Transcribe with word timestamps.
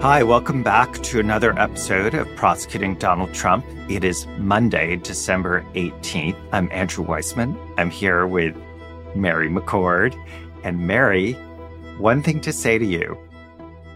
Hi, 0.00 0.22
welcome 0.22 0.62
back 0.62 0.94
to 1.02 1.20
another 1.20 1.52
episode 1.58 2.14
of 2.14 2.26
Prosecuting 2.34 2.94
Donald 2.94 3.34
Trump. 3.34 3.66
It 3.90 4.02
is 4.02 4.26
Monday, 4.38 4.96
December 4.96 5.62
18th. 5.74 6.38
I'm 6.52 6.70
Andrew 6.72 7.04
Weissmann. 7.04 7.54
I'm 7.76 7.90
here 7.90 8.26
with 8.26 8.56
Mary 9.14 9.50
McCord. 9.50 10.16
And 10.64 10.86
Mary, 10.86 11.34
one 11.98 12.22
thing 12.22 12.40
to 12.40 12.50
say 12.50 12.78
to 12.78 12.86
you 12.86 13.18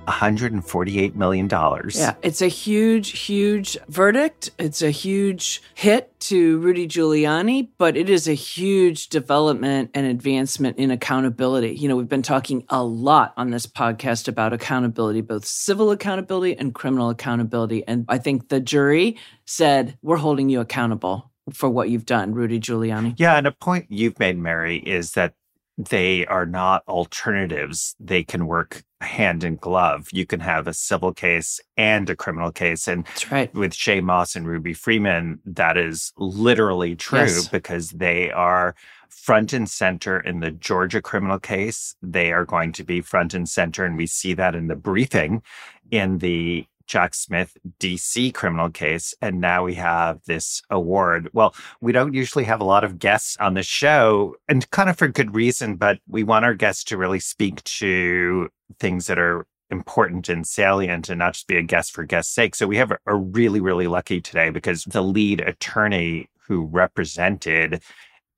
$148 0.07 1.15
million. 1.15 1.49
Yeah, 1.95 2.15
it's 2.23 2.43
a 2.43 2.49
huge, 2.49 3.19
huge 3.19 3.77
verdict. 3.89 4.51
It's 4.59 4.83
a 4.83 4.91
huge 4.91 5.63
hit 5.75 6.19
to 6.21 6.59
Rudy 6.59 6.87
Giuliani, 6.87 7.69
but 7.79 7.97
it 7.97 8.09
is 8.09 8.29
a 8.29 8.35
huge 8.35 9.09
development 9.09 9.91
and 9.95 10.07
advancement 10.07 10.79
in 10.79 10.91
accountability. 10.91 11.75
You 11.75 11.89
know, 11.89 11.97
we've 11.97 12.09
been 12.09 12.23
talking 12.23 12.65
a 12.69 12.83
lot 12.83 13.35
on 13.37 13.51
this 13.51 13.67
podcast 13.67 14.29
about 14.29 14.53
accountability, 14.53 15.21
both 15.21 15.45
civil 15.45 15.91
accountability 15.91 16.57
and 16.57 16.75
criminal 16.75 17.11
accountability. 17.11 17.87
And 17.87 18.05
I 18.09 18.19
think 18.19 18.49
the 18.49 18.61
jury 18.61 19.19
said, 19.47 19.99
we're 20.03 20.17
holding 20.17 20.49
you 20.49 20.61
accountable 20.61 21.31
for 21.53 21.69
what 21.69 21.91
you've 21.91 22.07
done, 22.07 22.33
Rudy 22.33 22.59
Giuliani. 22.59 23.15
Yeah, 23.19 23.37
and 23.37 23.47
a 23.47 23.53
point 23.53 23.87
you've 23.91 24.19
made, 24.19 24.39
Mary, 24.39 24.79
is 24.79 25.13
that 25.13 25.35
they 25.77 26.25
are 26.27 26.47
not 26.47 26.83
alternatives. 26.89 27.97
They 27.99 28.23
can 28.23 28.47
work 28.47 28.85
hand 29.05 29.45
in 29.45 29.57
glove. 29.57 30.09
You 30.13 30.27
can 30.27 30.41
have 30.41 30.67
a 30.67 30.75
civil 30.75 31.13
case 31.15 31.61
and 31.77 32.11
a 32.11 32.17
criminal 32.17 32.51
case. 32.51 32.89
And 32.89 33.05
That's 33.07 33.31
right. 33.31 33.55
with 33.55 33.73
Shaye 33.73 34.03
Moss 34.03 34.35
and 34.35 34.47
Ruby 34.49 34.75
Freeman, 34.75 35.41
that 35.45 35.77
is 35.77 36.13
literally 36.17 36.97
true 36.97 37.21
Yes. 37.21 37.49
because 37.49 37.91
they 37.91 38.31
are 38.33 38.75
front 39.09 39.53
and 39.53 39.71
center 39.71 40.19
in 40.21 40.41
the 40.41 40.51
Georgia 40.51 41.01
criminal 41.01 41.39
case. 41.39 41.95
They 42.03 42.33
are 42.33 42.45
going 42.45 42.73
to 42.73 42.85
be 42.85 43.01
front 43.01 43.33
and 43.33 43.49
center. 43.49 43.85
And 43.85 43.97
we 43.97 44.07
see 44.07 44.35
that 44.35 44.55
in 44.55 44.67
the 44.67 44.77
briefing 44.77 45.43
in 45.91 46.19
the 46.19 46.67
Jack 46.87 47.15
Smith 47.15 47.57
DC 47.81 48.35
criminal 48.35 48.69
case. 48.69 49.15
And 49.23 49.41
now 49.41 49.65
we 49.65 49.73
have 49.75 50.21
this 50.27 50.61
award. 50.69 51.31
Well, 51.33 51.55
we 51.81 51.93
don't 51.93 52.13
usually 52.13 52.45
have 52.45 52.61
a 52.61 52.65
lot 52.65 52.85
of 52.85 52.99
guests 52.99 53.39
on 53.41 53.55
the 53.55 53.63
show, 53.63 54.37
and 54.51 54.69
kind 54.71 54.91
of 54.91 54.99
for 54.99 55.09
good 55.09 55.35
reason, 55.35 55.77
but 55.77 55.99
we 56.07 56.25
want 56.25 56.45
our 56.45 56.53
guests 56.53 56.85
to 56.85 56.99
really 56.99 57.21
speak 57.21 57.65
to 57.65 58.51
things 58.79 59.07
that 59.07 59.19
are 59.19 59.47
important 59.71 60.29
and 60.29 60.47
salient 60.47 61.09
and 61.09 61.19
not 61.19 61.35
just 61.35 61.47
be 61.47 61.57
a 61.57 61.63
guest 61.63 61.93
for 61.93 62.05
guest's 62.05 62.35
sake. 62.35 62.55
So 62.55 62.67
we 62.67 62.77
have 62.77 62.93
a, 63.07 63.15
really, 63.15 63.61
really 63.61 63.87
lucky 63.87 64.21
today 64.21 64.51
because 64.51 64.85
the 64.85 65.03
lead 65.03 65.41
attorney 65.41 66.29
who 66.47 66.67
represented 66.67 67.83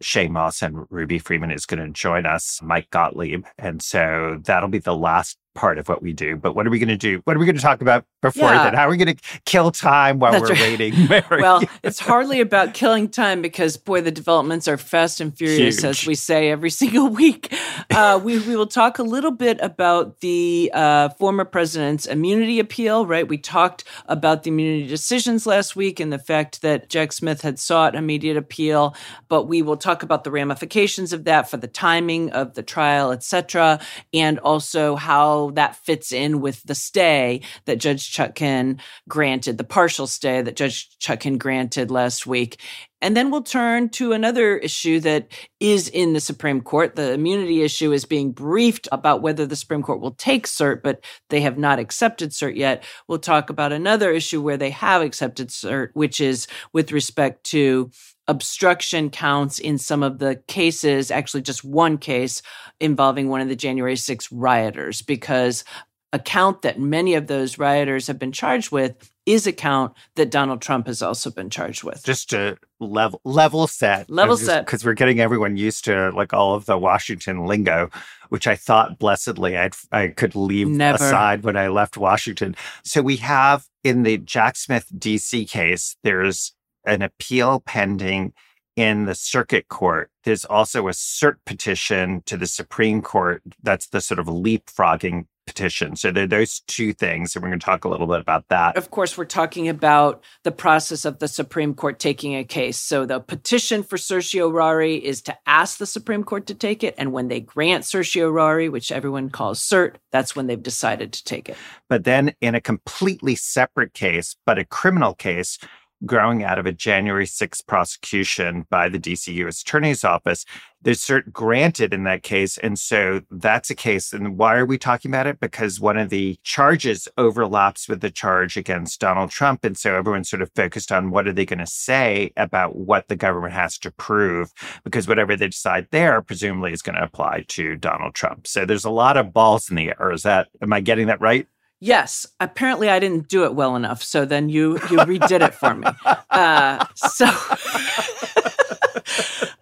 Shaye 0.03 0.31
Moss 0.31 0.63
and 0.63 0.87
Ruby 0.91 1.19
Freeman 1.19 1.51
is 1.51 1.67
going 1.67 1.85
to 1.85 1.91
join 1.91 2.27
us, 2.27 2.61
Mike 2.63 2.91
Gottlieb. 2.91 3.45
And 3.59 3.83
so 3.83 4.41
that'll 4.45 4.69
be 4.69 4.79
the 4.79 4.97
last 4.97 5.39
part 5.57 5.79
of 5.79 5.89
what 5.89 6.03
we 6.03 6.13
do. 6.13 6.37
But 6.37 6.55
what 6.55 6.67
are 6.67 6.71
we 6.71 6.79
going 6.79 6.89
to 6.89 6.97
do? 6.97 7.21
What 7.25 7.35
are 7.37 7.41
we 7.41 7.47
going 7.47 7.57
to 7.57 7.63
talk 7.63 7.81
about 7.81 8.05
before 8.23 8.51
Yeah. 8.51 8.65
that? 8.65 8.75
How 8.75 8.87
are 8.87 8.91
we 8.91 8.97
going 8.97 9.17
to 9.17 9.23
kill 9.45 9.73
time 9.73 10.19
while 10.21 10.33
That's 10.33 10.43
we're 10.43 10.51
right. 10.51 10.79
waiting? 10.79 11.09
Mary? 11.09 11.43
Well, 11.43 11.63
it's 11.83 11.99
hardly 11.99 12.41
about 12.41 12.75
killing 12.75 13.09
time 13.09 13.43
because, 13.43 13.77
boy, 13.77 14.03
the 14.03 14.11
developments 14.13 14.69
are 14.69 14.77
fast 14.77 15.21
and 15.21 15.37
furious, 15.37 15.83
as 15.83 16.07
we 16.07 16.15
say 16.15 16.51
every 16.51 16.71
single 16.83 17.09
week. 17.09 17.53
Uh, 17.91 18.21
we, 18.23 18.39
we 18.41 18.55
will 18.55 18.67
talk 18.67 18.99
a 18.99 19.03
little 19.03 19.31
bit 19.33 19.59
about 19.63 20.21
the 20.21 20.71
uh, 20.75 21.09
former 21.11 21.45
president's 21.45 22.07
immunity 22.07 22.61
appeal, 22.61 23.07
right? 23.07 23.27
We 23.27 23.39
talked 23.39 23.85
about 24.07 24.43
the 24.45 24.51
immunity 24.51 24.87
decisions 24.87 25.47
last 25.47 25.75
week 25.75 25.99
and 25.99 26.13
the 26.13 26.19
fact 26.19 26.63
that 26.63 26.89
Jack 26.91 27.13
Smith 27.13 27.41
had 27.43 27.59
sought 27.59 27.95
immediate 27.95 28.37
appeal, 28.37 28.95
but 29.29 29.45
we 29.45 29.63
will 29.63 29.77
talk 29.77 30.03
about 30.03 30.25
the 30.25 30.31
ramifications 30.31 31.13
of 31.13 31.25
that 31.25 31.49
for 31.51 31.57
the 31.57 31.67
timing 31.67 32.31
of 32.33 32.55
the 32.55 32.63
trial, 32.63 33.13
et 33.13 33.23
cetera, 33.23 33.81
and 34.13 34.39
also 34.41 34.97
how 34.97 35.46
that 35.53 35.77
fits 35.77 36.13
in 36.13 36.41
with 36.41 36.63
the 36.65 36.75
stay 36.75 37.41
that 37.65 37.79
Judge 37.79 38.13
Chutkan 38.13 38.81
granted, 39.09 39.59
the 39.59 39.65
partial 39.65 40.07
stay 40.07 40.43
that 40.43 40.57
Judge 40.57 40.89
Chutkan 40.99 41.39
granted 41.39 41.91
last 41.91 42.27
week. 42.27 42.61
And 43.03 43.17
then 43.17 43.31
we'll 43.31 43.43
turn 43.43 43.91
to 43.91 44.13
another 44.13 44.57
issue 44.57 45.01
that 45.01 45.29
is 45.61 45.89
in 45.89 46.15
the 46.15 46.21
Supreme 46.21 46.63
Court. 46.63 46.97
The 46.97 47.13
immunity 47.13 47.63
issue 47.63 47.93
is 47.93 48.05
being 48.07 48.33
briefed 48.33 48.89
about 48.91 49.23
whether 49.23 49.47
the 49.47 49.55
Supreme 49.55 49.83
Court 49.83 50.01
will 50.01 50.13
take 50.13 50.47
cert, 50.47 50.83
but 50.83 51.05
they 51.29 51.43
have 51.43 51.59
not 51.59 51.79
accepted 51.79 52.31
cert 52.31 52.57
yet. 52.57 52.85
We'll 53.07 53.19
talk 53.19 53.51
about 53.51 53.73
another 53.73 54.11
issue 54.11 54.41
where 54.41 54.57
they 54.57 54.71
have 54.71 55.03
accepted 55.03 55.49
cert, 55.49 55.91
which 55.93 56.21
is 56.21 56.47
with 56.73 56.91
respect 56.91 57.45
to 57.45 57.91
obstruction 58.29 59.11
counts 59.11 59.59
in 59.59 59.79
some 59.79 60.03
of 60.03 60.19
the 60.19 60.37
cases, 60.49 61.11
actually 61.11 61.43
just 61.43 61.65
one 61.65 61.99
case 61.99 62.43
involving 62.81 63.29
one 63.29 63.41
of 63.41 63.49
the 63.49 63.57
January 63.57 63.97
6 63.97 64.33
rioters, 64.33 65.03
because 65.03 65.65
a 66.13 66.19
count 66.19 66.63
that 66.63 66.79
many 66.81 67.15
of 67.15 67.27
those 67.27 67.59
rioters 67.59 68.07
have 68.07 68.19
been 68.19 68.33
charged 68.33 68.71
with 68.73 69.13
is 69.27 69.47
a 69.47 69.53
count 69.53 69.93
that 70.15 70.31
Donald 70.31 70.63
Trump 70.63 70.87
has 70.87 71.03
also 71.03 71.31
been 71.31 71.51
charged 71.51 71.83
with. 71.83 72.03
just 72.05 72.31
to 72.31 72.57
level 72.79 73.21
level 73.25 73.67
set 73.67 74.09
Level 74.09 74.37
set. 74.37 74.65
because 74.65 74.85
we're 74.85 74.95
getting 74.95 75.19
everyone 75.21 75.57
used 75.57 75.85
to 75.85 76.11
like 76.11 76.35
all 76.35 76.55
of 76.55 76.67
the 76.67 76.77
washington 76.77 77.47
lingo 77.47 77.89
which 78.29 78.47
i 78.47 78.55
thought 78.55 78.99
blessedly 78.99 79.57
I'd, 79.57 79.75
i 79.93 80.09
could 80.09 80.37
leave 80.37 80.69
Never. 80.69 80.97
aside 80.97 81.43
when 81.43 81.57
i 81.57 81.69
left 81.69 81.97
washington 81.97 82.55
so 82.85 83.01
we 83.01 83.17
have 83.17 83.65
in 83.83 84.03
the 84.03 84.19
jack 84.19 84.57
smith 84.57 84.87
dc 84.95 85.49
case 85.49 85.97
there's 86.03 86.53
an 86.87 87.03
appeal 87.03 87.61
pending 87.61 88.33
in 88.77 89.07
the 89.07 89.15
circuit 89.15 89.69
court 89.69 90.11
there's 90.25 90.45
also 90.45 90.89
a 90.89 90.93
cert 90.93 91.37
petition 91.45 92.23
to 92.27 92.37
the 92.37 92.47
supreme 92.47 93.03
court 93.03 93.43
that's 93.63 93.89
the 93.89 94.01
sort 94.01 94.19
of 94.19 94.27
leapfrogging 94.27 95.27
petition 95.47 95.95
so 95.95 96.11
there 96.11 96.25
are 96.25 96.27
those 96.27 96.61
two 96.67 96.93
things 96.93 97.35
and 97.35 97.43
we're 97.43 97.49
going 97.49 97.61
to 97.61 97.65
talk 97.65 97.85
a 97.85 97.89
little 97.89 98.09
bit 98.09 98.21
about 98.21 98.45
that 98.49 98.77
Of 98.77 98.91
course, 98.91 99.17
we're 99.17 99.25
talking 99.25 99.69
about 99.69 100.23
the 100.43 100.53
process 100.53 101.05
of 101.05 101.19
the 101.19 101.29
Supreme 101.29 101.75
Court 101.75 101.99
taking 101.99 102.35
a 102.35 102.45
case. 102.45 102.79
So 102.79 103.07
the 103.07 103.21
petition 103.21 103.83
for 103.83 103.97
certiorari 103.97 104.97
is 104.97 105.23
to 105.23 105.37
ask 105.47 105.79
the 105.79 105.87
Supreme 105.87 106.25
Court 106.25 106.47
to 106.47 106.55
take 106.55 106.85
it. 106.85 106.95
And 106.99 107.13
when 107.13 107.29
they 107.29 107.41
grant 107.41 107.85
certiorari, 107.85 108.69
which 108.69 108.93
everyone 108.93 109.31
calls 109.31 109.61
cert, 109.61 109.97
that's 110.13 110.37
when 110.37 110.47
they've 110.47 110.63
decided 110.63 111.13
to 111.13 111.25
take 111.25 111.49
it. 111.49 111.57
But 111.89 112.05
then 112.05 112.35
in 112.41 112.55
a 112.55 112.61
completely 112.61 113.35
separate 113.35 113.95
case, 113.95 114.37
but 114.45 114.59
a 114.59 114.65
criminal 114.65 115.15
case 115.15 115.59
growing 116.05 116.45
out 116.45 116.59
of 116.59 116.67
a 116.67 116.73
January 116.73 117.27
6th 117.27 117.67
prosecution 117.67 118.67
by 118.69 118.89
the 118.89 118.99
DC 118.99 119.33
U.S. 119.35 119.63
Attorney's 119.63 120.05
Office, 120.05 120.45
there's 120.83 121.01
cert 121.01 121.33
granted 121.33 121.95
in 121.95 122.05
that 122.05 122.23
case. 122.23 122.59
And 122.59 122.79
so 122.79 123.23
that's 123.31 123.71
a 123.71 123.75
case. 123.75 124.13
And 124.13 124.37
why 124.37 124.57
are 124.57 124.67
we 124.67 124.79
talking 124.79 125.11
about 125.11 125.27
it? 125.27 125.41
Because 125.41 125.81
one 125.81 125.97
of 125.97 126.11
the 126.11 126.39
charges 126.45 127.09
overlaps 127.17 127.89
with 127.89 128.03
the 128.03 128.11
charge 128.11 128.57
against 128.57 129.01
Donald 129.01 129.31
Trump. 129.31 129.65
And 129.65 129.77
so 129.77 129.97
everyone's 129.97 130.29
sort 130.29 130.43
of 130.43 130.51
focused 130.55 130.93
on 130.93 131.11
what 131.11 131.27
are 131.27 131.33
they 131.33 131.47
going 131.47 131.59
to 131.59 131.67
say 131.67 132.31
about 132.37 132.77
what 132.77 133.09
the 133.09 133.17
government 133.17 133.55
has 133.55 133.79
to 133.79 133.91
prove? 133.91 134.53
Because 134.85 135.09
whatever 135.09 135.35
they 135.35 135.49
decide 135.49 135.89
there, 135.91 136.21
presumably 136.23 136.73
is 136.73 136.83
going 136.83 136.97
to 136.97 137.05
apply 137.05 137.45
to 137.49 137.77
Donald 137.77 138.15
Trump. 138.15 138.47
So 138.47 138.65
there's 138.65 138.85
a 138.85 138.91
lot 138.91 139.17
of 139.17 139.33
balls 139.33 139.71
in 139.71 139.77
the 139.77 139.89
air. 139.89 140.13
Is 140.13 140.23
that, 140.23 140.49
am 140.63 140.73
I 140.73 140.81
getting 140.81 141.07
that 141.07 141.21
right? 141.21 141.49
Yes, 141.81 142.27
apparently 142.41 142.89
I 142.89 142.99
didn't 142.99 143.29
do 143.29 143.45
it 143.45 143.55
well 143.55 143.77
enough. 143.77 144.03
So 144.03 144.25
then 144.25 144.49
you 144.49 144.75
you 144.91 144.99
redid 144.99 145.43
it 145.47 145.55
for 145.55 145.75
me. 145.75 145.87
Uh, 146.31 146.85
so 146.95 147.27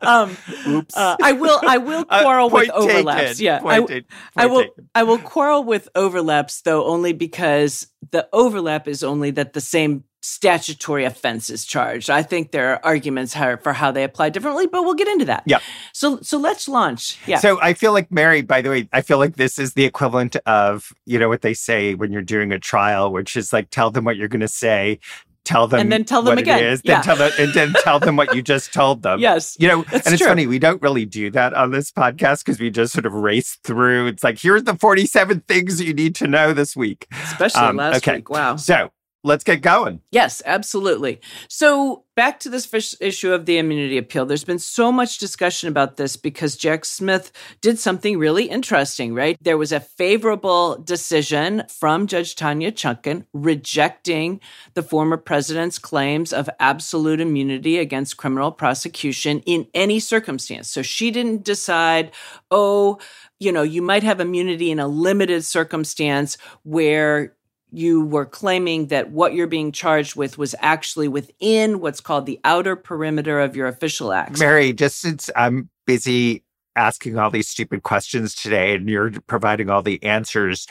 um, 0.03 0.37
Oops. 0.69 0.97
uh, 0.97 1.17
I 1.23 1.33
will 1.33 1.61
I 1.67 1.79
will 1.79 2.05
Uh, 2.09 2.23
quarrel 2.23 2.51
with 2.51 2.69
point 2.71 2.87
taken. 2.87 2.97
overlaps. 3.09 3.41
Yeah, 3.41 3.61
I, 3.65 3.81
taken. 3.81 4.05
I 4.37 4.47
will 4.47 4.63
taken. 4.63 4.89
I 4.95 5.03
will 5.03 5.19
quarrel 5.19 5.65
with 5.65 5.89
overlaps 5.95 6.61
though 6.63 6.85
only 6.87 7.13
because 7.13 7.87
the 8.11 8.29
overlap 8.33 8.87
is 8.89 9.03
only 9.03 9.31
that 9.33 9.53
the 9.55 9.61
same 9.61 10.05
statutory 10.25 11.05
offenses 11.05 11.65
charged. 11.65 12.09
I 12.11 12.23
think 12.23 12.51
there 12.51 12.71
are 12.73 12.81
arguments 12.85 13.35
how, 13.35 13.57
for 13.57 13.73
how 13.73 13.91
they 13.91 14.05
apply 14.05 14.31
differently, 14.31 14.67
but 14.67 14.83
we'll 14.83 14.95
get 14.95 15.09
into 15.09 15.27
that. 15.27 15.43
Yeah. 15.47 15.59
So 15.93 16.19
so 16.23 16.39
let's 16.39 16.67
launch. 16.69 17.19
Yeah. 17.27 17.39
So 17.39 17.61
I 17.61 17.75
feel 17.75 17.93
like 17.93 18.11
Mary, 18.11 18.43
by 18.43 18.63
the 18.63 18.71
way, 18.71 18.89
I 18.93 19.03
feel 19.03 19.19
like 19.19 19.37
this 19.37 19.59
is 19.59 19.75
the 19.75 19.85
equivalent 19.85 20.37
of, 20.47 20.93
you 21.07 21.19
know, 21.19 21.29
what 21.29 21.43
they 21.43 21.55
say 21.55 21.95
when 21.95 22.11
you're 22.13 22.23
doing 22.23 22.53
a 22.53 22.59
trial, 22.59 23.13
which 23.13 23.37
is 23.37 23.53
like 23.53 23.71
tell 23.71 23.91
them 23.91 24.05
what 24.05 24.17
you're 24.17 24.29
going 24.29 24.41
to 24.41 24.49
say, 24.49 24.99
tell 25.45 25.69
them 25.69 25.79
And 25.81 25.93
then 25.93 26.05
tell 26.05 26.23
them 26.23 26.33
what 26.33 26.39
again. 26.39 26.59
it 26.61 26.65
is, 26.67 26.81
Yeah. 26.85 26.95
then 26.95 27.05
tell 27.05 27.17
them, 27.17 27.33
and 27.39 27.53
then 27.53 27.73
tell 27.83 28.01
them 28.01 28.17
what 28.17 28.35
you 28.35 28.41
just 28.55 28.73
told 28.73 29.03
them. 29.03 29.21
yes. 29.21 29.57
You 29.61 29.69
know, 29.69 29.83
That's 29.91 30.07
and 30.07 30.15
it's 30.15 30.21
true. 30.23 30.29
funny, 30.29 30.47
we 30.47 30.59
don't 30.59 30.81
really 30.81 31.05
do 31.05 31.31
that 31.33 31.53
on 31.53 31.71
this 31.71 31.91
podcast 31.93 32.45
because 32.45 32.59
we 32.59 32.71
just 32.71 32.95
sort 32.95 33.05
of 33.05 33.13
race 33.13 33.59
through. 33.63 34.07
It's 34.07 34.25
like, 34.25 34.39
here's 34.39 34.65
the 34.65 34.75
47 34.75 35.41
things 35.47 35.83
you 35.83 35.93
need 35.93 36.15
to 36.17 36.27
know 36.27 36.55
this 36.55 36.75
week. 36.75 37.07
Especially 37.25 37.61
Um, 37.61 37.77
last 37.77 37.97
okay. 37.99 38.17
week. 38.17 38.31
Wow. 38.31 38.57
So 38.57 38.91
let's 39.25 39.43
get 39.43 39.63
going. 39.63 40.01
Yes, 40.13 40.43
absolutely. 40.45 41.21
So, 41.49 42.05
back 42.15 42.39
to 42.41 42.49
this 42.49 42.95
issue 43.01 43.33
of 43.33 43.47
the 43.47 43.59
immunity 43.59 43.99
appeal. 43.99 44.25
There's 44.25 44.45
been 44.45 44.61
so 44.61 44.93
much 44.93 45.19
discussion 45.19 45.69
about 45.69 45.97
this 45.97 46.17
because 46.17 46.57
Jack 46.57 46.85
Smith 46.85 47.33
did 47.61 47.79
something 47.79 48.19
really 48.19 48.45
interesting, 48.45 49.15
right? 49.15 49.37
There 49.41 49.59
was 49.59 49.73
a 49.73 49.81
favorable 49.81 50.77
decision 50.77 51.65
from 51.69 52.07
Judge 52.07 52.37
Tanya 52.37 52.71
Chutkan 52.71 53.27
rejecting 53.33 54.41
the 54.75 54.83
former 54.83 55.17
president's 55.17 55.79
claims 55.79 56.33
of 56.33 56.49
absolute 56.61 57.21
immunity 57.21 57.79
against 57.79 58.19
criminal 58.19 58.53
prosecution 58.53 59.41
in 59.41 59.67
any 59.75 59.99
circumstance. 59.99 60.71
So, 60.71 60.83
she 60.83 61.11
didn't 61.11 61.45
decide, 61.45 62.13
oh, 62.51 62.99
you 63.41 63.51
know, 63.51 63.63
you 63.63 63.83
might 63.83 64.03
have 64.03 64.21
immunity 64.21 64.71
in 64.71 64.79
a 64.79 64.87
limited 64.87 65.45
circumstance 65.45 66.39
where 66.63 67.35
you 67.77 68.05
were 68.05 68.25
claiming 68.25 68.87
that 68.87 69.11
what 69.11 69.35
you're 69.35 69.47
being 69.47 69.73
charged 69.73 70.17
with 70.17 70.39
was 70.39 70.55
actually 70.61 71.09
within 71.09 71.81
what's 71.81 72.01
called 72.01 72.27
the 72.27 72.41
outer 72.45 72.77
perimeter 72.77 73.41
of 73.41 73.57
your 73.57 73.67
official 73.67 74.13
acts. 74.13 74.41
Mary, 74.41 74.73
just 74.73 75.01
since 75.01 75.31
I'm 75.37 75.69
busy 75.87 76.43
asking 76.77 77.19
all 77.19 77.31
these 77.31 77.49
stupid 77.49 77.83
questions 77.83 78.35
today 78.35 78.75
and 78.75 78.89
you're 78.89 79.13
providing 79.27 79.71
all 79.71 79.83
the 79.83 80.03
answers, 80.03 80.67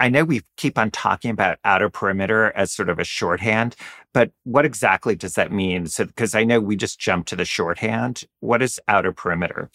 I 0.00 0.08
know 0.08 0.24
we 0.24 0.42
keep 0.56 0.78
on 0.78 0.90
talking 0.90 1.30
about 1.30 1.58
outer 1.64 1.88
perimeter 1.88 2.52
as 2.56 2.72
sort 2.72 2.88
of 2.88 2.98
a 2.98 3.04
shorthand, 3.04 3.76
but 4.12 4.30
what 4.44 4.64
exactly 4.64 5.14
does 5.14 5.34
that 5.34 5.52
mean? 5.52 5.86
So, 5.86 6.04
because 6.04 6.34
I 6.34 6.44
know 6.44 6.60
we 6.60 6.76
just 6.76 6.98
jumped 6.98 7.28
to 7.30 7.36
the 7.36 7.44
shorthand. 7.44 8.24
What 8.40 8.62
is 8.62 8.80
outer 8.88 9.12
perimeter? 9.12 9.70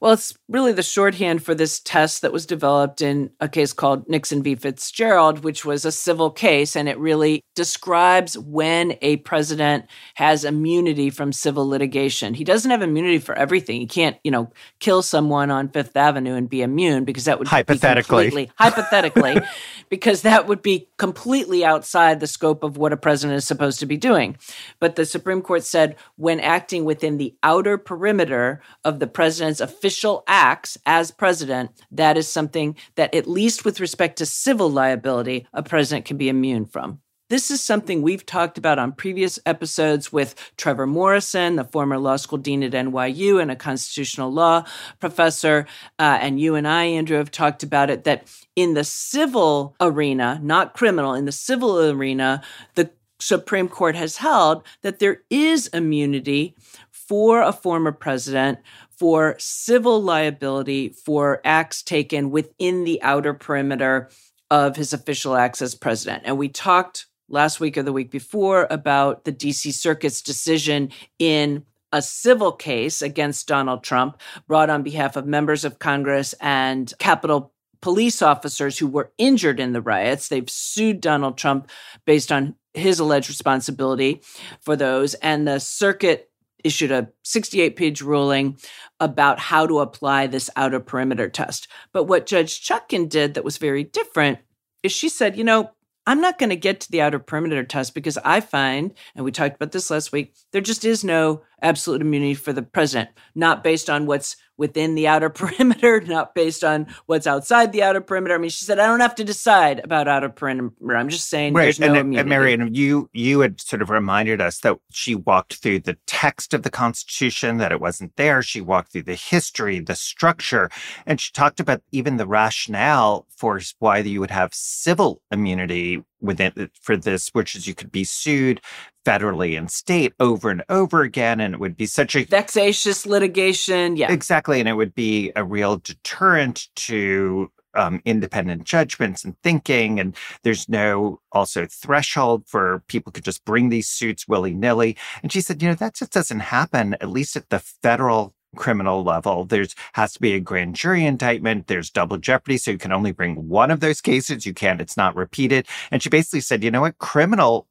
Well, 0.00 0.12
it's 0.12 0.34
really 0.48 0.72
the 0.72 0.82
shorthand 0.82 1.42
for 1.42 1.54
this 1.54 1.80
test 1.80 2.22
that 2.22 2.32
was 2.32 2.46
developed 2.46 3.02
in 3.02 3.30
a 3.40 3.48
case 3.48 3.72
called 3.72 4.08
Nixon 4.08 4.42
v. 4.42 4.54
Fitzgerald, 4.54 5.44
which 5.44 5.64
was 5.64 5.84
a 5.84 5.92
civil 5.92 6.30
case. 6.30 6.74
And 6.74 6.88
it 6.88 6.98
really 6.98 7.42
describes 7.54 8.38
when 8.38 8.96
a 9.02 9.18
president 9.18 9.86
has 10.14 10.44
immunity 10.44 11.10
from 11.10 11.32
civil 11.32 11.68
litigation. 11.68 12.34
He 12.34 12.44
doesn't 12.44 12.70
have 12.70 12.82
immunity 12.82 13.18
for 13.18 13.34
everything. 13.34 13.80
He 13.80 13.86
can't, 13.86 14.16
you 14.24 14.30
know, 14.30 14.50
kill 14.80 15.02
someone 15.02 15.50
on 15.50 15.68
Fifth 15.68 15.96
Avenue 15.96 16.34
and 16.34 16.48
be 16.48 16.62
immune 16.62 17.04
because 17.04 17.26
that 17.26 17.38
would 17.38 17.48
hypothetically, 17.48 18.30
be 18.30 18.50
hypothetically, 18.56 19.40
because 19.90 20.22
that 20.22 20.46
would 20.46 20.62
be 20.62 20.88
completely 21.02 21.64
outside 21.64 22.20
the 22.20 22.28
scope 22.28 22.62
of 22.62 22.76
what 22.76 22.92
a 22.92 22.96
president 22.96 23.36
is 23.36 23.44
supposed 23.44 23.80
to 23.80 23.86
be 23.86 23.96
doing. 23.96 24.36
But 24.78 24.94
the 24.94 25.04
Supreme 25.04 25.42
Court 25.42 25.64
said 25.64 25.96
when 26.14 26.38
acting 26.38 26.84
within 26.84 27.18
the 27.18 27.34
outer 27.42 27.76
perimeter 27.76 28.62
of 28.84 29.00
the 29.00 29.08
president's 29.08 29.60
official 29.60 30.22
acts 30.28 30.78
as 30.86 31.10
president, 31.10 31.72
that 31.90 32.16
is 32.16 32.28
something 32.28 32.76
that, 32.94 33.12
at 33.16 33.26
least 33.26 33.64
with 33.64 33.80
respect 33.80 34.18
to 34.18 34.26
civil 34.26 34.70
liability, 34.70 35.48
a 35.52 35.64
president 35.64 36.04
can 36.04 36.18
be 36.18 36.28
immune 36.28 36.66
from. 36.66 37.00
This 37.32 37.50
is 37.50 37.62
something 37.62 38.02
we've 38.02 38.26
talked 38.26 38.58
about 38.58 38.78
on 38.78 38.92
previous 38.92 39.38
episodes 39.46 40.12
with 40.12 40.34
Trevor 40.58 40.86
Morrison, 40.86 41.56
the 41.56 41.64
former 41.64 41.96
law 41.96 42.16
school 42.16 42.36
dean 42.36 42.62
at 42.62 42.72
NYU 42.72 43.40
and 43.40 43.50
a 43.50 43.56
constitutional 43.56 44.30
law 44.30 44.66
professor. 45.00 45.66
Uh, 45.98 46.18
and 46.20 46.38
you 46.38 46.56
and 46.56 46.68
I, 46.68 46.84
Andrew, 46.84 47.16
have 47.16 47.30
talked 47.30 47.62
about 47.62 47.88
it 47.88 48.04
that 48.04 48.30
in 48.54 48.74
the 48.74 48.84
civil 48.84 49.74
arena, 49.80 50.40
not 50.42 50.74
criminal, 50.74 51.14
in 51.14 51.24
the 51.24 51.32
civil 51.32 51.80
arena, 51.80 52.42
the 52.74 52.90
Supreme 53.18 53.66
Court 53.66 53.96
has 53.96 54.18
held 54.18 54.62
that 54.82 54.98
there 54.98 55.22
is 55.30 55.68
immunity 55.68 56.54
for 56.90 57.40
a 57.40 57.50
former 57.50 57.92
president 57.92 58.58
for 58.90 59.36
civil 59.38 60.02
liability 60.02 60.90
for 60.90 61.40
acts 61.46 61.82
taken 61.82 62.30
within 62.30 62.84
the 62.84 63.00
outer 63.02 63.32
perimeter 63.32 64.10
of 64.50 64.76
his 64.76 64.92
official 64.92 65.34
acts 65.34 65.62
as 65.62 65.74
president. 65.74 66.24
And 66.26 66.36
we 66.36 66.50
talked 66.50 67.06
last 67.32 67.58
week 67.58 67.76
or 67.76 67.82
the 67.82 67.92
week 67.92 68.10
before 68.10 68.66
about 68.70 69.24
the 69.24 69.32
DC 69.32 69.72
Circuit's 69.72 70.22
decision 70.22 70.90
in 71.18 71.64
a 71.92 72.00
civil 72.00 72.52
case 72.52 73.02
against 73.02 73.48
Donald 73.48 73.82
Trump 73.82 74.20
brought 74.46 74.70
on 74.70 74.82
behalf 74.82 75.16
of 75.16 75.26
members 75.26 75.64
of 75.64 75.78
Congress 75.78 76.34
and 76.40 76.92
Capitol 76.98 77.52
police 77.80 78.22
officers 78.22 78.78
who 78.78 78.86
were 78.86 79.12
injured 79.18 79.60
in 79.60 79.72
the 79.72 79.82
riots. 79.82 80.28
They've 80.28 80.48
sued 80.48 81.00
Donald 81.00 81.36
Trump 81.36 81.68
based 82.06 82.30
on 82.32 82.54
his 82.74 82.98
alleged 82.98 83.28
responsibility 83.28 84.22
for 84.60 84.76
those. 84.76 85.14
And 85.14 85.46
the 85.46 85.58
circuit 85.58 86.30
issued 86.64 86.92
a 86.92 87.08
68 87.24 87.76
page 87.76 88.00
ruling 88.00 88.56
about 89.00 89.38
how 89.38 89.66
to 89.66 89.80
apply 89.80 90.28
this 90.28 90.48
outer 90.56 90.80
perimeter 90.80 91.28
test. 91.28 91.66
But 91.92 92.04
what 92.04 92.26
Judge 92.26 92.62
Chutkan 92.62 93.08
did 93.08 93.34
that 93.34 93.44
was 93.44 93.58
very 93.58 93.84
different 93.84 94.38
is 94.82 94.92
she 94.92 95.08
said, 95.08 95.36
you 95.36 95.44
know, 95.44 95.72
I'm 96.06 96.20
not 96.20 96.38
going 96.38 96.50
to 96.50 96.56
get 96.56 96.80
to 96.80 96.90
the 96.90 97.00
outer 97.00 97.18
perimeter 97.18 97.62
test 97.62 97.94
because 97.94 98.18
I 98.18 98.40
find, 98.40 98.92
and 99.14 99.24
we 99.24 99.30
talked 99.30 99.56
about 99.56 99.72
this 99.72 99.90
last 99.90 100.10
week, 100.10 100.34
there 100.50 100.60
just 100.60 100.84
is 100.84 101.04
no 101.04 101.42
absolute 101.60 102.00
immunity 102.00 102.34
for 102.34 102.52
the 102.52 102.62
president, 102.62 103.10
not 103.34 103.62
based 103.62 103.88
on 103.88 104.06
what's 104.06 104.36
within 104.56 104.94
the 104.94 105.06
outer 105.08 105.30
perimeter, 105.30 106.00
not 106.00 106.34
based 106.34 106.64
on 106.64 106.86
what's 107.06 107.26
outside 107.26 107.72
the 107.72 107.82
outer 107.82 108.00
perimeter. 108.00 108.34
I 108.34 108.38
mean, 108.38 108.50
she 108.50 108.64
said, 108.64 108.78
I 108.78 108.86
don't 108.86 109.00
have 109.00 109.14
to 109.16 109.24
decide 109.24 109.80
about 109.84 110.08
outer 110.08 110.28
perimeter. 110.28 110.96
I'm 110.96 111.08
just 111.08 111.28
saying 111.28 111.54
right. 111.54 111.64
there's 111.64 111.80
no 111.80 111.88
and, 111.88 111.96
immunity. 111.96 112.20
And 112.20 112.28
Marian, 112.28 112.74
you, 112.74 113.08
you 113.12 113.40
had 113.40 113.60
sort 113.60 113.82
of 113.82 113.90
reminded 113.90 114.40
us 114.40 114.60
that 114.60 114.78
she 114.90 115.14
walked 115.14 115.54
through 115.54 115.80
the 115.80 115.96
text 116.06 116.54
of 116.54 116.62
the 116.62 116.70
Constitution, 116.70 117.58
that 117.58 117.72
it 117.72 117.80
wasn't 117.80 118.16
there. 118.16 118.42
She 118.42 118.60
walked 118.60 118.92
through 118.92 119.04
the 119.04 119.14
history, 119.14 119.80
the 119.80 119.94
structure, 119.94 120.70
and 121.06 121.20
she 121.20 121.32
talked 121.32 121.60
about 121.60 121.82
even 121.92 122.16
the 122.16 122.26
rationale 122.26 123.26
for 123.36 123.60
why 123.78 123.98
you 123.98 124.20
would 124.20 124.30
have 124.30 124.54
civil 124.54 125.20
immunity 125.30 126.02
within 126.20 126.70
for 126.80 126.96
this, 126.96 127.30
which 127.30 127.54
is 127.54 127.66
you 127.66 127.74
could 127.74 127.90
be 127.90 128.04
sued 128.04 128.60
federally 129.04 129.56
and 129.58 129.70
state 129.70 130.12
over 130.20 130.50
and 130.50 130.62
over 130.68 131.02
again. 131.02 131.40
And 131.40 131.54
it 131.54 131.60
would 131.60 131.76
be 131.76 131.86
such 131.86 132.16
a 132.16 132.24
vexatious 132.24 133.06
litigation. 133.06 133.96
Yeah. 133.96 134.12
Exactly. 134.12 134.60
And 134.60 134.68
it 134.68 134.74
would 134.74 134.94
be 134.94 135.32
a 135.36 135.44
real 135.44 135.78
deterrent 135.78 136.68
to 136.76 137.50
um, 137.74 138.02
independent 138.04 138.64
judgments 138.64 139.24
and 139.24 139.36
thinking. 139.42 139.98
And 139.98 140.16
there's 140.42 140.68
no 140.68 141.20
also 141.32 141.66
threshold 141.66 142.44
for 142.46 142.82
people 142.86 143.12
could 143.12 143.24
just 143.24 143.44
bring 143.44 143.68
these 143.68 143.88
suits 143.88 144.28
willy 144.28 144.54
nilly. 144.54 144.96
And 145.22 145.32
she 145.32 145.40
said, 145.40 145.62
you 145.62 145.68
know, 145.68 145.74
that 145.74 145.94
just 145.94 146.12
doesn't 146.12 146.40
happen, 146.40 146.94
at 146.94 147.08
least 147.08 147.36
at 147.36 147.48
the 147.48 147.58
federal 147.58 148.34
criminal 148.54 149.02
level. 149.02 149.46
There's 149.46 149.74
has 149.94 150.12
to 150.12 150.20
be 150.20 150.34
a 150.34 150.40
grand 150.40 150.76
jury 150.76 151.06
indictment. 151.06 151.66
There's 151.66 151.90
double 151.90 152.18
jeopardy. 152.18 152.58
So 152.58 152.72
you 152.72 152.78
can 152.78 152.92
only 152.92 153.12
bring 153.12 153.48
one 153.48 153.70
of 153.70 153.80
those 153.80 154.02
cases. 154.02 154.44
You 154.44 154.52
can't, 154.52 154.80
it's 154.80 154.96
not 154.96 155.16
repeated. 155.16 155.66
And 155.90 156.02
she 156.02 156.10
basically 156.10 156.40
said, 156.40 156.62
you 156.62 156.70
know 156.70 156.82
what? 156.82 156.98
Criminal 156.98 157.66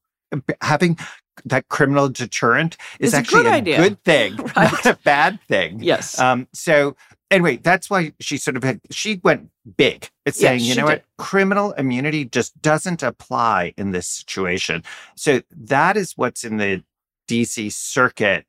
having 0.61 0.97
that 1.45 1.69
criminal 1.69 2.09
deterrent 2.09 2.77
is 2.99 3.13
it's 3.13 3.17
actually 3.17 3.47
a, 3.47 3.61
good, 3.61 3.67
a 3.67 3.77
good 3.77 4.03
thing, 4.03 4.35
right. 4.55 4.71
not 4.71 4.85
a 4.85 4.97
bad 5.03 5.39
thing. 5.47 5.81
Yes. 5.81 6.19
Um, 6.19 6.47
so 6.53 6.95
anyway, 7.29 7.57
that's 7.57 7.89
why 7.89 8.13
she 8.19 8.37
sort 8.37 8.57
of 8.57 8.63
had, 8.63 8.81
she 8.91 9.19
went 9.23 9.49
big. 9.77 10.09
It's 10.25 10.39
saying, 10.39 10.61
you 10.61 10.75
know 10.75 10.87
did. 10.87 11.01
what, 11.01 11.03
criminal 11.17 11.71
immunity 11.73 12.25
just 12.25 12.61
doesn't 12.61 13.01
apply 13.01 13.73
in 13.77 13.91
this 13.91 14.07
situation. 14.07 14.83
So 15.15 15.41
that 15.51 15.97
is 15.97 16.13
what's 16.15 16.43
in 16.43 16.57
the 16.57 16.83
DC 17.27 17.71
circuit 17.71 18.45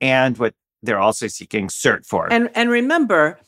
and 0.00 0.38
what 0.38 0.54
they're 0.82 1.00
also 1.00 1.26
seeking 1.26 1.68
cert 1.68 2.06
for. 2.06 2.32
And 2.32 2.50
and 2.54 2.70
remember, 2.70 3.38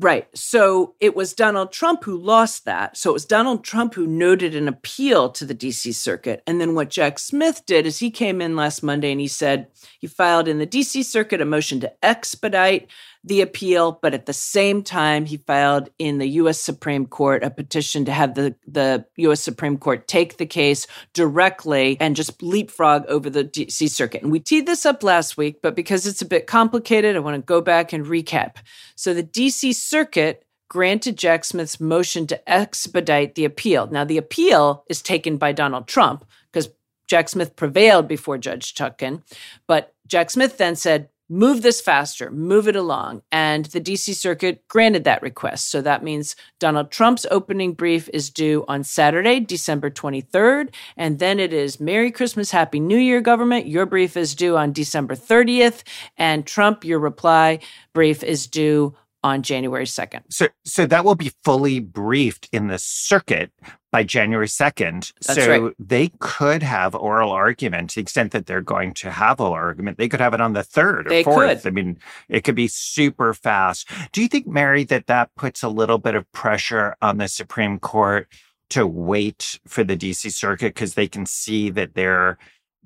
Right. 0.00 0.26
So 0.34 0.94
it 0.98 1.14
was 1.14 1.34
Donald 1.34 1.72
Trump 1.72 2.04
who 2.04 2.16
lost 2.16 2.64
that. 2.64 2.96
So 2.96 3.10
it 3.10 3.12
was 3.12 3.26
Donald 3.26 3.62
Trump 3.62 3.92
who 3.92 4.06
noted 4.06 4.54
an 4.54 4.66
appeal 4.66 5.28
to 5.28 5.44
the 5.44 5.54
DC 5.54 5.94
circuit. 5.94 6.42
And 6.46 6.58
then 6.58 6.74
what 6.74 6.88
Jack 6.88 7.18
Smith 7.18 7.66
did 7.66 7.84
is 7.84 7.98
he 7.98 8.10
came 8.10 8.40
in 8.40 8.56
last 8.56 8.82
Monday 8.82 9.12
and 9.12 9.20
he 9.20 9.28
said 9.28 9.66
he 9.98 10.06
filed 10.06 10.48
in 10.48 10.58
the 10.58 10.66
DC 10.66 11.04
circuit 11.04 11.42
a 11.42 11.44
motion 11.44 11.80
to 11.80 11.92
expedite 12.02 12.88
the 13.22 13.42
appeal, 13.42 13.98
but 14.00 14.14
at 14.14 14.26
the 14.26 14.32
same 14.32 14.82
time, 14.82 15.26
he 15.26 15.36
filed 15.36 15.90
in 15.98 16.18
the 16.18 16.28
U.S. 16.28 16.58
Supreme 16.58 17.06
Court 17.06 17.44
a 17.44 17.50
petition 17.50 18.06
to 18.06 18.12
have 18.12 18.34
the, 18.34 18.54
the 18.66 19.04
U.S. 19.16 19.40
Supreme 19.40 19.76
Court 19.76 20.08
take 20.08 20.38
the 20.38 20.46
case 20.46 20.86
directly 21.12 21.98
and 22.00 22.16
just 22.16 22.42
leapfrog 22.42 23.04
over 23.06 23.28
the 23.28 23.44
D.C. 23.44 23.88
Circuit. 23.88 24.22
And 24.22 24.32
we 24.32 24.40
teed 24.40 24.66
this 24.66 24.86
up 24.86 25.02
last 25.02 25.36
week, 25.36 25.60
but 25.62 25.76
because 25.76 26.06
it's 26.06 26.22
a 26.22 26.26
bit 26.26 26.46
complicated, 26.46 27.14
I 27.14 27.20
want 27.20 27.36
to 27.36 27.42
go 27.42 27.60
back 27.60 27.92
and 27.92 28.06
recap. 28.06 28.56
So 28.96 29.12
the 29.12 29.22
D.C. 29.22 29.74
Circuit 29.74 30.46
granted 30.70 31.18
Jack 31.18 31.44
Smith's 31.44 31.80
motion 31.80 32.26
to 32.28 32.50
expedite 32.50 33.34
the 33.34 33.44
appeal. 33.44 33.88
Now, 33.88 34.04
the 34.04 34.18
appeal 34.18 34.84
is 34.88 35.02
taken 35.02 35.36
by 35.36 35.52
Donald 35.52 35.88
Trump 35.88 36.24
because 36.50 36.70
Jack 37.06 37.28
Smith 37.28 37.56
prevailed 37.56 38.08
before 38.08 38.38
Judge 38.38 38.72
Chutkan, 38.72 39.22
but 39.66 39.92
Jack 40.06 40.30
Smith 40.30 40.58
then 40.58 40.76
said, 40.76 41.08
move 41.30 41.62
this 41.62 41.80
faster, 41.80 42.30
move 42.30 42.66
it 42.66 42.74
along. 42.74 43.22
And 43.30 43.66
the 43.66 43.80
DC 43.80 44.14
Circuit 44.16 44.66
granted 44.66 45.04
that 45.04 45.22
request. 45.22 45.70
So 45.70 45.80
that 45.80 46.02
means 46.02 46.34
Donald 46.58 46.90
Trump's 46.90 47.24
opening 47.30 47.72
brief 47.72 48.10
is 48.12 48.28
due 48.28 48.64
on 48.66 48.82
Saturday, 48.82 49.38
December 49.38 49.90
23rd. 49.90 50.74
And 50.96 51.20
then 51.20 51.38
it 51.38 51.52
is 51.52 51.80
Merry 51.80 52.10
Christmas, 52.10 52.50
Happy 52.50 52.80
New 52.80 52.98
Year, 52.98 53.20
government. 53.20 53.68
Your 53.68 53.86
brief 53.86 54.16
is 54.16 54.34
due 54.34 54.56
on 54.56 54.72
December 54.72 55.14
30th. 55.14 55.84
And 56.18 56.44
Trump, 56.44 56.84
your 56.84 56.98
reply 56.98 57.60
brief 57.92 58.24
is 58.24 58.48
due 58.48 58.94
on 59.22 59.42
January 59.42 59.84
2nd. 59.84 60.22
So 60.30 60.48
so 60.64 60.86
that 60.86 61.04
will 61.04 61.14
be 61.14 61.32
fully 61.44 61.80
briefed 61.80 62.48
in 62.52 62.68
the 62.68 62.78
circuit 62.78 63.52
by 63.92 64.04
January 64.04 64.46
2nd. 64.46 65.12
That's 65.26 65.34
so 65.34 65.64
right. 65.64 65.74
they 65.78 66.10
could 66.20 66.62
have 66.62 66.94
oral 66.94 67.30
argument 67.30 67.90
to 67.90 67.96
the 67.96 68.02
extent 68.02 68.32
that 68.32 68.46
they're 68.46 68.62
going 68.62 68.94
to 68.94 69.10
have 69.10 69.40
oral 69.40 69.52
argument. 69.52 69.98
They 69.98 70.08
could 70.08 70.20
have 70.20 70.34
it 70.34 70.40
on 70.40 70.52
the 70.52 70.60
3rd 70.60 71.06
or 71.06 71.08
they 71.08 71.24
4th. 71.24 71.62
Could. 71.62 71.66
I 71.66 71.70
mean, 71.70 71.98
it 72.28 72.44
could 72.44 72.54
be 72.54 72.68
super 72.68 73.34
fast. 73.34 73.88
Do 74.12 74.22
you 74.22 74.28
think, 74.28 74.46
Mary, 74.46 74.84
that 74.84 75.06
that 75.08 75.34
puts 75.36 75.62
a 75.62 75.68
little 75.68 75.98
bit 75.98 76.14
of 76.14 76.30
pressure 76.32 76.96
on 77.02 77.18
the 77.18 77.28
Supreme 77.28 77.78
Court 77.78 78.28
to 78.70 78.86
wait 78.86 79.58
for 79.66 79.82
the 79.84 79.96
DC 79.96 80.32
circuit 80.32 80.74
because 80.74 80.94
they 80.94 81.08
can 81.08 81.26
see 81.26 81.70
that 81.70 81.94
they're 81.94 82.38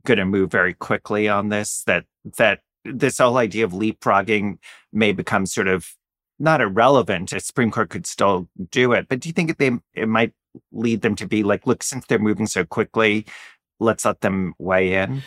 going 0.07 0.19
to 0.19 0.25
move 0.25 0.51
very 0.51 0.75
quickly 0.75 1.29
on 1.29 1.51
this, 1.51 1.83
that, 1.87 2.05
that 2.39 2.61
this 2.85 3.19
whole 3.19 3.37
idea 3.37 3.65
of 3.65 3.73
leapfrogging 3.73 4.59
may 4.93 5.13
become 5.13 5.47
sort 5.47 5.69
of 5.69 5.95
not 6.39 6.61
irrelevant. 6.61 7.33
A 7.33 7.41
Supreme 7.41 7.71
Court 7.71 7.91
could 7.91 8.07
still 8.07 8.49
do 8.71 8.93
it, 8.93 9.07
but 9.09 9.21
do 9.21 9.29
you 9.29 9.33
think 9.33 9.57
they 9.59 9.73
it 9.95 10.09
might 10.09 10.33
lead 10.73 11.03
them 11.03 11.17
to 11.17 11.27
be 11.27 11.43
like, 11.43 11.67
look, 11.67 11.83
since 11.83 12.07
they're 12.07 12.19
moving 12.19 12.47
so 12.47 12.65
quickly, 12.65 13.27
let's 13.81 14.05
let 14.05 14.21
them 14.21 14.55
weigh 14.59 14.95
in? 14.95 15.23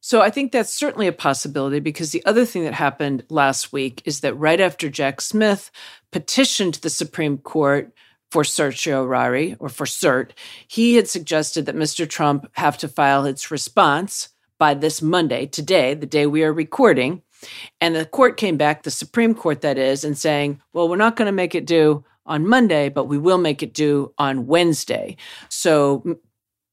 So 0.00 0.20
I 0.20 0.30
think 0.30 0.52
that's 0.52 0.72
certainly 0.72 1.08
a 1.08 1.12
possibility 1.12 1.80
because 1.80 2.12
the 2.12 2.24
other 2.26 2.44
thing 2.44 2.62
that 2.64 2.74
happened 2.74 3.24
last 3.28 3.72
week 3.72 4.02
is 4.04 4.20
that 4.20 4.34
right 4.34 4.60
after 4.60 4.88
Jack 4.88 5.20
Smith 5.20 5.70
petitioned 6.12 6.74
the 6.74 6.90
Supreme 6.90 7.38
Court 7.38 7.92
for 8.30 8.44
certiorari 8.44 9.56
or 9.58 9.68
for 9.68 9.84
cert, 9.84 10.30
he 10.68 10.94
had 10.94 11.08
suggested 11.08 11.66
that 11.66 11.74
Mr. 11.74 12.08
Trump 12.08 12.48
have 12.52 12.78
to 12.78 12.88
file 12.88 13.24
its 13.24 13.50
response 13.50 14.28
by 14.58 14.74
this 14.74 15.02
Monday, 15.02 15.46
today, 15.46 15.94
the 15.94 16.06
day 16.06 16.26
we 16.26 16.42
are 16.42 16.52
recording. 16.52 17.22
And 17.80 17.94
the 17.94 18.06
court 18.06 18.36
came 18.36 18.56
back, 18.56 18.82
the 18.82 18.90
Supreme 18.90 19.34
Court 19.34 19.60
that 19.60 19.78
is, 19.78 20.04
and 20.04 20.16
saying, 20.16 20.60
well, 20.72 20.88
we're 20.88 20.96
not 20.96 21.16
going 21.16 21.26
to 21.26 21.32
make 21.32 21.54
it 21.54 21.66
due 21.66 22.04
on 22.24 22.46
Monday, 22.46 22.88
but 22.88 23.04
we 23.04 23.18
will 23.18 23.38
make 23.38 23.62
it 23.62 23.72
due 23.72 24.12
on 24.18 24.46
Wednesday. 24.46 25.16
So 25.48 26.18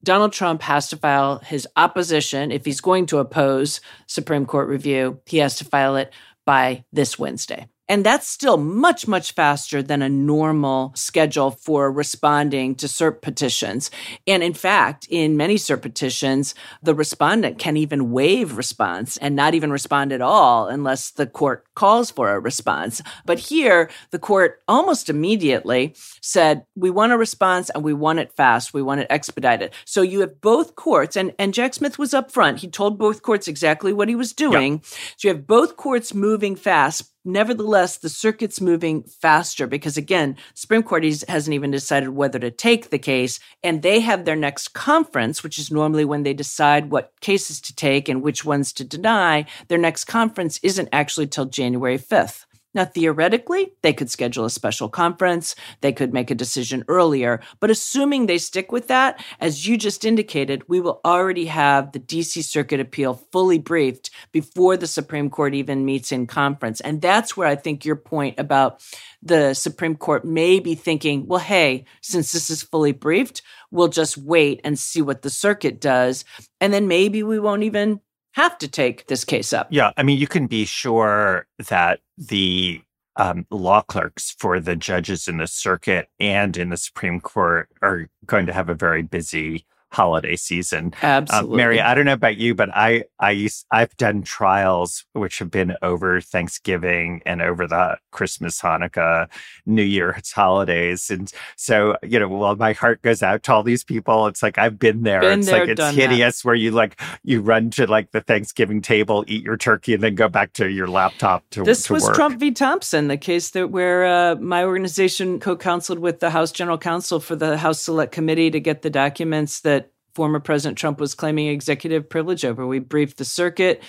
Donald 0.02 0.32
Trump 0.32 0.62
has 0.62 0.88
to 0.88 0.96
file 0.96 1.38
his 1.38 1.66
opposition. 1.76 2.50
If 2.50 2.64
he's 2.64 2.80
going 2.80 3.06
to 3.06 3.18
oppose 3.18 3.80
Supreme 4.06 4.46
Court 4.46 4.68
review, 4.68 5.20
he 5.26 5.38
has 5.38 5.56
to 5.56 5.64
file 5.64 5.96
it 5.96 6.12
by 6.44 6.84
this 6.92 7.18
Wednesday. 7.18 7.68
And 7.88 8.04
that's 8.04 8.26
still 8.26 8.56
much, 8.56 9.06
much 9.06 9.32
faster 9.32 9.82
than 9.82 10.00
a 10.00 10.08
normal 10.08 10.92
schedule 10.94 11.50
for 11.50 11.92
responding 11.92 12.74
to 12.76 12.86
cert 12.86 13.20
petitions. 13.20 13.90
And 14.26 14.42
in 14.42 14.54
fact, 14.54 15.06
in 15.10 15.36
many 15.36 15.56
cert 15.56 15.82
petitions, 15.82 16.54
the 16.82 16.94
respondent 16.94 17.58
can 17.58 17.76
even 17.76 18.10
waive 18.10 18.56
response 18.56 19.18
and 19.18 19.36
not 19.36 19.54
even 19.54 19.70
respond 19.70 20.12
at 20.12 20.22
all 20.22 20.68
unless 20.68 21.10
the 21.10 21.26
court 21.26 21.66
calls 21.74 22.10
for 22.10 22.30
a 22.30 22.40
response. 22.40 23.02
But 23.26 23.38
here, 23.38 23.90
the 24.10 24.18
court 24.18 24.62
almost 24.66 25.10
immediately 25.10 25.94
said, 26.22 26.64
we 26.74 26.90
want 26.90 27.12
a 27.12 27.18
response 27.18 27.70
and 27.70 27.84
we 27.84 27.92
want 27.92 28.18
it 28.18 28.32
fast. 28.32 28.72
We 28.72 28.82
want 28.82 29.00
it 29.00 29.08
expedited. 29.10 29.72
So 29.84 30.00
you 30.00 30.20
have 30.20 30.40
both 30.40 30.74
courts, 30.74 31.16
and, 31.16 31.34
and 31.38 31.52
Jack 31.52 31.74
Smith 31.74 31.98
was 31.98 32.14
up 32.14 32.30
front. 32.30 32.60
He 32.60 32.68
told 32.68 32.98
both 32.98 33.22
courts 33.22 33.48
exactly 33.48 33.92
what 33.92 34.08
he 34.08 34.14
was 34.14 34.32
doing. 34.32 34.82
So 35.16 35.28
you 35.28 35.34
have 35.34 35.46
both 35.46 35.76
courts 35.76 36.14
moving 36.14 36.56
fast 36.56 37.10
Nevertheless, 37.24 37.96
the 37.96 38.10
circuit's 38.10 38.60
moving 38.60 39.02
faster 39.02 39.66
because, 39.66 39.96
again, 39.96 40.36
Supreme 40.52 40.82
Court 40.82 41.04
hasn't 41.04 41.54
even 41.54 41.70
decided 41.70 42.10
whether 42.10 42.38
to 42.38 42.50
take 42.50 42.90
the 42.90 42.98
case, 42.98 43.40
and 43.62 43.80
they 43.80 44.00
have 44.00 44.24
their 44.24 44.36
next 44.36 44.68
conference, 44.74 45.42
which 45.42 45.58
is 45.58 45.70
normally 45.70 46.04
when 46.04 46.22
they 46.22 46.34
decide 46.34 46.90
what 46.90 47.12
cases 47.20 47.62
to 47.62 47.74
take 47.74 48.10
and 48.10 48.22
which 48.22 48.44
ones 48.44 48.74
to 48.74 48.84
deny. 48.84 49.46
Their 49.68 49.78
next 49.78 50.04
conference 50.04 50.60
isn't 50.62 50.90
actually 50.92 51.26
till 51.28 51.46
January 51.46 51.98
5th. 51.98 52.44
Now, 52.74 52.84
theoretically, 52.84 53.72
they 53.82 53.92
could 53.92 54.10
schedule 54.10 54.44
a 54.44 54.50
special 54.50 54.88
conference. 54.88 55.54
They 55.80 55.92
could 55.92 56.12
make 56.12 56.30
a 56.30 56.34
decision 56.34 56.84
earlier. 56.88 57.40
But 57.60 57.70
assuming 57.70 58.26
they 58.26 58.38
stick 58.38 58.72
with 58.72 58.88
that, 58.88 59.24
as 59.40 59.66
you 59.66 59.78
just 59.78 60.04
indicated, 60.04 60.68
we 60.68 60.80
will 60.80 61.00
already 61.04 61.46
have 61.46 61.92
the 61.92 62.00
DC 62.00 62.42
Circuit 62.42 62.80
appeal 62.80 63.14
fully 63.30 63.58
briefed 63.58 64.10
before 64.32 64.76
the 64.76 64.86
Supreme 64.86 65.30
Court 65.30 65.54
even 65.54 65.84
meets 65.84 66.10
in 66.10 66.26
conference. 66.26 66.80
And 66.80 67.00
that's 67.00 67.36
where 67.36 67.48
I 67.48 67.54
think 67.54 67.84
your 67.84 67.96
point 67.96 68.38
about 68.38 68.82
the 69.22 69.54
Supreme 69.54 69.96
Court 69.96 70.24
may 70.24 70.58
be 70.58 70.74
thinking, 70.74 71.26
well, 71.26 71.40
hey, 71.40 71.84
since 72.00 72.32
this 72.32 72.50
is 72.50 72.62
fully 72.62 72.92
briefed, 72.92 73.42
we'll 73.70 73.88
just 73.88 74.16
wait 74.16 74.60
and 74.64 74.78
see 74.78 75.00
what 75.00 75.22
the 75.22 75.30
circuit 75.30 75.80
does. 75.80 76.24
And 76.60 76.72
then 76.72 76.88
maybe 76.88 77.22
we 77.22 77.38
won't 77.38 77.62
even 77.62 78.00
have 78.34 78.58
to 78.58 78.68
take 78.68 79.06
this 79.06 79.24
case 79.24 79.52
up. 79.52 79.68
Yeah. 79.70 79.92
I 79.96 80.02
mean, 80.02 80.18
you 80.18 80.26
can 80.26 80.46
be 80.46 80.64
sure 80.64 81.46
that 81.68 82.00
the 82.18 82.82
um, 83.16 83.46
law 83.50 83.80
clerks 83.80 84.34
for 84.38 84.58
the 84.58 84.74
judges 84.74 85.28
in 85.28 85.38
the 85.38 85.46
circuit 85.46 86.08
and 86.18 86.56
in 86.56 86.70
the 86.70 86.76
Supreme 86.76 87.20
Court 87.20 87.68
are 87.80 88.08
going 88.26 88.46
to 88.46 88.52
have 88.52 88.68
a 88.68 88.74
very 88.74 89.02
busy 89.02 89.64
holiday 89.94 90.36
season. 90.36 90.92
Absolutely. 91.02 91.50
Um, 91.50 91.56
Mary, 91.56 91.80
I 91.80 91.94
don't 91.94 92.04
know 92.04 92.12
about 92.12 92.36
you, 92.36 92.54
but 92.54 92.70
I 92.74 93.04
I 93.18 93.30
used 93.30 93.64
I've 93.70 93.96
done 93.96 94.22
trials 94.22 95.04
which 95.12 95.38
have 95.38 95.50
been 95.50 95.76
over 95.82 96.20
Thanksgiving 96.20 97.22
and 97.24 97.40
over 97.40 97.66
the 97.66 97.98
Christmas, 98.10 98.60
Hanukkah, 98.60 99.28
New 99.64 99.82
Year's 99.82 100.32
holidays. 100.32 101.10
And 101.10 101.32
so, 101.56 101.96
you 102.02 102.18
know, 102.18 102.28
while 102.28 102.56
my 102.56 102.72
heart 102.72 103.02
goes 103.02 103.22
out 103.22 103.42
to 103.44 103.52
all 103.52 103.62
these 103.62 103.84
people, 103.84 104.26
it's 104.26 104.42
like 104.42 104.58
I've 104.58 104.78
been 104.78 105.02
there. 105.02 105.20
Been 105.20 105.40
it's 105.40 105.48
there, 105.48 105.60
like 105.60 105.68
it's 105.70 105.96
hideous 105.96 106.42
that. 106.42 106.46
where 106.46 106.54
you 106.54 106.70
like 106.70 107.00
you 107.22 107.40
run 107.40 107.70
to 107.70 107.86
like 107.86 108.10
the 108.10 108.20
Thanksgiving 108.20 108.82
table, 108.82 109.24
eat 109.26 109.44
your 109.44 109.56
turkey, 109.56 109.94
and 109.94 110.02
then 110.02 110.14
go 110.14 110.28
back 110.28 110.52
to 110.54 110.68
your 110.68 110.88
laptop 110.88 111.44
to 111.50 111.62
This 111.62 111.84
to 111.84 111.94
was 111.94 112.04
work. 112.04 112.14
Trump 112.14 112.40
v. 112.40 112.50
Thompson, 112.50 113.08
the 113.08 113.16
case 113.16 113.50
that 113.50 113.70
where 113.70 114.04
uh, 114.04 114.34
my 114.36 114.64
organization 114.64 115.40
co-counseled 115.40 115.98
with 115.98 116.20
the 116.20 116.30
House 116.30 116.52
General 116.52 116.78
Counsel 116.78 117.20
for 117.20 117.36
the 117.36 117.56
House 117.56 117.80
Select 117.80 118.12
Committee 118.12 118.50
to 118.50 118.60
get 118.60 118.82
the 118.82 118.90
documents 118.90 119.60
that 119.60 119.83
former 120.14 120.40
President 120.40 120.78
Trump 120.78 121.00
was 121.00 121.14
claiming 121.14 121.48
executive 121.48 122.08
privilege 122.08 122.44
over. 122.44 122.66
We 122.66 122.78
briefed 122.78 123.18
the 123.18 123.24
circuit 123.24 123.82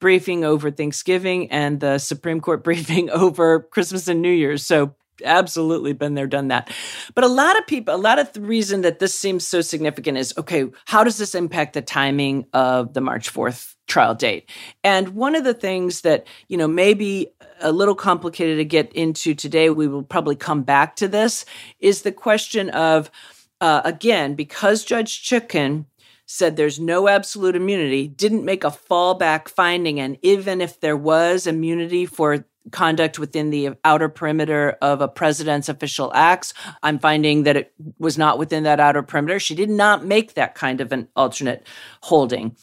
briefing 0.00 0.44
over 0.44 0.70
Thanksgiving 0.70 1.50
and 1.50 1.80
the 1.80 1.98
Supreme 1.98 2.40
Court 2.40 2.62
briefing 2.64 3.10
over 3.10 3.60
Christmas 3.60 4.08
and 4.08 4.22
New 4.22 4.30
Year's. 4.30 4.64
So 4.66 4.94
absolutely 5.24 5.92
been 5.92 6.14
there 6.14 6.28
done 6.28 6.46
that 6.46 6.72
but 7.14 7.24
a 7.24 7.28
lot 7.28 7.58
of 7.58 7.66
people 7.66 7.92
a 7.92 7.96
lot 7.96 8.20
of 8.20 8.32
the 8.34 8.40
reason 8.40 8.82
that 8.82 9.00
this 9.00 9.12
seems 9.12 9.44
so 9.44 9.60
significant 9.60 10.16
is 10.16 10.32
okay 10.38 10.64
how 10.84 11.02
does 11.02 11.18
this 11.18 11.34
impact 11.34 11.72
the 11.72 11.82
timing 11.82 12.46
of 12.52 12.94
the 12.94 13.00
march 13.00 13.32
4th 13.32 13.74
trial 13.88 14.14
date 14.14 14.48
and 14.84 15.08
one 15.10 15.34
of 15.34 15.42
the 15.42 15.54
things 15.54 16.02
that 16.02 16.26
you 16.46 16.56
know 16.56 16.68
maybe 16.68 17.26
a 17.60 17.72
little 17.72 17.96
complicated 17.96 18.58
to 18.58 18.64
get 18.64 18.92
into 18.92 19.34
today 19.34 19.70
we 19.70 19.88
will 19.88 20.04
probably 20.04 20.36
come 20.36 20.62
back 20.62 20.94
to 20.94 21.08
this 21.08 21.44
is 21.80 22.02
the 22.02 22.12
question 22.12 22.70
of 22.70 23.10
uh, 23.60 23.82
again, 23.84 24.34
because 24.34 24.84
Judge 24.84 25.22
Chutkan 25.22 25.86
said 26.26 26.56
there's 26.56 26.78
no 26.78 27.08
absolute 27.08 27.56
immunity, 27.56 28.06
didn't 28.06 28.44
make 28.44 28.62
a 28.62 28.70
fallback 28.70 29.48
finding. 29.48 29.98
And 29.98 30.18
even 30.22 30.60
if 30.60 30.80
there 30.80 30.96
was 30.96 31.46
immunity 31.46 32.04
for 32.04 32.44
conduct 32.70 33.18
within 33.18 33.48
the 33.48 33.70
outer 33.82 34.10
perimeter 34.10 34.76
of 34.82 35.00
a 35.00 35.08
president's 35.08 35.70
official 35.70 36.12
acts, 36.14 36.52
I'm 36.82 36.98
finding 36.98 37.44
that 37.44 37.56
it 37.56 37.72
was 37.98 38.18
not 38.18 38.38
within 38.38 38.64
that 38.64 38.78
outer 38.78 39.02
perimeter. 39.02 39.40
She 39.40 39.54
did 39.54 39.70
not 39.70 40.04
make 40.04 40.34
that 40.34 40.54
kind 40.54 40.82
of 40.82 40.92
an 40.92 41.08
alternate 41.16 41.66
holding. 42.02 42.56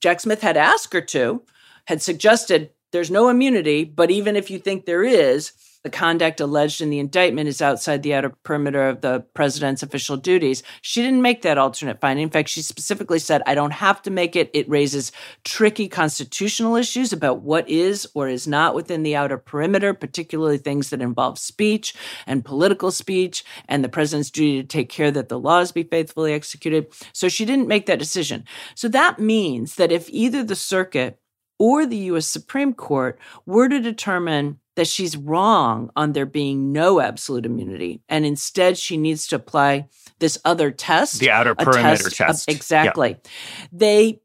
Jack 0.00 0.20
Smith 0.20 0.40
had 0.40 0.56
asked 0.56 0.94
her 0.94 1.02
to, 1.02 1.42
had 1.86 2.00
suggested 2.00 2.70
there's 2.92 3.10
no 3.10 3.28
immunity, 3.28 3.84
but 3.84 4.10
even 4.10 4.34
if 4.34 4.50
you 4.50 4.58
think 4.58 4.86
there 4.86 5.04
is, 5.04 5.52
the 5.88 5.96
conduct 5.96 6.38
alleged 6.38 6.82
in 6.82 6.90
the 6.90 6.98
indictment 6.98 7.48
is 7.48 7.62
outside 7.62 8.02
the 8.02 8.12
outer 8.12 8.28
perimeter 8.42 8.90
of 8.90 9.00
the 9.00 9.20
president's 9.32 9.82
official 9.82 10.18
duties. 10.18 10.62
She 10.82 11.00
didn't 11.00 11.22
make 11.22 11.40
that 11.42 11.56
alternate 11.56 11.98
finding. 11.98 12.24
In 12.24 12.30
fact, 12.30 12.50
she 12.50 12.60
specifically 12.60 13.18
said, 13.18 13.40
I 13.46 13.54
don't 13.54 13.72
have 13.72 14.02
to 14.02 14.10
make 14.10 14.36
it. 14.36 14.50
It 14.52 14.68
raises 14.68 15.12
tricky 15.44 15.88
constitutional 15.88 16.76
issues 16.76 17.14
about 17.14 17.40
what 17.40 17.66
is 17.70 18.06
or 18.12 18.28
is 18.28 18.46
not 18.46 18.74
within 18.74 19.02
the 19.02 19.16
outer 19.16 19.38
perimeter, 19.38 19.94
particularly 19.94 20.58
things 20.58 20.90
that 20.90 21.00
involve 21.00 21.38
speech 21.38 21.94
and 22.26 22.44
political 22.44 22.90
speech 22.90 23.42
and 23.66 23.82
the 23.82 23.88
president's 23.88 24.30
duty 24.30 24.60
to 24.60 24.68
take 24.68 24.90
care 24.90 25.10
that 25.10 25.30
the 25.30 25.40
laws 25.40 25.72
be 25.72 25.84
faithfully 25.84 26.34
executed. 26.34 26.88
So 27.14 27.30
she 27.30 27.46
didn't 27.46 27.66
make 27.66 27.86
that 27.86 27.98
decision. 27.98 28.44
So 28.74 28.88
that 28.88 29.18
means 29.18 29.76
that 29.76 29.90
if 29.90 30.10
either 30.10 30.44
the 30.44 30.54
circuit 30.54 31.18
or 31.58 31.86
the 31.86 31.96
US 31.96 32.26
Supreme 32.26 32.72
Court 32.72 33.18
were 33.44 33.68
to 33.68 33.80
determine 33.80 34.60
that 34.78 34.86
she's 34.86 35.16
wrong 35.16 35.90
on 35.96 36.12
there 36.12 36.24
being 36.24 36.70
no 36.72 37.00
absolute 37.00 37.44
immunity. 37.44 38.00
And 38.08 38.24
instead, 38.24 38.78
she 38.78 38.96
needs 38.96 39.26
to 39.26 39.36
apply 39.36 39.88
this 40.20 40.38
other 40.44 40.70
test. 40.70 41.18
The 41.18 41.32
outer 41.32 41.56
perimeter 41.56 42.04
test. 42.04 42.16
test. 42.16 42.48
Of, 42.48 42.54
exactly. 42.54 43.08
Yeah. 43.08 43.30
They 43.72 44.20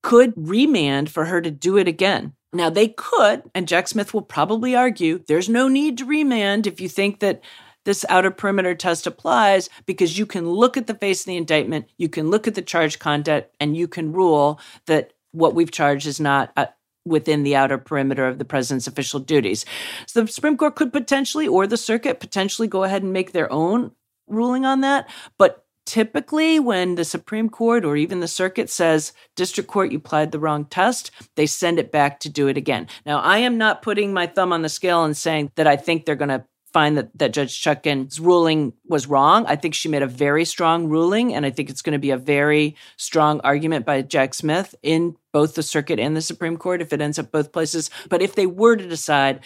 could 0.00 0.32
remand 0.36 1.10
for 1.10 1.26
her 1.26 1.42
to 1.42 1.50
do 1.50 1.76
it 1.76 1.86
again. 1.86 2.32
Now, 2.50 2.70
they 2.70 2.88
could, 2.88 3.42
and 3.54 3.68
Jack 3.68 3.86
Smith 3.88 4.14
will 4.14 4.22
probably 4.22 4.74
argue 4.74 5.22
there's 5.28 5.50
no 5.50 5.68
need 5.68 5.98
to 5.98 6.06
remand 6.06 6.66
if 6.66 6.80
you 6.80 6.88
think 6.88 7.20
that 7.20 7.42
this 7.84 8.06
outer 8.08 8.30
perimeter 8.30 8.74
test 8.74 9.06
applies 9.06 9.68
because 9.84 10.18
you 10.18 10.24
can 10.24 10.48
look 10.48 10.78
at 10.78 10.86
the 10.86 10.94
face 10.94 11.20
of 11.20 11.26
the 11.26 11.36
indictment, 11.36 11.90
you 11.98 12.08
can 12.08 12.30
look 12.30 12.48
at 12.48 12.54
the 12.54 12.62
charge 12.62 12.98
conduct, 12.98 13.54
and 13.60 13.76
you 13.76 13.86
can 13.86 14.12
rule 14.12 14.58
that 14.86 15.12
what 15.32 15.54
we've 15.54 15.70
charged 15.70 16.06
is 16.06 16.20
not 16.20 16.52
uh, 16.56 16.66
within 17.04 17.42
the 17.42 17.56
outer 17.56 17.78
perimeter 17.78 18.26
of 18.26 18.38
the 18.38 18.44
president's 18.44 18.86
official 18.86 19.20
duties. 19.20 19.64
So 20.06 20.22
the 20.22 20.32
Supreme 20.32 20.56
Court 20.56 20.76
could 20.76 20.92
potentially, 20.92 21.46
or 21.46 21.66
the 21.66 21.76
circuit 21.76 22.20
potentially, 22.20 22.68
go 22.68 22.84
ahead 22.84 23.02
and 23.02 23.12
make 23.12 23.32
their 23.32 23.52
own 23.52 23.92
ruling 24.26 24.64
on 24.64 24.80
that. 24.80 25.08
But 25.38 25.64
typically, 25.86 26.58
when 26.58 26.94
the 26.94 27.04
Supreme 27.04 27.50
Court 27.50 27.84
or 27.84 27.96
even 27.96 28.20
the 28.20 28.28
circuit 28.28 28.70
says, 28.70 29.12
District 29.36 29.68
Court, 29.68 29.92
you 29.92 29.98
applied 29.98 30.32
the 30.32 30.38
wrong 30.38 30.64
test, 30.64 31.10
they 31.36 31.46
send 31.46 31.78
it 31.78 31.92
back 31.92 32.20
to 32.20 32.28
do 32.28 32.48
it 32.48 32.56
again. 32.56 32.88
Now, 33.04 33.20
I 33.20 33.38
am 33.38 33.58
not 33.58 33.82
putting 33.82 34.12
my 34.12 34.26
thumb 34.26 34.52
on 34.52 34.62
the 34.62 34.68
scale 34.68 35.04
and 35.04 35.16
saying 35.16 35.52
that 35.56 35.66
I 35.66 35.76
think 35.76 36.04
they're 36.04 36.16
going 36.16 36.30
to 36.30 36.44
find 36.74 36.98
that, 36.98 37.16
that 37.16 37.32
Judge 37.32 37.62
Chutkan's 37.62 38.18
ruling 38.18 38.72
was 38.86 39.06
wrong. 39.06 39.46
I 39.46 39.54
think 39.54 39.74
she 39.74 39.88
made 39.88 40.02
a 40.02 40.08
very 40.08 40.44
strong 40.44 40.88
ruling, 40.88 41.32
and 41.32 41.46
I 41.46 41.50
think 41.50 41.70
it's 41.70 41.82
going 41.82 41.92
to 41.92 42.00
be 42.00 42.10
a 42.10 42.18
very 42.18 42.76
strong 42.96 43.40
argument 43.44 43.86
by 43.86 44.02
Jack 44.02 44.34
Smith 44.34 44.74
in 44.82 45.16
both 45.32 45.54
the 45.54 45.62
circuit 45.62 46.00
and 46.00 46.16
the 46.16 46.20
Supreme 46.20 46.56
Court 46.56 46.82
if 46.82 46.92
it 46.92 47.00
ends 47.00 47.18
up 47.18 47.30
both 47.30 47.52
places. 47.52 47.90
But 48.10 48.22
if 48.22 48.34
they 48.34 48.46
were 48.46 48.74
to 48.74 48.88
decide 48.88 49.40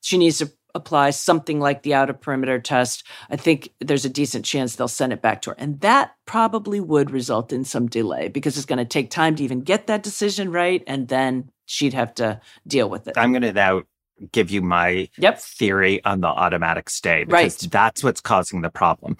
she 0.00 0.16
needs 0.16 0.38
to 0.38 0.50
apply 0.74 1.10
something 1.10 1.60
like 1.60 1.82
the 1.82 1.92
outer 1.92 2.14
perimeter 2.14 2.58
test, 2.58 3.06
I 3.28 3.36
think 3.36 3.74
there's 3.78 4.06
a 4.06 4.10
decent 4.10 4.46
chance 4.46 4.74
they'll 4.74 4.88
send 4.88 5.12
it 5.12 5.20
back 5.20 5.42
to 5.42 5.50
her. 5.50 5.56
And 5.58 5.78
that 5.80 6.14
probably 6.24 6.80
would 6.80 7.10
result 7.10 7.52
in 7.52 7.66
some 7.66 7.86
delay 7.86 8.28
because 8.28 8.56
it's 8.56 8.64
going 8.64 8.78
to 8.78 8.86
take 8.86 9.10
time 9.10 9.36
to 9.36 9.44
even 9.44 9.60
get 9.60 9.88
that 9.88 10.02
decision 10.02 10.50
right. 10.50 10.82
And 10.86 11.08
then 11.08 11.50
she'd 11.66 11.92
have 11.92 12.14
to 12.14 12.40
deal 12.66 12.88
with 12.88 13.06
it. 13.08 13.18
I'm 13.18 13.32
going 13.32 13.42
to 13.42 13.52
now 13.52 13.82
give 14.30 14.50
you 14.50 14.62
my 14.62 15.08
yep. 15.18 15.38
theory 15.38 16.04
on 16.04 16.20
the 16.20 16.28
automatic 16.28 16.88
stay 16.88 17.24
because 17.24 17.62
right. 17.62 17.70
that's 17.70 18.04
what's 18.04 18.20
causing 18.20 18.62
the 18.62 18.70
problem 18.70 19.16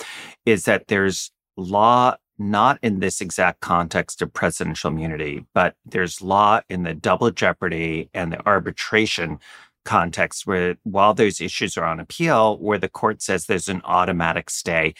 is 0.46 0.64
that 0.64 0.88
there's 0.88 1.30
law 1.56 2.14
not 2.38 2.78
in 2.82 3.00
this 3.00 3.20
exact 3.20 3.60
context 3.60 4.22
of 4.22 4.32
presidential 4.32 4.90
immunity, 4.90 5.44
but 5.54 5.74
there's 5.84 6.22
law 6.22 6.60
in 6.68 6.82
the 6.82 6.94
double 6.94 7.30
jeopardy 7.30 8.08
and 8.14 8.32
the 8.32 8.46
arbitration 8.46 9.38
context 9.84 10.46
where 10.46 10.76
while 10.84 11.14
those 11.14 11.40
issues 11.40 11.76
are 11.76 11.84
on 11.84 12.00
appeal 12.00 12.58
where 12.58 12.78
the 12.78 12.88
court 12.88 13.22
says 13.22 13.46
there's 13.46 13.68
an 13.68 13.82
automatic 13.84 14.50
stay. 14.50 14.94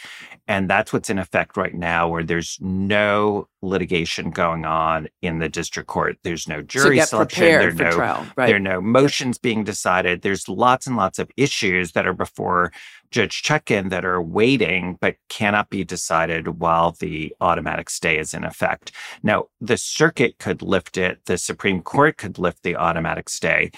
And 0.48 0.68
that's 0.68 0.92
what's 0.92 1.10
in 1.10 1.18
effect 1.18 1.56
right 1.56 1.74
now 1.74 2.08
where 2.08 2.24
there's 2.24 2.58
no 2.60 3.48
litigation 3.62 4.30
going 4.30 4.64
on 4.64 5.08
in 5.22 5.38
the 5.38 5.48
district 5.48 5.88
court. 5.88 6.18
There's 6.24 6.48
no 6.48 6.62
jury 6.62 6.98
so 7.00 7.04
selection. 7.04 7.44
there's 7.44 7.76
no 7.76 7.92
trial, 7.92 8.26
right. 8.36 8.46
there 8.46 8.56
are 8.56 8.60
no 8.60 8.80
motions 8.80 9.38
being 9.38 9.64
decided. 9.64 10.22
There's 10.22 10.48
lots 10.48 10.86
and 10.86 10.96
lots 10.96 11.18
of 11.18 11.30
issues 11.36 11.92
that 11.92 12.06
are 12.06 12.12
before 12.12 12.72
Judge 13.12 13.42
Chutkan 13.42 13.90
that 13.90 14.04
are 14.04 14.20
waiting 14.20 14.98
but 15.00 15.16
cannot 15.28 15.70
be 15.70 15.84
decided 15.84 16.60
while 16.60 16.96
the 16.98 17.34
automatic 17.40 17.90
stay 17.90 18.18
is 18.18 18.34
in 18.34 18.42
effect. 18.42 18.90
Now, 19.22 19.44
the 19.60 19.76
circuit 19.76 20.38
could 20.38 20.62
lift 20.62 20.96
it, 20.96 21.20
the 21.26 21.38
Supreme 21.38 21.82
Court 21.82 22.16
could 22.16 22.38
lift 22.38 22.62
the 22.62 22.74
automatic 22.76 23.28
stay, 23.28 23.70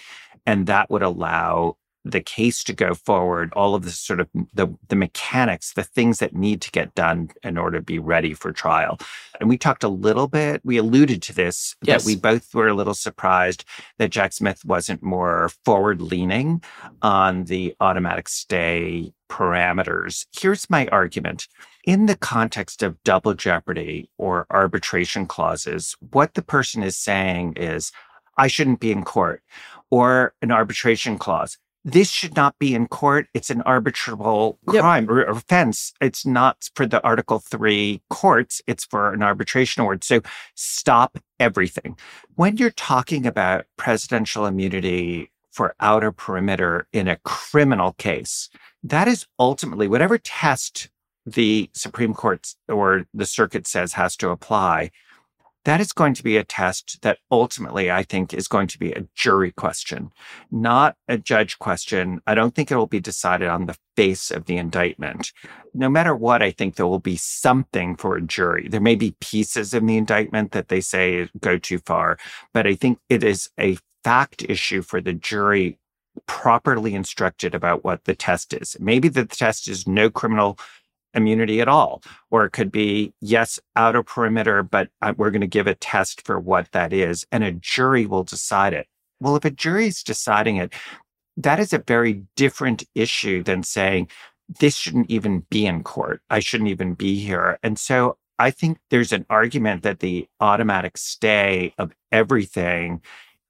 and 0.47 0.67
that 0.67 0.91
would 0.91 1.03
allow 1.03 1.77
the 2.05 2.21
case 2.21 2.63
to 2.65 2.73
go 2.73 2.95
forward, 2.95 3.53
all 3.55 3.75
of 3.75 3.85
the 3.85 3.91
sort 3.91 4.21
of 4.21 4.29
the, 4.53 4.69
the 4.89 4.97
mechanics, 4.97 5.73
the 5.73 5.83
things 5.83 6.19
that 6.19 6.35
need 6.35 6.61
to 6.61 6.71
get 6.71 6.95
done 6.95 7.31
in 7.43 7.57
order 7.57 7.79
to 7.79 7.85
be 7.85 7.99
ready 7.99 8.35
for 8.35 8.53
trial. 8.53 8.99
And 9.41 9.49
we 9.49 9.57
talked 9.57 9.83
a 9.83 9.89
little 9.89 10.29
bit, 10.29 10.61
we 10.65 10.77
alluded 10.77 11.23
to 11.23 11.35
this, 11.35 11.75
yes. 11.83 12.03
that 12.03 12.07
we 12.07 12.17
both 12.17 12.55
were 12.55 12.69
a 12.69 12.75
little 12.75 12.95
surprised 12.95 13.65
that 13.99 14.11
Jack 14.11 14.35
Smith 14.35 14.65
wasn't 14.65 15.03
more 15.03 15.51
forward 15.65 16.03
leaning 16.03 16.63
on 17.01 17.45
the 17.45 17.75
automatic 17.81 18.29
stay 18.29 19.13
parameters. 19.31 20.27
Here's 20.39 20.69
my 20.69 20.87
argument. 20.89 21.49
In 21.87 22.07
the 22.07 22.17
context 22.17 22.83
of 22.83 23.03
double 23.03 23.35
jeopardy 23.35 24.11
or 24.19 24.47
arbitration 24.51 25.27
clauses, 25.27 25.97
what 26.13 26.35
the 26.35 26.43
person 26.43 26.83
is 26.83 26.99
saying 26.99 27.55
is, 27.57 27.93
I 28.37 28.47
shouldn't 28.47 28.81
be 28.81 28.93
in 28.93 29.05
court 29.05 29.43
or 29.91 30.35
an 30.43 30.50
arbitration 30.50 31.19
clause. 31.19 31.59
This 31.87 32.09
should 32.09 32.35
not 32.35 32.59
be 32.59 32.75
in 32.75 32.88
court. 32.88 33.26
It's 33.35 33.50
an 33.50 33.62
arbitrable 33.67 34.57
crime 34.67 35.05
yep. 35.05 35.11
or 35.11 35.23
offense. 35.25 35.93
It's 36.00 36.25
not 36.25 36.71
for 36.75 36.87
the 36.87 37.03
Article 37.03 37.41
3 37.41 38.00
courts. 38.09 38.62
It's 38.67 38.87
for 38.87 39.12
an 39.12 39.23
arbitration 39.23 39.83
award. 39.83 40.03
So 40.03 40.23
stop 40.55 41.19
everything. 41.38 41.99
When 42.37 42.57
you're 42.57 42.71
talking 42.71 43.26
about 43.26 43.67
presidential 43.76 44.47
immunity 44.47 45.31
for 45.53 45.75
outer 45.79 46.11
perimeter 46.11 46.88
in 46.93 47.07
a 47.07 47.19
criminal 47.19 47.93
case, 47.93 48.49
that 48.83 49.07
is 49.07 49.26
ultimately 49.38 49.87
whatever 49.87 50.17
test 50.17 50.88
the 51.26 51.71
Supreme 51.75 52.14
Court 52.14 52.55
or 52.69 53.05
the 53.12 53.26
circuit 53.26 53.67
says 53.67 53.93
has 53.93 54.17
to 54.17 54.31
apply 54.31 54.91
that 55.64 55.80
is 55.80 55.92
going 55.92 56.14
to 56.14 56.23
be 56.23 56.37
a 56.37 56.44
test 56.44 56.99
that 57.02 57.18
ultimately 57.30 57.90
I 57.90 58.02
think 58.02 58.33
is 58.33 58.49
going 58.49 58.68
to 58.68 58.78
be 58.78 58.92
a 58.92 59.06
jury 59.14 59.50
question, 59.50 60.12
not 60.50 60.97
a 61.09 61.18
judge 61.18 61.59
question. 61.59 62.21
I 62.26 62.35
don't 62.35 62.54
think 62.54 62.71
it 62.71 62.76
will 62.76 62.87
be 62.87 63.00
decided 63.00 63.49
on 63.49 63.66
the 63.66 63.76
face 63.97 64.30
of 64.30 64.44
the 64.44 64.56
indictment. 64.56 65.33
No 65.72 65.88
matter 65.88 66.14
what, 66.14 66.42
I 66.42 66.50
think 66.50 66.77
there 66.77 66.87
will 66.87 66.98
be 66.98 67.16
something 67.16 67.96
for 67.96 68.16
a 68.16 68.22
jury. 68.22 68.68
There 68.68 68.81
may 68.81 68.94
be 68.94 69.16
pieces 69.20 69.74
in 69.74 69.87
the 69.87 69.96
indictment 69.96 70.53
that 70.53 70.68
they 70.68 70.81
say 70.81 71.29
go 71.40 71.59
too 71.59 71.79
far, 71.79 72.18
but 72.53 72.66
I 72.66 72.74
think 72.74 72.98
it 73.09 73.24
is 73.24 73.50
a 73.59 73.79
fact 74.03 74.44
issue 74.48 74.83
for 74.83 75.00
the 75.00 75.14
jury 75.14 75.79
properly 76.27 76.94
instructed 76.94 77.55
about 77.55 77.85
what 77.85 78.05
the 78.05 78.14
test 78.14 78.53
is. 78.55 78.77
Maybe 78.79 79.09
the 79.09 79.24
test 79.24 79.68
is 79.68 79.88
no 79.88 80.11
criminal 80.11 80.59
immunity 81.14 81.61
at 81.61 81.68
all. 81.68 82.03
Or 82.31 82.44
it 82.44 82.50
could 82.50 82.72
be, 82.72 83.12
yes, 83.20 83.59
outer 83.77 84.03
perimeter, 84.03 84.62
but 84.62 84.88
uh, 85.03 85.14
we're 85.16 85.31
going 85.31 85.40
to 85.40 85.46
give 85.46 85.66
a 85.66 85.74
test 85.74 86.24
for 86.27 86.38
what 86.38 86.70
that 86.72 86.92
is, 86.92 87.27
and 87.33 87.44
a 87.44 87.53
jury 87.53 88.07
will 88.07 88.24
decide 88.24 88.72
it. 88.72 88.87
Well, 89.20 89.37
if 89.37 89.44
a 89.44 89.50
jury 89.50 89.87
is 89.87 90.03
deciding 90.03 90.57
it, 90.57 90.72
that 91.37 91.59
is 91.59 91.72
a 91.72 91.79
very 91.79 92.22
different 92.37 92.85
issue 92.94 93.42
than 93.42 93.62
saying, 93.62 94.09
this 94.61 94.77
shouldn't 94.77 95.11
even 95.11 95.46
be 95.50 95.66
in 95.66 95.83
court. 95.83 96.20
I 96.31 96.40
shouldn't 96.40 96.70
even 96.70 96.94
be 96.94 97.18
here. 97.18 97.59
And 97.62 97.79
so 97.79 98.18
I 98.38 98.50
think 98.50 98.79
there's 98.90 99.12
an 99.12 99.24
argument 99.31 99.83
that 99.85 100.00
the 100.00 100.29
automatic 100.40 100.98
stay 100.98 101.72
of 101.79 101.92
everything 102.12 103.00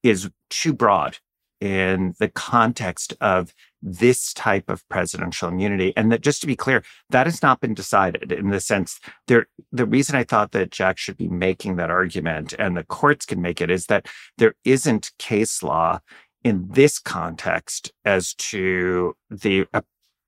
is 0.02 0.30
too 0.50 0.72
broad 0.72 1.18
in 1.60 2.14
the 2.18 2.28
context 2.28 3.14
of 3.20 3.54
this 3.82 4.32
type 4.32 4.68
of 4.68 4.86
presidential 4.88 5.48
immunity. 5.48 5.92
And 5.96 6.10
that 6.10 6.22
just 6.22 6.40
to 6.40 6.46
be 6.46 6.56
clear, 6.56 6.82
that 7.10 7.26
has 7.26 7.42
not 7.42 7.60
been 7.60 7.74
decided 7.74 8.32
in 8.32 8.50
the 8.50 8.60
sense 8.60 8.98
there 9.26 9.46
the 9.72 9.86
reason 9.86 10.16
I 10.16 10.24
thought 10.24 10.52
that 10.52 10.70
Jack 10.70 10.98
should 10.98 11.16
be 11.16 11.28
making 11.28 11.76
that 11.76 11.90
argument 11.90 12.54
and 12.58 12.76
the 12.76 12.84
courts 12.84 13.26
can 13.26 13.40
make 13.42 13.60
it 13.60 13.70
is 13.70 13.86
that 13.86 14.06
there 14.38 14.54
isn't 14.64 15.12
case 15.18 15.62
law 15.62 16.00
in 16.42 16.68
this 16.70 16.98
context 16.98 17.92
as 18.04 18.34
to 18.34 19.16
the 19.30 19.66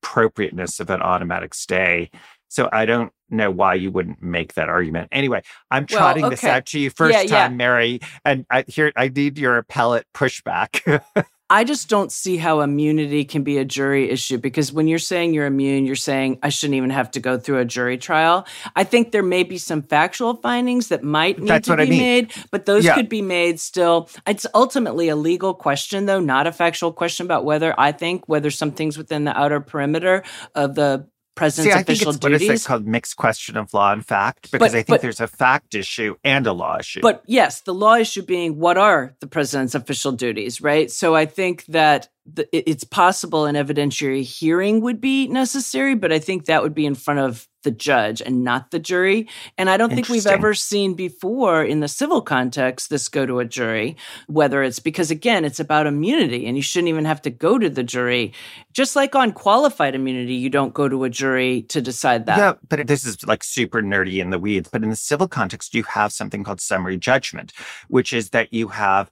appropriateness 0.07 0.79
of 0.79 0.89
an 0.89 1.01
automatic 1.01 1.53
stay. 1.53 2.09
So 2.47 2.69
I 2.71 2.85
don't 2.85 3.11
know 3.29 3.51
why 3.51 3.75
you 3.75 3.91
wouldn't 3.91 4.21
make 4.21 4.53
that 4.53 4.69
argument. 4.69 5.09
Anyway, 5.11 5.41
I'm 5.69 5.85
trotting 5.85 6.21
well, 6.21 6.31
okay. 6.31 6.35
this 6.35 6.43
out 6.43 6.65
to 6.67 6.79
you 6.79 6.89
first 6.89 7.13
yeah, 7.13 7.23
time, 7.23 7.51
yeah. 7.51 7.57
Mary, 7.57 7.99
and 8.23 8.45
I 8.49 8.63
here 8.67 8.91
I 8.95 9.09
need 9.09 9.37
your 9.37 9.57
appellate 9.57 10.05
pushback. 10.13 11.03
I 11.49 11.63
just 11.63 11.87
don't 11.87 12.11
see 12.11 12.35
how 12.35 12.59
immunity 12.59 13.23
can 13.23 13.43
be 13.43 13.57
a 13.57 13.63
jury 13.63 14.09
issue 14.09 14.37
because 14.37 14.73
when 14.73 14.89
you're 14.89 14.99
saying 14.99 15.33
you're 15.33 15.45
immune, 15.45 15.85
you're 15.85 15.95
saying 15.95 16.39
I 16.43 16.49
shouldn't 16.49 16.75
even 16.75 16.89
have 16.89 17.09
to 17.11 17.21
go 17.21 17.37
through 17.37 17.59
a 17.59 17.65
jury 17.65 17.97
trial. 17.97 18.45
I 18.75 18.83
think 18.83 19.13
there 19.13 19.23
may 19.23 19.43
be 19.43 19.57
some 19.57 19.81
factual 19.81 20.35
findings 20.35 20.89
that 20.89 21.03
might 21.03 21.39
need 21.39 21.47
That's 21.47 21.69
to 21.69 21.77
be 21.77 21.83
I 21.83 21.85
mean. 21.85 21.99
made, 21.99 22.33
but 22.51 22.65
those 22.65 22.83
yeah. 22.83 22.95
could 22.95 23.07
be 23.07 23.21
made 23.21 23.61
still. 23.61 24.09
It's 24.27 24.45
ultimately 24.53 25.07
a 25.07 25.15
legal 25.15 25.53
question, 25.53 26.05
though, 26.05 26.19
not 26.19 26.47
a 26.47 26.51
factual 26.51 26.91
question 26.91 27.25
about 27.25 27.45
whether 27.45 27.73
I 27.77 27.93
think 27.93 28.27
whether 28.27 28.51
something's 28.51 28.97
within 28.97 29.23
the 29.23 29.37
outer 29.37 29.61
perimeter 29.61 30.23
of 30.53 30.75
the 30.75 31.07
president's 31.37 31.73
See, 31.73 31.77
I 31.77 31.81
official 31.81 32.11
think 32.11 32.15
it's, 32.15 32.25
duties. 32.25 32.47
What 32.47 32.53
is 32.55 32.65
it 32.65 32.67
called? 32.67 32.87
Mixed 32.87 33.15
question 33.15 33.55
of 33.55 33.73
law 33.73 33.93
and 33.93 34.05
fact? 34.05 34.51
Because 34.51 34.71
but, 34.71 34.77
I 34.77 34.83
think 34.83 34.87
but, 34.87 35.01
there's 35.01 35.21
a 35.21 35.27
fact 35.27 35.75
issue 35.75 36.15
and 36.23 36.45
a 36.45 36.53
law 36.53 36.77
issue. 36.79 37.01
But 37.01 37.23
yes, 37.27 37.61
the 37.61 37.73
law 37.73 37.95
issue 37.95 38.23
being 38.23 38.59
what 38.59 38.77
are 38.77 39.15
the 39.19 39.27
president's 39.27 39.75
official 39.75 40.11
duties, 40.11 40.59
right? 40.61 40.91
So 40.91 41.15
I 41.15 41.25
think 41.25 41.65
that 41.67 42.09
the, 42.31 42.47
it's 42.51 42.83
possible 42.83 43.45
an 43.45 43.55
evidentiary 43.55 44.21
hearing 44.21 44.81
would 44.81 44.99
be 44.99 45.27
necessary, 45.27 45.95
but 45.95 46.11
I 46.11 46.19
think 46.19 46.45
that 46.45 46.61
would 46.61 46.73
be 46.73 46.85
in 46.85 46.95
front 46.95 47.19
of 47.19 47.47
the 47.63 47.71
judge 47.71 48.21
and 48.21 48.43
not 48.43 48.71
the 48.71 48.79
jury. 48.79 49.27
And 49.57 49.69
I 49.69 49.77
don't 49.77 49.93
think 49.93 50.09
we've 50.09 50.27
ever 50.27 50.53
seen 50.53 50.93
before 50.93 51.63
in 51.63 51.79
the 51.79 51.87
civil 51.87 52.21
context 52.21 52.89
this 52.89 53.09
go 53.09 53.25
to 53.25 53.39
a 53.39 53.45
jury, 53.45 53.97
whether 54.27 54.61
it's 54.61 54.79
because, 54.79 55.09
again, 55.09 55.45
it's 55.45 55.59
about 55.59 55.87
immunity 55.87 56.45
and 56.45 56.55
you 56.55 56.61
shouldn't 56.61 56.89
even 56.89 57.05
have 57.05 57.21
to 57.23 57.29
go 57.29 57.57
to 57.57 57.69
the 57.69 57.83
jury. 57.83 58.33
Just 58.73 58.95
like 58.95 59.15
on 59.15 59.31
qualified 59.31 59.95
immunity, 59.95 60.35
you 60.35 60.49
don't 60.49 60.73
go 60.73 60.87
to 60.87 61.03
a 61.03 61.09
jury 61.09 61.63
to 61.63 61.81
decide 61.81 62.25
that. 62.25 62.37
Yeah, 62.37 62.53
but 62.67 62.87
this 62.87 63.05
is 63.05 63.25
like 63.25 63.43
super 63.43 63.81
nerdy 63.81 64.21
in 64.21 64.29
the 64.29 64.39
weeds. 64.39 64.69
But 64.69 64.83
in 64.83 64.89
the 64.89 64.95
civil 64.95 65.27
context, 65.27 65.73
you 65.73 65.83
have 65.83 66.13
something 66.13 66.43
called 66.43 66.61
summary 66.61 66.97
judgment, 66.97 67.53
which 67.87 68.13
is 68.13 68.29
that 68.29 68.53
you 68.53 68.69
have 68.69 69.11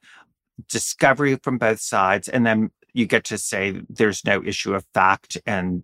discovery 0.70 1.36
from 1.44 1.58
both 1.58 1.82
sides 1.82 2.30
and 2.30 2.46
then 2.46 2.72
you 2.96 3.06
get 3.06 3.26
to 3.26 3.38
say 3.38 3.82
there's 3.90 4.24
no 4.26 4.44
issue 4.44 4.74
of 4.74 4.86
fact 4.94 5.38
and 5.46 5.84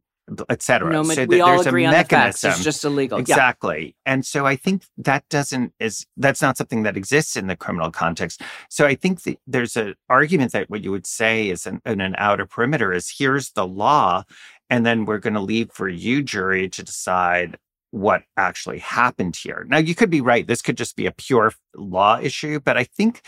etc. 0.50 0.92
No, 0.92 1.04
so 1.04 1.26
we 1.26 1.42
all 1.42 1.60
agree 1.60 1.86
on 1.86 1.94
the 1.94 2.04
facts. 2.06 2.44
It's 2.44 2.64
just 2.64 2.86
illegal. 2.86 3.20
Exactly. 3.20 3.96
Yeah. 4.06 4.14
And 4.14 4.26
so 4.26 4.46
I 4.46 4.56
think 4.56 4.86
that 4.98 5.28
doesn't 5.30 5.74
is 5.80 6.06
that's 6.16 6.42
not 6.42 6.58
something 6.58 6.84
that 6.84 6.96
exists 6.96 7.36
in 7.36 7.48
the 7.48 7.56
criminal 7.56 7.92
context. 7.92 8.42
So 8.70 8.86
I 8.86 8.96
think 8.96 9.24
the, 9.24 9.38
there's 9.46 9.76
an 9.76 9.96
argument 10.10 10.54
that 10.54 10.70
what 10.70 10.84
you 10.84 10.92
would 10.92 11.08
say 11.08 11.50
is 11.50 11.66
an, 11.66 11.82
in 11.86 12.00
an 12.02 12.16
outer 12.18 12.46
perimeter 12.46 12.94
is 12.94 13.14
here's 13.18 13.52
the 13.52 13.68
law, 13.68 14.24
and 14.70 14.86
then 14.86 15.06
we're 15.06 15.20
going 15.20 15.34
to 15.34 15.42
leave 15.42 15.72
for 15.72 15.90
you 15.90 16.24
jury 16.24 16.70
to 16.70 16.84
decide 16.84 17.58
what 17.90 18.24
actually 18.38 18.80
happened 18.80 19.36
here. 19.36 19.66
Now 19.68 19.80
you 19.80 19.96
could 19.96 20.10
be 20.10 20.22
right. 20.22 20.48
This 20.48 20.62
could 20.62 20.78
just 20.78 20.96
be 20.96 21.06
a 21.06 21.12
pure 21.12 21.52
law 21.76 22.20
issue, 22.20 22.62
but 22.62 22.78
I 22.78 22.86
think 22.86 23.22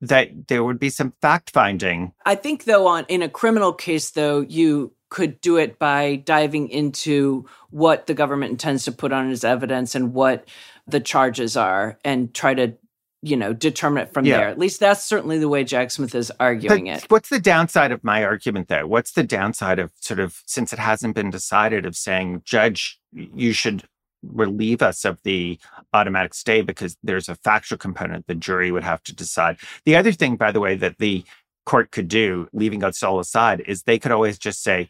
that 0.00 0.48
there 0.48 0.62
would 0.64 0.78
be 0.78 0.90
some 0.90 1.12
fact 1.20 1.50
finding. 1.50 2.12
I 2.24 2.34
think 2.34 2.64
though 2.64 2.86
on 2.86 3.04
in 3.08 3.22
a 3.22 3.28
criminal 3.28 3.72
case 3.72 4.10
though 4.10 4.40
you 4.40 4.92
could 5.10 5.40
do 5.40 5.56
it 5.56 5.78
by 5.78 6.16
diving 6.16 6.68
into 6.68 7.46
what 7.70 8.06
the 8.06 8.14
government 8.14 8.50
intends 8.50 8.84
to 8.84 8.92
put 8.92 9.12
on 9.12 9.30
as 9.30 9.42
evidence 9.42 9.94
and 9.94 10.12
what 10.12 10.46
the 10.86 11.00
charges 11.00 11.56
are 11.56 11.98
and 12.04 12.34
try 12.34 12.54
to 12.54 12.74
you 13.20 13.36
know, 13.36 13.52
determine 13.52 14.04
it 14.04 14.12
from 14.14 14.24
Yeah. 14.24 14.36
there. 14.36 14.48
At 14.48 14.60
least 14.60 14.78
that's 14.78 15.04
certainly 15.04 15.40
the 15.40 15.48
way 15.48 15.64
Jack 15.64 15.90
Smith 15.90 16.14
is 16.14 16.30
arguing 16.38 16.84
But 16.84 17.02
it. 17.02 17.10
what's 17.10 17.28
the 17.30 17.40
downside 17.40 17.90
of 17.90 18.04
my 18.04 18.22
argument 18.22 18.68
though? 18.68 18.86
What's 18.86 19.10
the 19.10 19.24
downside 19.24 19.80
of 19.80 19.90
sort 19.98 20.20
of 20.20 20.40
since 20.46 20.72
it 20.72 20.78
hasn't 20.78 21.16
been 21.16 21.30
decided 21.30 21.84
of 21.84 21.96
saying, 21.96 22.42
Judge, 22.44 23.00
you 23.12 23.52
should 23.52 23.82
relieve 24.22 24.82
us 24.82 25.04
of 25.04 25.18
the 25.22 25.58
automatic 25.92 26.34
stay 26.34 26.62
because 26.62 26.96
there's 27.02 27.28
a 27.28 27.34
factual 27.36 27.78
component 27.78 28.26
the 28.26 28.34
jury 28.34 28.70
would 28.72 28.84
have 28.84 29.02
to 29.04 29.14
decide. 29.14 29.56
The 29.84 29.96
other 29.96 30.12
thing, 30.12 30.36
by 30.36 30.52
the 30.52 30.60
way, 30.60 30.76
that 30.76 30.98
the 30.98 31.24
court 31.66 31.90
could 31.90 32.08
do, 32.08 32.48
leaving 32.52 32.82
us 32.82 33.02
all 33.02 33.20
aside, 33.20 33.60
is 33.66 33.82
they 33.82 33.98
could 33.98 34.12
always 34.12 34.38
just 34.38 34.62
say, 34.62 34.88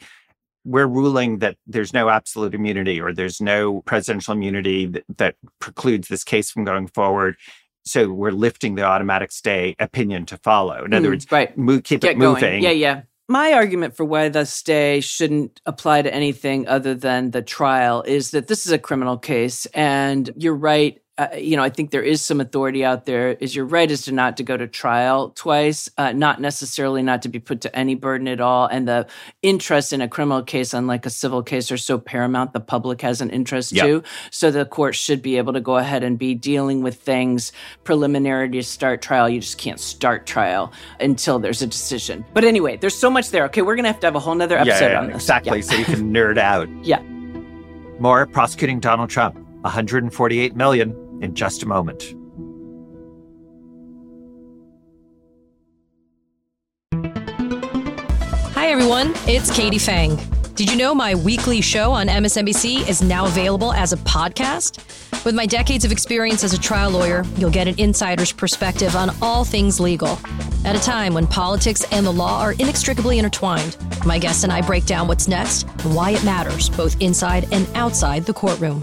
we're 0.65 0.87
ruling 0.87 1.39
that 1.39 1.57
there's 1.67 1.95
no 1.95 2.09
absolute 2.09 2.55
immunity 2.55 3.01
or 3.01 3.13
there's 3.13 3.41
no 3.41 3.81
presidential 3.83 4.35
immunity 4.35 4.87
that, 4.87 5.05
that 5.17 5.35
precludes 5.61 6.09
this 6.09 6.25
case 6.25 6.51
from 6.51 6.65
going 6.65 6.87
forward. 6.89 7.37
So 7.85 8.11
we're 8.11 8.33
lifting 8.33 8.75
the 8.75 8.83
automatic 8.83 9.33
stay 9.33 9.75
opinion 9.79 10.27
to 10.27 10.37
follow. 10.37 10.85
In 10.85 10.93
other 10.93 11.09
Mm, 11.09 11.13
words, 11.13 11.33
right. 11.33 11.57
move, 11.57 11.85
keep 11.85 12.01
Get 12.03 12.13
it 12.13 12.19
moving. 12.19 12.41
going. 12.43 12.63
Yeah, 12.63 12.71
yeah. 12.71 13.03
My 13.31 13.53
argument 13.53 13.95
for 13.95 14.05
why 14.07 14.31
the 14.31 14.47
stay 14.47 15.01
shouldn't 15.01 15.61
apply 15.67 16.01
to 16.01 16.15
anything 16.15 16.67
other 16.67 16.95
than 16.95 17.31
the 17.31 17.43
trial 17.43 18.03
is 18.03 18.31
that 18.31 18.49
this 18.49 18.65
is 18.65 18.73
a 18.73 18.79
criminal 18.79 19.19
case, 19.19 19.67
and 19.67 20.31
you're 20.35 20.57
right. 20.57 20.99
Uh, 21.19 21.35
you 21.37 21.57
know, 21.57 21.65
I 21.65 21.69
think 21.69 21.91
there 21.91 22.03
is 22.03 22.25
some 22.25 22.41
authority 22.41 22.85
out 22.85 23.05
there. 23.05 23.31
Is 23.41 23.55
you're 23.57 23.65
right 23.65 23.91
as 23.91 24.03
to 24.03 24.13
not 24.13 24.37
to 24.37 24.45
go 24.45 24.57
to 24.57 24.69
trial 24.69 25.31
twice, 25.31 25.91
uh, 25.99 26.13
not 26.13 26.41
necessarily 26.41 27.03
not 27.03 27.23
to 27.23 27.29
be 27.29 27.41
put 27.41 27.61
to 27.63 27.77
any 27.77 27.97
burden 27.97 28.29
at 28.29 28.41
all. 28.41 28.67
And 28.67 28.87
the 28.87 29.09
interest 29.43 29.93
in 29.93 30.01
a 30.01 30.07
criminal 30.09 30.45
case, 30.45 30.73
unlike 30.73 31.05
a 31.07 31.11
civil 31.11 31.43
case, 31.43 31.73
are 31.73 31.77
so 31.77 31.99
paramount. 31.99 32.53
The 32.53 32.61
public 32.61 33.01
has 33.03 33.21
an 33.21 33.31
interest 33.31 33.73
Yep. 33.73 33.85
too, 33.85 34.03
so 34.31 34.53
the 34.53 34.65
court 34.65 34.95
should 34.95 35.21
be 35.21 35.37
able 35.39 35.53
to 35.55 35.61
go 35.61 35.77
ahead 35.77 36.05
and 36.05 36.17
be 36.19 36.35
dealing 36.37 36.83
with 36.83 36.95
things 37.03 37.51
preliminary 37.83 38.49
to 38.51 38.63
start 38.63 39.03
trial. 39.03 39.29
You 39.29 39.41
just 39.41 39.59
can't 39.59 39.81
start 39.81 40.25
trial 40.25 40.73
until 41.01 41.41
there's 41.41 41.63
a 41.63 41.67
decision. 41.67 42.25
But 42.33 42.45
anyway, 42.45 42.77
there's 42.77 42.95
so 42.97 43.11
much 43.11 43.31
there. 43.31 43.45
Okay, 43.47 43.63
we're 43.63 43.75
gonna 43.75 43.89
have 43.91 43.99
to 44.01 44.07
have 44.07 44.15
a 44.15 44.21
whole 44.21 44.37
nother 44.37 44.55
Yeah, 44.55 44.61
episode 44.63 44.93
yeah, 44.93 45.01
on 45.01 45.07
this. 45.09 45.17
exactly. 45.17 45.59
Yeah. 45.59 45.65
So 45.65 45.75
you 45.77 45.85
can 45.85 46.13
nerd 46.15 46.39
out. 46.39 46.69
Yeah. 46.85 47.01
More 47.99 48.27
prosecuting 48.27 48.79
Donald 48.79 49.11
Trump, 49.11 49.35
148 49.63 50.55
million 50.55 50.95
in 51.21 51.35
just 51.35 51.63
a 51.63 51.67
moment. 51.67 52.15
Hi, 58.55 58.69
everyone. 58.69 59.13
It's 59.27 59.51
Katie 59.55 59.79
Phang. 59.79 60.19
Did 60.55 60.71
you 60.71 60.77
know 60.77 60.95
my 60.95 61.15
weekly 61.15 61.61
show 61.61 61.93
on 61.93 62.09
MSNBC 62.09 62.89
is 62.89 63.01
now 63.01 63.27
available 63.27 63.73
as 63.73 63.93
a 63.93 63.97
podcast? 63.99 64.85
With 65.25 65.35
my 65.35 65.47
decades 65.47 65.85
of 65.85 65.93
experience 65.93 66.43
as 66.43 66.53
a 66.53 66.59
trial 66.59 66.91
lawyer, 66.91 67.25
you'll 67.37 67.51
get 67.51 67.69
an 67.69 67.79
insider's 67.79 68.33
perspective 68.33 68.97
on 68.97 69.11
all 69.23 69.45
things 69.45 69.79
legal. 69.79 70.19
At 70.65 70.75
a 70.75 70.81
time 70.81 71.15
when 71.15 71.27
politics 71.27 71.85
and 71.93 72.05
the 72.05 72.13
law 72.13 72.41
are 72.41 72.53
inextricably 72.55 73.19
intertwined, 73.19 73.77
my 74.05 74.19
guests 74.19 74.43
and 74.43 74.53
I 74.53 74.61
break 74.61 74.85
down 74.85 75.07
what's 75.07 75.29
next 75.29 75.63
and 75.85 75.95
why 75.95 76.11
it 76.11 76.25
matters, 76.25 76.69
both 76.71 77.01
inside 77.01 77.47
and 77.53 77.69
outside 77.77 78.25
the 78.25 78.35
courtroom. 78.35 78.83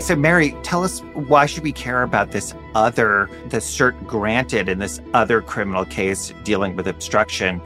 So, 0.00 0.16
Mary, 0.16 0.56
tell 0.62 0.82
us 0.82 1.00
why 1.12 1.44
should 1.44 1.62
we 1.62 1.72
care 1.72 2.02
about 2.02 2.32
this 2.32 2.54
other, 2.74 3.28
the 3.48 3.58
cert 3.58 4.06
granted 4.06 4.66
in 4.68 4.78
this 4.78 4.98
other 5.12 5.42
criminal 5.42 5.84
case 5.84 6.32
dealing 6.42 6.74
with 6.74 6.88
obstruction? 6.88 7.58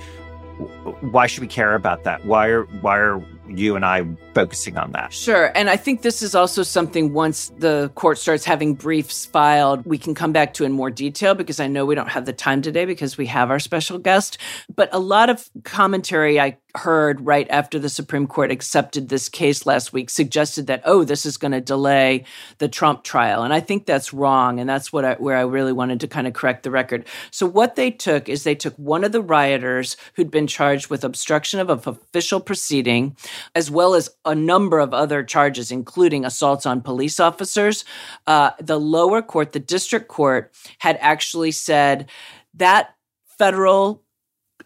Why 1.00 1.28
should 1.28 1.42
we 1.42 1.46
care 1.46 1.76
about 1.76 2.02
that? 2.04 2.24
Why 2.26 2.48
are 2.48 2.64
why 2.80 2.98
are 2.98 3.24
you 3.48 3.76
and 3.76 3.84
I 3.84 4.04
focusing 4.34 4.76
on 4.76 4.92
that? 4.92 5.12
Sure. 5.12 5.52
And 5.54 5.70
I 5.70 5.76
think 5.76 6.02
this 6.02 6.22
is 6.22 6.34
also 6.34 6.62
something 6.62 7.12
once 7.12 7.50
the 7.58 7.90
court 7.94 8.18
starts 8.18 8.44
having 8.44 8.74
briefs 8.74 9.24
filed, 9.24 9.86
we 9.86 9.96
can 9.98 10.14
come 10.14 10.32
back 10.32 10.54
to 10.54 10.64
in 10.64 10.72
more 10.72 10.90
detail 10.90 11.34
because 11.34 11.60
I 11.60 11.66
know 11.66 11.86
we 11.86 11.94
don't 11.94 12.10
have 12.10 12.26
the 12.26 12.32
time 12.32 12.60
today 12.60 12.84
because 12.84 13.16
we 13.16 13.26
have 13.26 13.50
our 13.50 13.58
special 13.60 13.98
guest. 13.98 14.38
But 14.74 14.88
a 14.92 14.98
lot 14.98 15.30
of 15.30 15.48
commentary 15.62 16.40
I 16.40 16.58
heard 16.76 17.24
right 17.24 17.46
after 17.50 17.78
the 17.78 17.88
Supreme 17.88 18.26
Court 18.26 18.50
accepted 18.50 19.08
this 19.08 19.28
case 19.28 19.64
last 19.64 19.92
week 19.92 20.10
suggested 20.10 20.66
that, 20.66 20.82
oh, 20.84 21.04
this 21.04 21.24
is 21.24 21.36
going 21.36 21.52
to 21.52 21.60
delay 21.60 22.24
the 22.58 22.68
Trump 22.68 23.04
trial. 23.04 23.44
And 23.44 23.54
I 23.54 23.60
think 23.60 23.86
that's 23.86 24.12
wrong. 24.12 24.58
And 24.58 24.68
that's 24.68 24.92
what 24.92 25.04
I, 25.04 25.14
where 25.14 25.36
I 25.36 25.42
really 25.42 25.72
wanted 25.72 26.00
to 26.00 26.08
kind 26.08 26.26
of 26.26 26.32
correct 26.32 26.64
the 26.64 26.72
record. 26.72 27.06
So 27.30 27.46
what 27.46 27.76
they 27.76 27.90
took 27.90 28.28
is 28.28 28.42
they 28.42 28.56
took 28.56 28.74
one 28.74 29.04
of 29.04 29.12
the 29.12 29.22
rioters 29.22 29.96
who'd 30.14 30.30
been 30.30 30.48
charged 30.48 30.90
with 30.90 31.04
obstruction 31.04 31.60
of 31.60 31.70
an 31.70 31.80
official 31.86 32.40
proceeding, 32.40 33.16
as 33.54 33.70
well 33.70 33.94
as 33.94 34.10
a 34.24 34.34
number 34.34 34.78
of 34.78 34.94
other 34.94 35.22
charges, 35.22 35.70
including 35.70 36.24
assaults 36.24 36.66
on 36.66 36.80
police 36.80 37.18
officers. 37.20 37.84
Uh, 38.26 38.50
the 38.60 38.78
lower 38.78 39.22
court, 39.22 39.52
the 39.52 39.60
district 39.60 40.08
court, 40.08 40.52
had 40.78 40.96
actually 41.00 41.50
said 41.50 42.08
that 42.54 42.94
federal 43.38 44.03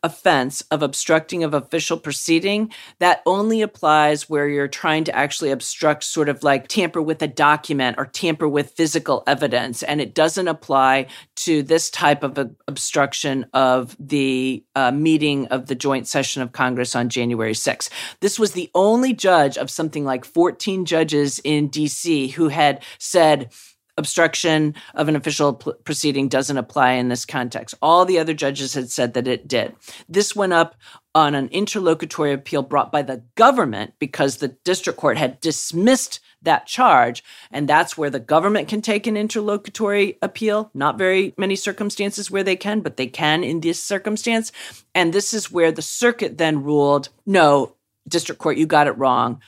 offense 0.03 0.63
of 0.71 0.83
obstructing 0.83 1.45
of 1.45 1.55
official 1.55 1.99
proceeding 1.99 2.73
that 2.99 3.23
only 3.27 3.63
applies 3.63 4.29
where 4.29 4.49
you're 4.49 4.69
trying 4.69 5.05
to 5.05 5.15
actually 5.15 5.51
obstruct 5.51 6.05
sort 6.05 6.29
of 6.29 6.43
like 6.43 6.69
tamper 6.69 7.03
with 7.03 7.23
a 7.23 7.29
document 7.29 7.97
or 7.99 8.07
tamper 8.07 8.49
with 8.49 8.73
physical 8.73 9.23
evidence. 9.27 9.83
And 9.83 10.01
it 10.01 10.15
doesn't 10.15 10.49
apply 10.49 11.07
to 11.37 11.63
this 11.63 11.91
type 11.91 12.23
of 12.23 12.39
obstruction 12.67 13.47
of 13.53 13.97
the 13.99 14.65
uh, 14.75 14.91
meeting 14.91 15.47
of 15.49 15.67
the 15.67 15.75
joint 15.75 16.07
session 16.07 16.43
of 16.43 16.53
congress 16.53 16.95
on 16.95 17.09
january 17.09 17.53
6th 17.53 17.89
this 18.21 18.39
was 18.39 18.53
the 18.53 18.71
only 18.75 19.13
judge 19.13 19.57
of 19.57 19.71
something 19.71 20.05
like 20.05 20.25
14 20.25 20.85
judges 20.85 21.41
in 21.45 21.71
dc 21.71 22.33
who 22.33 22.49
had 22.49 22.83
said 22.99 23.53
obstruction 23.99 24.75
of 24.95 25.09
an 25.09 25.17
official 25.17 25.53
proceeding 25.53 26.29
doesn't 26.29 26.57
apply 26.57 26.93
in 26.93 27.09
this 27.09 27.27
context. 27.27 27.75
All 27.83 28.05
the 28.05 28.19
other 28.19 28.33
judges 28.33 28.73
had 28.73 28.91
said 28.91 29.15
that 29.15 29.29
it 29.29 29.47
did. 29.47 29.75
This 30.09 30.35
went 30.35 30.55
up 30.55 30.77
on 31.15 31.35
an 31.35 31.49
interlocutory 31.49 32.33
appeal 32.33 32.63
brought 32.63 32.93
by 32.93 33.03
the 33.03 33.23
government 33.35 33.95
because 33.99 34.37
the 34.37 34.49
district 34.65 34.99
court 34.99 35.19
had 35.19 35.41
dismissed 35.41 36.21
that 36.43 36.67
charge. 36.67 37.25
And 37.51 37.69
that's 37.69 37.99
where 37.99 38.11
the 38.11 38.21
government 38.21 38.69
can 38.69 38.81
take 38.81 39.07
an 39.07 39.17
interlocutory 39.17 40.17
appeal. 40.23 40.71
Not 40.73 40.97
very 40.97 41.35
many 41.37 41.57
circumstances 41.57 42.31
where 42.31 42.45
they 42.45 42.57
can, 42.57 42.81
but 42.81 42.97
they 42.97 43.09
can 43.09 43.43
in 43.43 43.61
this 43.61 43.83
circumstance. 43.83 44.53
And 44.95 45.13
this 45.13 45.35
is 45.35 45.51
where 45.51 45.73
the 45.73 45.83
circuit 45.83 46.39
then 46.39 46.63
ruled 46.63 47.09
no, 47.27 47.75
district 48.07 48.41
court, 48.41 48.57
you 48.57 48.67
got 48.67 48.87
it 48.87 48.97
wrong 48.97 49.41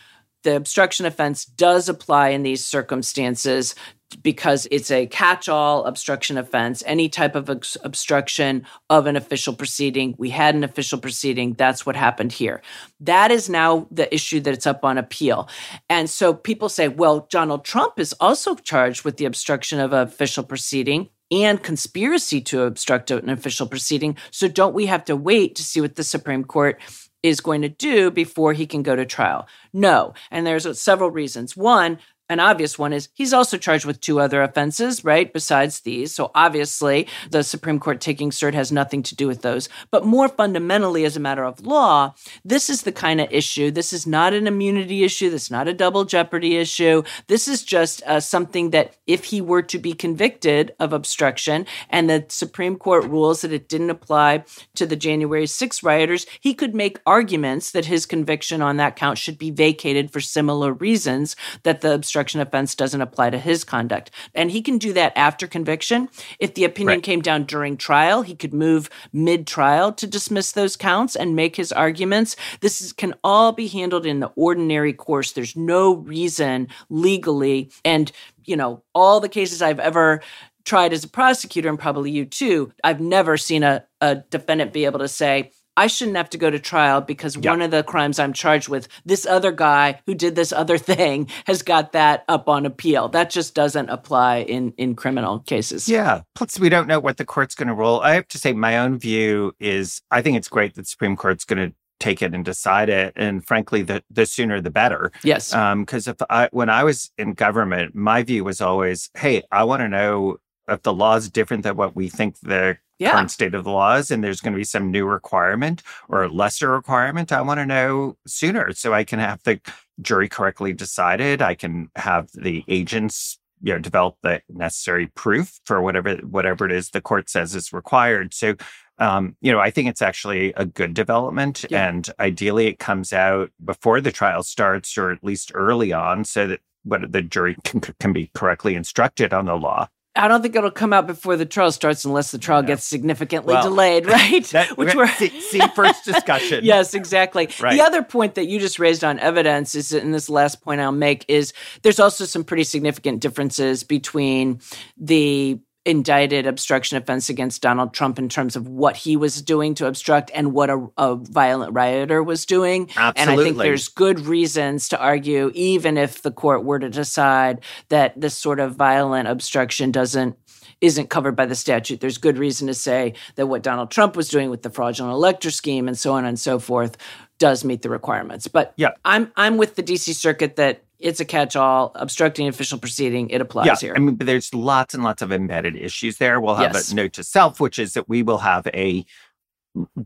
the 0.42 0.56
obstruction 0.56 1.06
offense 1.06 1.44
does 1.44 1.88
apply 1.88 2.30
in 2.30 2.42
these 2.42 2.64
circumstances 2.64 3.74
because 4.22 4.66
it's 4.70 4.90
a 4.90 5.06
catch-all 5.06 5.84
obstruction 5.84 6.38
offense 6.38 6.82
any 6.86 7.08
type 7.08 7.34
of 7.34 7.48
obs- 7.48 7.76
obstruction 7.84 8.66
of 8.88 9.06
an 9.06 9.16
official 9.16 9.54
proceeding 9.54 10.14
we 10.18 10.30
had 10.30 10.54
an 10.54 10.64
official 10.64 10.98
proceeding 10.98 11.54
that's 11.54 11.86
what 11.86 11.96
happened 11.96 12.32
here 12.32 12.62
that 13.00 13.30
is 13.30 13.48
now 13.48 13.86
the 13.90 14.12
issue 14.14 14.40
that 14.40 14.54
it's 14.54 14.66
up 14.66 14.84
on 14.84 14.98
appeal 14.98 15.48
and 15.88 16.10
so 16.10 16.34
people 16.34 16.68
say 16.68 16.88
well 16.88 17.26
donald 17.30 17.64
trump 17.64 17.98
is 17.98 18.14
also 18.20 18.54
charged 18.54 19.04
with 19.04 19.16
the 19.16 19.24
obstruction 19.24 19.80
of 19.80 19.92
an 19.92 20.00
official 20.00 20.44
proceeding 20.44 21.08
and 21.32 21.62
conspiracy 21.62 22.40
to 22.40 22.62
obstruct 22.62 23.10
an 23.10 23.28
official 23.28 23.66
proceeding 23.66 24.16
so 24.30 24.48
don't 24.48 24.74
we 24.74 24.86
have 24.86 25.04
to 25.04 25.16
wait 25.16 25.54
to 25.54 25.62
see 25.62 25.80
what 25.80 25.96
the 25.96 26.04
supreme 26.04 26.44
court 26.44 26.80
is 27.22 27.40
going 27.40 27.62
to 27.62 27.68
do 27.68 28.10
before 28.10 28.52
he 28.52 28.66
can 28.66 28.82
go 28.82 28.96
to 28.96 29.04
trial. 29.04 29.46
No. 29.72 30.14
And 30.30 30.46
there's 30.46 30.80
several 30.80 31.10
reasons. 31.10 31.56
One, 31.56 31.98
an 32.30 32.38
obvious 32.38 32.78
one 32.78 32.92
is 32.92 33.08
he's 33.12 33.34
also 33.34 33.58
charged 33.58 33.84
with 33.84 34.00
two 34.00 34.20
other 34.20 34.40
offenses, 34.40 35.04
right? 35.04 35.30
Besides 35.30 35.80
these. 35.80 36.14
So 36.14 36.30
obviously, 36.32 37.08
the 37.28 37.42
Supreme 37.42 37.80
Court 37.80 38.00
taking 38.00 38.30
cert 38.30 38.54
has 38.54 38.70
nothing 38.70 39.02
to 39.02 39.16
do 39.16 39.26
with 39.26 39.42
those. 39.42 39.68
But 39.90 40.06
more 40.06 40.28
fundamentally, 40.28 41.04
as 41.04 41.16
a 41.16 41.20
matter 41.20 41.44
of 41.44 41.66
law, 41.66 42.14
this 42.44 42.70
is 42.70 42.82
the 42.82 42.92
kind 42.92 43.20
of 43.20 43.32
issue. 43.32 43.72
This 43.72 43.92
is 43.92 44.06
not 44.06 44.32
an 44.32 44.46
immunity 44.46 45.02
issue. 45.02 45.28
This 45.28 45.44
is 45.44 45.50
not 45.50 45.66
a 45.66 45.74
double 45.74 46.04
jeopardy 46.04 46.56
issue. 46.56 47.02
This 47.26 47.48
is 47.48 47.64
just 47.64 48.00
uh, 48.04 48.20
something 48.20 48.70
that 48.70 48.96
if 49.08 49.24
he 49.24 49.40
were 49.40 49.62
to 49.62 49.78
be 49.78 49.92
convicted 49.92 50.72
of 50.78 50.92
obstruction 50.92 51.66
and 51.88 52.08
the 52.08 52.26
Supreme 52.28 52.76
Court 52.76 53.04
rules 53.06 53.40
that 53.40 53.52
it 53.52 53.68
didn't 53.68 53.90
apply 53.90 54.44
to 54.76 54.86
the 54.86 54.94
January 54.94 55.48
6 55.48 55.82
rioters, 55.82 56.26
he 56.38 56.54
could 56.54 56.76
make 56.76 57.00
arguments 57.06 57.72
that 57.72 57.86
his 57.86 58.06
conviction 58.06 58.62
on 58.62 58.76
that 58.76 58.94
count 58.94 59.18
should 59.18 59.36
be 59.36 59.50
vacated 59.50 60.12
for 60.12 60.20
similar 60.20 60.72
reasons 60.72 61.34
that 61.64 61.80
the 61.80 61.92
obstruction 61.92 62.19
obstruction 62.20 62.40
offense 62.40 62.74
doesn't 62.74 63.00
apply 63.00 63.30
to 63.30 63.38
his 63.38 63.64
conduct. 63.64 64.10
And 64.34 64.50
he 64.50 64.60
can 64.60 64.76
do 64.76 64.92
that 64.92 65.12
after 65.16 65.46
conviction. 65.46 66.08
If 66.38 66.54
the 66.54 66.64
opinion 66.64 66.98
right. 66.98 67.02
came 67.02 67.22
down 67.22 67.44
during 67.44 67.78
trial, 67.78 68.20
he 68.22 68.34
could 68.34 68.52
move 68.52 68.90
mid 69.12 69.46
trial 69.46 69.90
to 69.94 70.06
dismiss 70.06 70.52
those 70.52 70.76
counts 70.76 71.16
and 71.16 71.34
make 71.34 71.56
his 71.56 71.72
arguments. 71.72 72.36
This 72.60 72.82
is, 72.82 72.92
can 72.92 73.14
all 73.24 73.52
be 73.52 73.68
handled 73.68 74.04
in 74.04 74.20
the 74.20 74.30
ordinary 74.36 74.92
course. 74.92 75.32
There's 75.32 75.56
no 75.56 75.94
reason 75.94 76.68
legally. 76.90 77.70
And, 77.86 78.12
you 78.44 78.56
know, 78.56 78.82
all 78.94 79.20
the 79.20 79.28
cases 79.28 79.62
I've 79.62 79.80
ever 79.80 80.20
tried 80.64 80.92
as 80.92 81.04
a 81.04 81.08
prosecutor, 81.08 81.70
and 81.70 81.78
probably 81.78 82.10
you 82.10 82.26
too, 82.26 82.70
I've 82.84 83.00
never 83.00 83.38
seen 83.38 83.62
a, 83.62 83.84
a 84.02 84.16
defendant 84.16 84.74
be 84.74 84.84
able 84.84 84.98
to 84.98 85.08
say, 85.08 85.52
I 85.80 85.86
shouldn't 85.86 86.18
have 86.18 86.28
to 86.30 86.38
go 86.38 86.50
to 86.50 86.58
trial 86.58 87.00
because 87.00 87.36
yep. 87.36 87.46
one 87.46 87.62
of 87.62 87.70
the 87.70 87.82
crimes 87.82 88.18
I'm 88.18 88.34
charged 88.34 88.68
with, 88.68 88.86
this 89.06 89.24
other 89.24 89.50
guy 89.50 90.02
who 90.04 90.14
did 90.14 90.34
this 90.34 90.52
other 90.52 90.76
thing 90.92 91.26
has 91.46 91.62
got 91.62 91.92
that 91.92 92.22
up 92.28 92.50
on 92.50 92.66
appeal. 92.66 93.08
That 93.08 93.30
just 93.30 93.54
doesn't 93.54 93.88
apply 93.88 94.40
in 94.40 94.74
in 94.76 94.94
criminal 94.94 95.38
cases. 95.38 95.88
Yeah. 95.88 96.20
Plus, 96.34 96.60
we 96.60 96.68
don't 96.68 96.86
know 96.86 97.00
what 97.00 97.16
the 97.16 97.24
court's 97.24 97.54
going 97.54 97.68
to 97.68 97.74
rule. 97.74 98.00
I 98.04 98.12
have 98.12 98.28
to 98.28 98.38
say, 98.38 98.52
my 98.52 98.76
own 98.76 98.98
view 98.98 99.54
is 99.58 100.02
I 100.10 100.20
think 100.20 100.36
it's 100.36 100.48
great 100.48 100.74
that 100.74 100.82
the 100.82 100.86
Supreme 100.86 101.16
Court's 101.16 101.46
going 101.46 101.70
to 101.70 101.74
take 101.98 102.20
it 102.20 102.34
and 102.34 102.44
decide 102.44 102.90
it. 102.90 103.14
And 103.16 103.46
frankly, 103.46 103.80
the 103.80 104.04
the 104.10 104.26
sooner 104.26 104.60
the 104.60 104.70
better. 104.70 105.12
Yes. 105.24 105.50
Because 105.50 106.08
um, 106.08 106.14
if 106.14 106.22
I 106.28 106.50
when 106.52 106.68
I 106.68 106.84
was 106.84 107.10
in 107.16 107.32
government, 107.32 107.94
my 107.94 108.22
view 108.22 108.44
was 108.44 108.60
always, 108.60 109.08
hey, 109.16 109.44
I 109.50 109.64
want 109.64 109.80
to 109.80 109.88
know 109.88 110.36
if 110.70 110.82
the 110.82 110.92
law 110.92 111.16
is 111.16 111.30
different 111.30 111.62
than 111.62 111.76
what 111.76 111.96
we 111.96 112.08
think 112.08 112.38
the 112.40 112.78
yeah. 112.98 113.12
current 113.12 113.30
state 113.30 113.54
of 113.54 113.64
the 113.64 113.70
laws 113.70 114.10
and 114.10 114.22
there's 114.22 114.40
going 114.40 114.52
to 114.52 114.58
be 114.58 114.64
some 114.64 114.90
new 114.90 115.06
requirement 115.06 115.82
or 116.08 116.28
lesser 116.28 116.70
requirement, 116.70 117.32
I 117.32 117.42
want 117.42 117.58
to 117.58 117.66
know 117.66 118.16
sooner 118.26 118.72
so 118.72 118.92
I 118.92 119.04
can 119.04 119.18
have 119.18 119.42
the 119.42 119.60
jury 120.00 120.28
correctly 120.28 120.72
decided. 120.72 121.42
I 121.42 121.54
can 121.54 121.90
have 121.96 122.28
the 122.34 122.64
agents 122.68 123.38
you 123.62 123.72
know 123.72 123.78
develop 123.78 124.16
the 124.22 124.40
necessary 124.48 125.06
proof 125.08 125.60
for 125.64 125.82
whatever 125.82 126.16
whatever 126.16 126.64
it 126.64 126.72
is 126.72 126.90
the 126.90 127.00
court 127.00 127.28
says 127.28 127.54
is 127.54 127.72
required 127.72 128.32
so 128.32 128.54
um, 128.98 129.36
you 129.40 129.52
know 129.52 129.60
i 129.60 129.70
think 129.70 129.88
it's 129.88 130.02
actually 130.02 130.52
a 130.56 130.64
good 130.64 130.94
development 130.94 131.64
yeah. 131.68 131.88
and 131.88 132.10
ideally 132.18 132.66
it 132.66 132.78
comes 132.78 133.12
out 133.12 133.50
before 133.64 134.00
the 134.00 134.12
trial 134.12 134.42
starts 134.42 134.96
or 134.96 135.10
at 135.10 135.22
least 135.22 135.52
early 135.54 135.92
on 135.92 136.24
so 136.24 136.46
that 136.46 136.60
what 136.84 137.12
the 137.12 137.22
jury 137.22 137.56
can, 137.64 137.80
can 137.80 138.12
be 138.12 138.30
correctly 138.34 138.74
instructed 138.74 139.32
on 139.32 139.46
the 139.46 139.56
law 139.56 139.86
I 140.16 140.26
don't 140.26 140.42
think 140.42 140.56
it'll 140.56 140.72
come 140.72 140.92
out 140.92 141.06
before 141.06 141.36
the 141.36 141.46
trial 141.46 141.70
starts 141.70 142.04
unless 142.04 142.32
the 142.32 142.38
trial 142.38 142.62
gets 142.62 142.84
significantly 142.84 143.54
well, 143.54 143.62
delayed, 143.62 144.06
right? 144.06 144.44
That, 144.46 144.70
Which 144.76 144.94
we're 144.94 145.06
see, 145.06 145.28
see 145.40 145.60
first 145.74 146.04
discussion. 146.04 146.60
yes, 146.64 146.94
exactly. 146.94 147.48
Right. 147.60 147.76
The 147.76 147.82
other 147.82 148.02
point 148.02 148.36
that 148.36 148.46
you 148.46 148.58
just 148.58 148.78
raised 148.78 149.04
on 149.04 149.18
evidence 149.18 149.74
is, 149.74 149.92
and 149.92 150.14
this 150.14 150.30
last 150.30 150.62
point 150.62 150.80
I'll 150.80 150.92
make 150.92 151.24
is 151.28 151.52
there's 151.82 152.00
also 152.00 152.24
some 152.24 152.42
pretty 152.42 152.64
significant 152.64 153.20
differences 153.20 153.84
between 153.84 154.60
the 154.96 155.58
indicted 155.86 156.46
obstruction 156.46 156.98
offense 156.98 157.30
against 157.30 157.62
Donald 157.62 157.94
Trump 157.94 158.18
in 158.18 158.28
terms 158.28 158.54
of 158.54 158.68
what 158.68 158.96
he 158.96 159.16
was 159.16 159.40
doing 159.40 159.74
to 159.74 159.86
obstruct 159.86 160.30
and 160.34 160.52
what 160.52 160.68
a, 160.68 160.86
a, 160.98 161.16
violent 161.16 161.72
rioter 161.72 162.22
was 162.22 162.44
doing. 162.44 162.90
Absolutely. 162.96 163.20
And 163.20 163.30
I 163.30 163.42
think 163.42 163.56
there's 163.56 163.88
good 163.88 164.20
reasons 164.20 164.88
to 164.88 165.00
argue, 165.00 165.50
even 165.54 165.96
if 165.96 166.20
the 166.20 166.30
court 166.30 166.64
were 166.64 166.78
to 166.78 166.90
decide 166.90 167.64
that 167.88 168.20
this 168.20 168.36
sort 168.36 168.60
of 168.60 168.76
violent 168.76 169.28
obstruction 169.28 169.90
doesn't 169.90 170.36
isn't 170.80 171.10
covered 171.10 171.36
by 171.36 171.44
the 171.44 171.54
statute. 171.54 172.00
There's 172.00 172.16
good 172.16 172.38
reason 172.38 172.66
to 172.66 172.74
say 172.74 173.12
that 173.34 173.46
what 173.46 173.62
Donald 173.62 173.90
Trump 173.90 174.16
was 174.16 174.28
doing 174.28 174.48
with 174.48 174.62
the 174.62 174.70
fraudulent 174.70 175.12
elector 175.12 175.50
scheme 175.50 175.88
and 175.88 175.98
so 175.98 176.14
on 176.14 176.24
and 176.24 176.40
so 176.40 176.58
forth 176.58 176.96
does 177.38 177.64
meet 177.64 177.82
the 177.82 177.90
requirements. 177.90 178.48
But 178.48 178.72
yeah. 178.76 178.92
I'm 179.04 179.32
I'm 179.36 179.56
with 179.56 179.76
the 179.76 179.82
DC 179.82 180.14
circuit 180.14 180.56
that 180.56 180.84
it's 181.00 181.20
a 181.20 181.24
catch-all. 181.24 181.92
Obstructing 181.94 182.48
official 182.48 182.78
proceeding 182.78 183.30
it 183.30 183.40
applies 183.40 183.66
yeah, 183.66 183.76
here. 183.80 183.94
I 183.96 183.98
mean 183.98 184.14
but 184.14 184.26
there's 184.26 184.54
lots 184.54 184.94
and 184.94 185.02
lots 185.02 185.22
of 185.22 185.32
embedded 185.32 185.76
issues 185.76 186.18
there. 186.18 186.40
We'll 186.40 186.54
have 186.56 186.74
yes. 186.74 186.92
a 186.92 186.94
note 186.94 187.14
to 187.14 187.24
self 187.24 187.60
which 187.60 187.78
is 187.78 187.94
that 187.94 188.08
we 188.08 188.22
will 188.22 188.38
have 188.38 188.66
a 188.68 189.04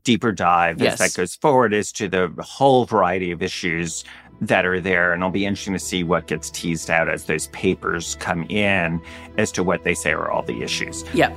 deeper 0.03 0.33
dive 0.33 0.81
yes. 0.81 0.95
as 0.95 0.99
that 0.99 1.19
goes 1.19 1.35
forward 1.37 1.73
as 1.73 1.91
to 1.93 2.09
the 2.09 2.33
whole 2.41 2.85
variety 2.85 3.31
of 3.31 3.43
issues 3.43 4.05
that 4.41 4.67
are 4.67 4.81
there. 4.81 5.13
And 5.13 5.23
it'll 5.23 5.31
be 5.31 5.47
interesting 5.47 5.73
to 5.75 5.79
see 5.79 6.05
what 6.05 6.27
gets 6.27 6.51
teased 6.51 6.91
out 6.91 7.09
as 7.09 7.25
those 7.25 7.47
papers 7.49 8.17
come 8.17 8.45
in 8.51 9.01
as 9.39 9.51
to 9.53 9.63
what 9.63 9.85
they 9.85 9.95
say 9.95 10.13
are 10.13 10.31
all 10.31 10.43
the 10.43 10.63
issues. 10.63 11.05
Yeah. 11.15 11.31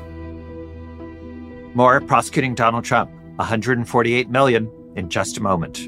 More 1.73 2.01
prosecuting 2.01 2.55
donald 2.55 2.85
trump. 2.85 3.11
148 3.37 4.29
million 4.29 4.71
in 4.95 5.09
just 5.09 5.37
a 5.37 5.41
moment 5.41 5.87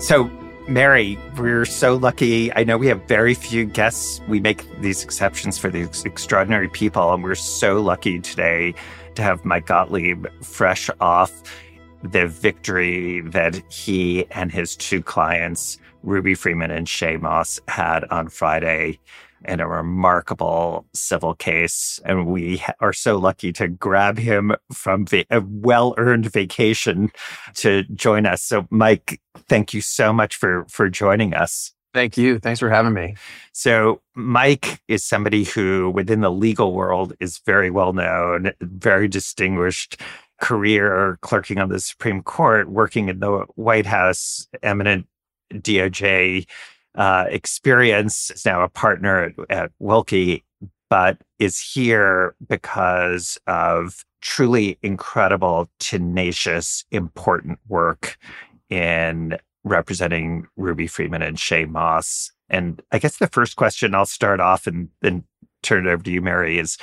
So, 0.00 0.30
Mary, 0.66 1.18
we're 1.36 1.66
so 1.66 1.94
lucky. 1.94 2.50
I 2.54 2.64
know 2.64 2.78
we 2.78 2.86
have 2.86 3.06
very 3.06 3.34
few 3.34 3.66
guests. 3.66 4.22
We 4.28 4.40
make 4.40 4.64
these 4.80 5.04
exceptions 5.04 5.58
for 5.58 5.68
these 5.68 6.06
extraordinary 6.06 6.70
people, 6.70 7.12
and 7.12 7.22
we're 7.22 7.34
so 7.34 7.82
lucky 7.82 8.18
today 8.18 8.74
to 9.16 9.22
have 9.22 9.44
Mike 9.44 9.66
Gottlieb 9.66 10.26
fresh 10.42 10.88
off 11.02 11.42
the 12.02 12.26
victory 12.26 13.20
that 13.20 13.62
he 13.70 14.24
and 14.30 14.50
his 14.50 14.74
two 14.74 15.02
clients, 15.02 15.76
Ruby 16.02 16.34
Freeman 16.34 16.70
and 16.70 16.86
Shaye 16.86 17.20
Moss, 17.20 17.60
had 17.68 18.04
on 18.04 18.30
Friday 18.30 18.98
in 19.44 19.60
a 19.60 19.68
remarkable 19.68 20.86
civil 20.94 21.34
case. 21.34 22.00
And 22.04 22.26
we 22.26 22.62
are 22.80 22.92
so 22.92 23.18
lucky 23.18 23.52
to 23.54 23.68
grab 23.68 24.18
him 24.18 24.52
from 24.72 25.06
va- 25.06 25.26
a 25.30 25.42
well 25.46 25.94
earned 25.96 26.30
vacation 26.32 27.10
to 27.54 27.84
join 27.84 28.26
us. 28.26 28.42
So, 28.42 28.66
Mike, 28.70 29.20
thank 29.48 29.72
you 29.72 29.80
so 29.80 30.12
much 30.12 30.36
for, 30.36 30.66
for 30.68 30.88
joining 30.88 31.34
us. 31.34 31.72
Thank 31.92 32.16
you. 32.16 32.38
Thanks 32.38 32.60
for 32.60 32.70
having 32.70 32.92
me. 32.92 33.16
So, 33.52 34.00
Mike 34.14 34.80
is 34.86 35.04
somebody 35.04 35.44
who, 35.44 35.90
within 35.90 36.20
the 36.20 36.30
legal 36.30 36.72
world, 36.72 37.14
is 37.18 37.40
very 37.44 37.70
well 37.70 37.92
known, 37.92 38.52
very 38.60 39.08
distinguished 39.08 40.00
career 40.40 41.18
clerking 41.20 41.58
on 41.58 41.68
the 41.68 41.80
Supreme 41.80 42.22
Court, 42.22 42.70
working 42.70 43.08
in 43.08 43.20
the 43.20 43.44
White 43.56 43.86
House, 43.86 44.48
eminent 44.62 45.06
DOJ 45.52 46.46
uh, 46.94 47.26
experience, 47.28 48.30
is 48.30 48.44
now 48.44 48.62
a 48.62 48.68
partner 48.68 49.24
at, 49.24 49.32
at 49.50 49.72
Willkie, 49.78 50.44
but 50.88 51.18
is 51.38 51.60
here 51.60 52.34
because 52.48 53.38
of 53.46 54.04
truly 54.20 54.78
incredible, 54.82 55.68
tenacious, 55.78 56.84
important 56.90 57.58
work 57.68 58.18
in 58.68 59.38
representing 59.64 60.46
Ruby 60.56 60.86
Freeman 60.86 61.22
and 61.22 61.36
Shaye 61.36 61.68
Moss. 61.68 62.32
And 62.48 62.82
I 62.92 62.98
guess 62.98 63.18
the 63.18 63.28
first 63.28 63.56
question 63.56 63.94
I'll 63.94 64.06
start 64.06 64.40
off 64.40 64.66
and 64.66 64.88
then 65.00 65.24
turn 65.62 65.86
it 65.86 65.90
over 65.90 66.02
to 66.02 66.10
you, 66.10 66.20
Mary, 66.20 66.58
is 66.58 66.76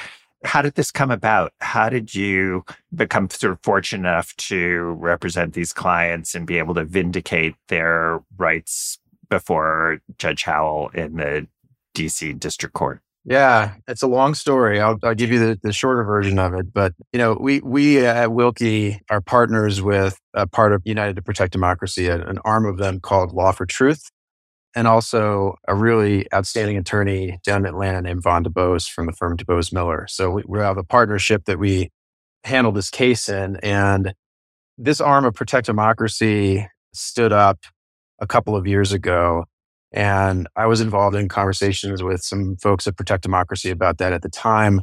how 0.43 0.61
did 0.61 0.75
this 0.75 0.91
come 0.91 1.11
about? 1.11 1.51
How 1.59 1.89
did 1.89 2.13
you 2.13 2.63
become 2.93 3.29
sort 3.29 3.53
of 3.53 3.59
fortunate 3.63 4.07
enough 4.07 4.35
to 4.37 4.95
represent 4.99 5.53
these 5.53 5.73
clients 5.73 6.35
and 6.35 6.45
be 6.45 6.59
able 6.59 6.75
to 6.75 6.85
vindicate 6.85 7.55
their 7.67 8.21
rights 8.37 8.99
before 9.29 9.99
Judge 10.17 10.43
Howell 10.43 10.89
in 10.89 11.15
the 11.17 11.47
DC 11.95 12.39
District 12.39 12.73
Court? 12.73 13.01
Yeah, 13.29 13.73
it's 13.89 14.01
a 14.01 14.07
long 14.07 14.35
story. 14.35 14.79
I'll, 14.79 14.97
I'll 15.03 15.13
give 15.13 15.31
you 15.31 15.39
the, 15.39 15.59
the, 15.61 15.73
shorter 15.73 16.05
version 16.05 16.39
of 16.39 16.53
it. 16.53 16.73
But 16.73 16.93
you 17.11 17.19
know, 17.19 17.37
we 17.37 17.59
we 17.59 18.05
at 18.05 18.31
Willkie 18.31 19.01
are 19.09 19.19
partners 19.19 19.81
with 19.81 20.17
a 20.33 20.47
part 20.47 20.71
of 20.71 20.81
United 20.85 21.17
to 21.17 21.21
Protect 21.21 21.51
Democracy, 21.51 22.07
an 22.07 22.39
arm 22.45 22.65
of 22.65 22.77
them 22.77 23.01
called 23.01 23.33
Law 23.33 23.51
for 23.51 23.65
Truth, 23.65 24.11
and 24.77 24.87
also 24.87 25.55
a 25.67 25.75
really 25.75 26.25
outstanding 26.33 26.77
attorney 26.77 27.37
down 27.43 27.65
in 27.65 27.73
Atlanta 27.73 28.01
named 28.01 28.23
Von 28.23 28.45
DuBose 28.45 28.89
from 28.89 29.07
the 29.07 29.11
firm 29.11 29.35
DuBose 29.35 29.73
Miller. 29.73 30.07
So 30.07 30.31
we, 30.31 30.43
we 30.47 30.59
have 30.59 30.77
a 30.77 30.83
partnership 30.83 31.43
that 31.47 31.59
we 31.59 31.89
handle 32.45 32.71
this 32.71 32.89
case 32.89 33.27
in, 33.27 33.57
and 33.57 34.13
this 34.77 35.01
arm 35.01 35.25
of 35.25 35.33
Protect 35.33 35.65
Democracy 35.65 36.65
stood 36.93 37.33
up 37.33 37.59
a 38.19 38.27
couple 38.27 38.55
of 38.55 38.67
years 38.67 38.91
ago 38.91 39.45
and 39.91 40.47
I 40.55 40.65
was 40.65 40.81
involved 40.81 41.15
in 41.15 41.29
conversations 41.29 42.03
with 42.03 42.21
some 42.21 42.57
folks 42.57 42.87
at 42.87 42.97
Protect 42.97 43.23
Democracy 43.23 43.69
about 43.69 43.97
that 43.99 44.13
at 44.13 44.21
the 44.21 44.29
time 44.29 44.81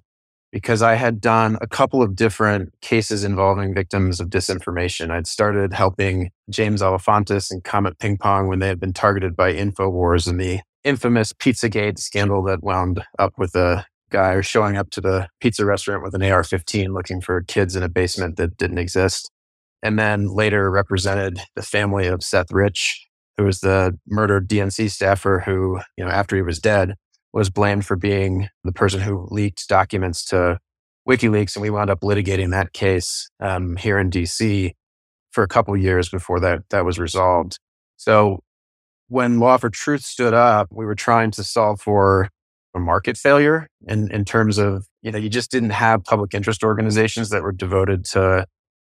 because 0.51 0.83
I 0.83 0.95
had 0.95 1.21
done 1.21 1.59
a 1.61 1.67
couple 1.67 2.01
of 2.01 2.15
different 2.15 2.73
cases 2.81 3.25
involving 3.25 3.75
victims 3.75 4.21
of 4.21 4.29
disinformation. 4.29 5.11
I'd 5.11 5.27
started 5.27 5.73
helping 5.73 6.31
James 6.49 6.81
Alefantis 6.81 7.51
and 7.51 7.65
Comet 7.65 7.99
Ping 7.99 8.17
Pong 8.17 8.47
when 8.47 8.61
they 8.61 8.69
had 8.69 8.81
been 8.81 8.93
targeted 8.93 9.37
by 9.37 9.53
InfoWars 9.53 10.29
and 10.29 10.41
the 10.41 10.61
infamous 10.85 11.33
Pizzagate 11.33 11.99
scandal 11.99 12.43
that 12.45 12.63
wound 12.63 13.05
up 13.19 13.33
with 13.37 13.55
a 13.57 13.85
guy 14.11 14.41
showing 14.43 14.77
up 14.77 14.91
to 14.91 15.01
the 15.01 15.29
pizza 15.41 15.65
restaurant 15.65 16.05
with 16.05 16.15
an 16.15 16.23
AR 16.23 16.45
15 16.45 16.95
looking 16.95 17.21
for 17.21 17.43
kids 17.43 17.75
in 17.75 17.83
a 17.83 17.89
basement 17.89 18.37
that 18.37 18.57
didn't 18.57 18.79
exist. 18.79 19.31
And 19.83 19.99
then 19.99 20.29
later 20.29 20.71
represented 20.71 21.41
the 21.57 21.63
family 21.63 22.07
of 22.07 22.23
Seth 22.23 22.53
Rich 22.53 23.04
who 23.37 23.45
was 23.45 23.61
the 23.61 23.99
murdered 24.07 24.49
DNC 24.49 24.91
staffer 24.91 25.43
who, 25.45 25.81
you 25.97 26.05
know, 26.05 26.11
after 26.11 26.37
he 26.37 26.43
was 26.43 26.59
dead, 26.59 26.95
was 27.33 27.51
blamed 27.51 27.85
for 27.85 27.97
being 27.97 28.49
the 28.63 28.73
person 28.73 29.01
who 29.01 29.27
leaked 29.31 29.69
documents 29.69 30.25
to 30.27 30.59
WikiLeaks. 31.09 31.57
And 31.57 31.63
we 31.63 31.71
wound 31.71 31.91
up 31.91 32.01
litigating 32.01 32.51
that 32.53 32.73
case 32.73 33.29
um, 33.41 33.77
here 33.77 33.99
in 33.99 34.11
DC 34.11 34.73
for 35.33 35.43
a 35.43 35.49
couple 35.49 35.77
years 35.77 36.09
before 36.09 36.39
that, 36.41 36.63
that 36.71 36.85
was 36.85 36.99
resolved. 36.99 37.59
So 37.97 38.41
when 39.09 39.41
Law 39.41 39.57
for 39.57 39.69
Truth 39.69 40.03
stood 40.03 40.33
up, 40.33 40.69
we 40.71 40.87
were 40.87 40.95
trying 40.95 41.33
to 41.33 41.45
solve 41.45 41.81
for 41.81 42.31
a 42.75 42.79
market 42.79 43.17
failure 43.17 43.69
in, 43.87 44.11
in 44.11 44.25
terms 44.25 44.59
of, 44.59 44.87
you 45.03 45.11
know, 45.11 45.19
you 45.19 45.29
just 45.29 45.51
didn't 45.51 45.71
have 45.71 46.05
public 46.05 46.35
interest 46.35 46.63
organizations 46.63 47.31
that 47.31 47.43
were 47.43 47.53
devoted 47.53 48.05
to 48.05 48.47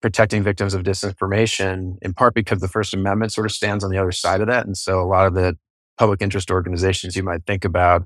protecting 0.01 0.43
victims 0.43 0.73
of 0.73 0.83
disinformation, 0.83 1.95
in 2.01 2.13
part 2.13 2.33
because 2.33 2.59
the 2.59 2.67
First 2.67 2.93
Amendment 2.93 3.31
sort 3.31 3.45
of 3.45 3.51
stands 3.51 3.83
on 3.83 3.91
the 3.91 3.97
other 3.97 4.11
side 4.11 4.41
of 4.41 4.47
that. 4.47 4.65
And 4.65 4.77
so 4.77 5.01
a 5.01 5.05
lot 5.05 5.27
of 5.27 5.33
the 5.33 5.57
public 5.97 6.21
interest 6.21 6.49
organizations 6.49 7.15
you 7.15 7.23
might 7.23 7.45
think 7.45 7.65
about 7.65 8.05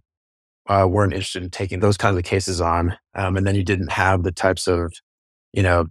uh, 0.68 0.88
weren't 0.90 1.14
interested 1.14 1.44
in 1.44 1.50
taking 1.50 1.80
those 1.80 1.98
kinds 1.98 2.18
of 2.18 2.24
cases 2.24 2.62
on. 2.62 2.98
Um, 3.14 3.38
and 3.38 3.46
then 3.46 3.56
you 3.56 3.64
didn't 3.64 3.92
have 3.92 4.24
the 4.24 4.32
types 4.32 4.68
of, 4.68 4.94
you 5.52 5.62
know, 5.62 5.88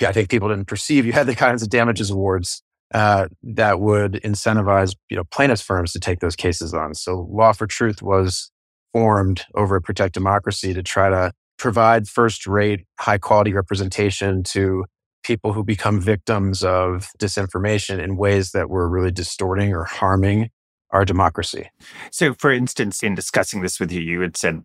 I 0.00 0.12
think 0.12 0.28
people 0.28 0.48
didn't 0.48 0.66
perceive 0.66 1.04
you 1.04 1.12
had 1.12 1.26
the 1.26 1.34
kinds 1.34 1.62
of 1.62 1.68
damages 1.68 2.10
awards 2.10 2.62
uh, 2.94 3.26
that 3.42 3.80
would 3.80 4.20
incentivize, 4.24 4.94
you 5.08 5.16
know, 5.16 5.24
plaintiffs 5.24 5.62
firms 5.62 5.92
to 5.92 6.00
take 6.00 6.20
those 6.20 6.36
cases 6.36 6.74
on. 6.74 6.94
So 6.94 7.26
Law 7.30 7.52
for 7.52 7.66
Truth 7.66 8.02
was 8.02 8.50
formed 8.92 9.44
over 9.54 9.80
Protect 9.80 10.14
Democracy 10.14 10.74
to 10.74 10.82
try 10.82 11.10
to 11.10 11.32
provide 11.58 12.08
first 12.08 12.46
rate, 12.46 12.86
high 12.98 13.18
quality 13.18 13.52
representation 13.52 14.42
to 14.44 14.84
people 15.30 15.52
who 15.52 15.62
become 15.62 16.00
victims 16.00 16.64
of 16.64 17.08
disinformation 17.20 18.02
in 18.02 18.16
ways 18.16 18.50
that 18.50 18.68
were 18.68 18.88
really 18.88 19.12
distorting 19.12 19.72
or 19.72 19.84
harming 19.84 20.50
our 20.90 21.04
democracy. 21.04 21.70
So, 22.10 22.34
for 22.34 22.50
instance, 22.50 23.00
in 23.00 23.14
discussing 23.14 23.62
this 23.62 23.78
with 23.78 23.92
you, 23.92 24.00
you 24.00 24.22
had 24.22 24.36
said, 24.36 24.64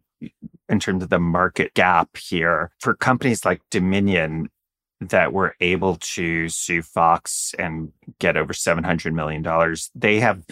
in 0.67 0.79
terms 0.79 1.03
of 1.03 1.09
the 1.09 1.19
market 1.19 1.75
gap 1.75 2.17
here, 2.17 2.71
for 2.79 2.95
companies 2.95 3.45
like 3.45 3.61
Dominion 3.69 4.49
that 5.01 5.33
were 5.33 5.55
able 5.59 5.97
to 5.97 6.49
sue 6.49 6.81
Fox 6.81 7.53
and 7.59 7.91
get 8.17 8.35
over 8.35 8.51
$700 8.51 9.13
million, 9.13 9.45
they 9.93 10.19
have 10.19 10.43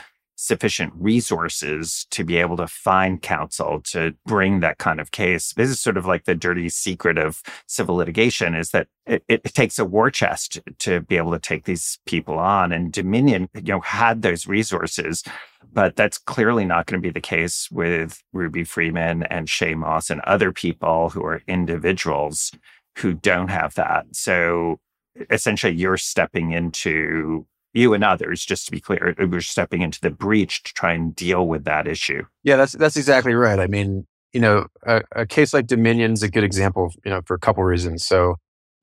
sufficient 0.44 0.92
resources 0.98 2.06
to 2.12 2.26
be 2.26 2.36
able 2.36 2.58
to 2.58 2.68
find 2.68 3.22
counsel 3.22 3.80
to 3.80 4.14
bring 4.26 4.60
that 4.60 4.78
kind 4.78 5.00
of 5.00 5.12
case. 5.12 5.54
This 5.54 5.70
is 5.70 5.80
sort 5.80 5.96
of 5.96 6.06
like 6.06 6.26
the 6.26 6.36
dirty 6.36 6.68
secret 6.68 7.18
of 7.18 7.42
civil 7.66 7.96
litigation 7.96 8.54
is 8.54 8.72
that 8.72 8.88
it, 9.06 9.24
it, 9.30 9.42
takes 9.54 9.80
a 9.80 9.86
war 9.86 10.12
chest 10.12 10.60
to 10.80 11.00
be 11.00 11.16
able 11.16 11.32
to 11.32 11.40
take 11.40 11.64
these 11.64 11.98
people 12.06 12.38
on. 12.38 12.74
And 12.74 12.92
Dominion, 12.92 13.48
you 13.54 13.62
know, 13.62 13.80
had 13.80 14.22
those 14.22 14.46
resources, 14.46 15.24
but 15.72 15.96
that's 15.96 16.18
clearly 16.18 16.66
not 16.66 16.88
going 16.88 17.02
to 17.02 17.08
be 17.08 17.14
the 17.14 17.22
case 17.22 17.70
with 17.72 18.22
Ruby 18.34 18.66
Freeman 18.66 19.24
and 19.24 19.48
Shaye 19.48 19.78
Moss 19.78 20.10
and 20.10 20.20
other 20.22 20.52
people 20.52 21.10
who 21.10 21.24
are 21.24 21.42
individuals 21.48 22.52
who 22.98 23.14
don't 23.14 23.50
have 23.50 23.76
that. 23.76 24.08
So 24.12 24.82
essentially 25.30 25.74
you're 25.74 25.96
stepping 25.96 26.52
into 26.52 27.46
you 27.74 27.94
and 27.94 28.04
others, 28.04 28.46
just 28.46 28.66
to 28.66 28.72
be 28.72 28.80
clear, 28.80 29.16
we're 29.18 29.42
stepping 29.42 29.82
into 29.82 30.00
the 30.02 30.12
breach 30.12 30.64
to 30.64 30.74
try 30.74 30.94
and 30.94 31.16
deal 31.16 31.48
with 31.48 31.66
that 31.66 31.88
issue. 31.88 32.24
Yeah, 32.44 32.56
that's 32.56 32.74
that's 32.74 32.96
exactly 32.96 33.34
right. 33.34 33.60
I 33.60 33.68
mean, 33.68 34.06
you 34.32 34.40
know, 34.40 34.68
a, 34.86 35.02
a 35.16 35.26
case 35.26 35.54
like 35.54 35.68
Dominion 35.68 36.14
is 36.14 36.24
a 36.24 36.30
good 36.30 36.44
example, 36.44 36.94
you 37.04 37.12
know, 37.12 37.22
for 37.26 37.34
a 37.34 37.40
couple 37.40 37.64
reasons. 37.64 38.06
So, 38.06 38.36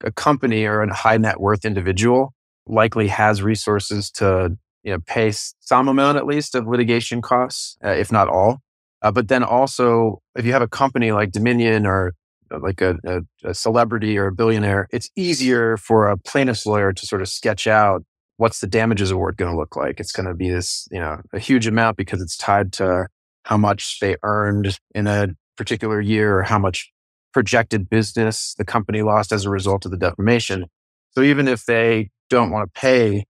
a 0.02 0.10
company 0.10 0.64
or 0.64 0.82
a 0.82 0.94
high 0.94 1.16
net 1.16 1.40
worth 1.40 1.64
individual 1.64 2.34
likely 2.66 3.08
has 3.08 3.42
resources 3.42 4.10
to 4.12 4.56
you 4.82 4.92
know 4.92 4.98
pay 5.06 5.32
some 5.32 5.88
amount 5.88 6.18
at 6.18 6.26
least 6.26 6.54
of 6.54 6.66
litigation 6.66 7.22
costs, 7.22 7.76
uh, 7.84 7.90
if 7.90 8.10
not 8.10 8.28
all. 8.28 8.58
Uh, 9.02 9.10
but 9.10 9.28
then 9.28 9.42
also, 9.42 10.20
if 10.36 10.44
you 10.44 10.52
have 10.52 10.62
a 10.62 10.68
company 10.68 11.12
like 11.12 11.30
Dominion 11.32 11.86
or 11.86 12.12
uh, 12.50 12.58
like 12.60 12.80
a, 12.80 12.96
a, 13.04 13.20
a, 13.44 13.54
celebrity 13.54 14.18
or 14.18 14.26
a 14.26 14.32
billionaire, 14.32 14.88
it's 14.90 15.08
easier 15.16 15.76
for 15.78 16.08
a 16.08 16.18
plaintiff's 16.18 16.66
lawyer 16.66 16.92
to 16.92 17.06
sort 17.06 17.22
of 17.22 17.28
sketch 17.28 17.66
out 17.66 18.04
what's 18.40 18.60
the 18.60 18.66
damages 18.66 19.10
award 19.10 19.36
going 19.36 19.52
to 19.52 19.56
look 19.56 19.76
like? 19.76 20.00
It's 20.00 20.12
going 20.12 20.26
to 20.26 20.32
be 20.32 20.48
this, 20.48 20.88
you 20.90 20.98
know, 20.98 21.20
a 21.34 21.38
huge 21.38 21.66
amount 21.66 21.98
because 21.98 22.22
it's 22.22 22.38
tied 22.38 22.72
to 22.74 23.06
how 23.44 23.58
much 23.58 23.98
they 24.00 24.16
earned 24.22 24.78
in 24.94 25.06
a 25.06 25.28
particular 25.58 26.00
year 26.00 26.38
or 26.38 26.42
how 26.42 26.58
much 26.58 26.90
projected 27.34 27.90
business 27.90 28.54
the 28.56 28.64
company 28.64 29.02
lost 29.02 29.30
as 29.30 29.44
a 29.44 29.50
result 29.50 29.84
of 29.84 29.90
the 29.90 29.98
defamation. 29.98 30.64
So 31.10 31.20
even 31.20 31.48
if 31.48 31.66
they 31.66 32.08
don't 32.30 32.50
want 32.50 32.72
to 32.72 32.80
pay 32.80 33.26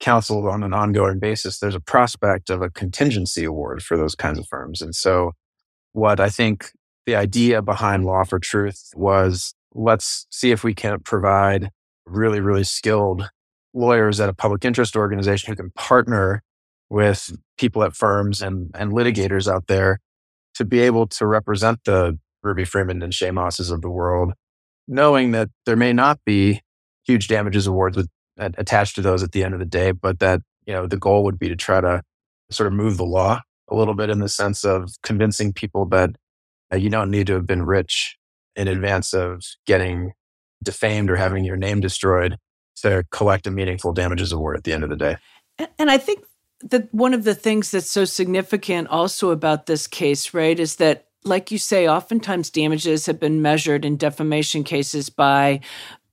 counsel 0.00 0.48
on 0.48 0.62
an 0.62 0.72
ongoing 0.72 1.18
basis, 1.18 1.58
there's 1.58 1.74
a 1.74 1.80
prospect 1.80 2.48
of 2.48 2.62
a 2.62 2.70
contingency 2.70 3.44
award 3.44 3.82
for 3.82 3.98
those 3.98 4.14
kinds 4.14 4.38
of 4.38 4.46
firms. 4.48 4.80
And 4.80 4.94
so 4.94 5.32
what 5.92 6.20
I 6.20 6.30
think 6.30 6.70
the 7.04 7.16
idea 7.16 7.60
behind 7.60 8.06
Law 8.06 8.24
for 8.24 8.38
Truth 8.38 8.92
was 8.94 9.54
let's 9.74 10.26
see 10.30 10.52
if 10.52 10.64
we 10.64 10.72
can 10.72 11.00
provide 11.00 11.68
really, 12.06 12.40
really 12.40 12.64
skilled 12.64 13.28
lawyers 13.74 14.20
at 14.20 14.28
a 14.28 14.34
public 14.34 14.64
interest 14.64 14.96
organization 14.96 15.52
who 15.52 15.56
can 15.56 15.70
partner 15.72 16.42
with 16.88 17.36
people 17.58 17.82
at 17.82 17.94
firms 17.94 18.40
and, 18.40 18.70
and 18.74 18.92
litigators 18.92 19.52
out 19.52 19.66
there 19.66 20.00
to 20.54 20.64
be 20.64 20.80
able 20.80 21.06
to 21.08 21.26
represent 21.26 21.80
the 21.84 22.18
Ruby 22.42 22.64
Freeman 22.64 23.02
and 23.02 23.12
Shaye 23.12 23.34
Mosses 23.34 23.70
of 23.70 23.82
the 23.82 23.90
world, 23.90 24.32
knowing 24.86 25.32
that 25.32 25.50
there 25.66 25.76
may 25.76 25.92
not 25.92 26.20
be 26.24 26.60
huge 27.04 27.26
damages 27.26 27.66
awards 27.66 27.96
with, 27.96 28.08
attached 28.36 28.94
to 28.96 29.02
those 29.02 29.22
at 29.22 29.32
the 29.32 29.42
end 29.42 29.54
of 29.54 29.60
the 29.60 29.66
day, 29.66 29.90
but 29.92 30.18
that 30.20 30.40
you 30.66 30.72
know 30.72 30.86
the 30.86 30.96
goal 30.96 31.24
would 31.24 31.38
be 31.38 31.48
to 31.48 31.56
try 31.56 31.80
to 31.80 32.02
sort 32.50 32.66
of 32.66 32.72
move 32.72 32.96
the 32.96 33.04
law 33.04 33.40
a 33.68 33.74
little 33.74 33.94
bit 33.94 34.10
in 34.10 34.18
the 34.18 34.28
sense 34.28 34.64
of 34.64 34.90
convincing 35.02 35.52
people 35.52 35.86
that 35.86 36.10
uh, 36.72 36.76
you 36.76 36.90
don't 36.90 37.10
need 37.10 37.26
to 37.26 37.34
have 37.34 37.46
been 37.46 37.64
rich 37.64 38.16
in 38.56 38.68
advance 38.68 39.12
of 39.12 39.42
getting 39.66 40.12
defamed 40.62 41.10
or 41.10 41.16
having 41.16 41.44
your 41.44 41.56
name 41.56 41.80
destroyed 41.80 42.36
to 42.76 43.04
collect 43.10 43.46
a 43.46 43.50
meaningful 43.50 43.92
damages 43.92 44.32
award 44.32 44.56
at 44.56 44.64
the 44.64 44.72
end 44.72 44.84
of 44.84 44.90
the 44.90 44.96
day. 44.96 45.16
And 45.78 45.90
I 45.90 45.98
think 45.98 46.24
that 46.62 46.92
one 46.92 47.14
of 47.14 47.24
the 47.24 47.34
things 47.34 47.70
that's 47.70 47.90
so 47.90 48.04
significant 48.04 48.88
also 48.88 49.30
about 49.30 49.66
this 49.66 49.86
case, 49.86 50.34
right, 50.34 50.58
is 50.58 50.76
that, 50.76 51.06
like 51.24 51.50
you 51.50 51.58
say, 51.58 51.88
oftentimes 51.88 52.50
damages 52.50 53.06
have 53.06 53.20
been 53.20 53.42
measured 53.42 53.84
in 53.84 53.96
defamation 53.96 54.64
cases 54.64 55.10
by 55.10 55.60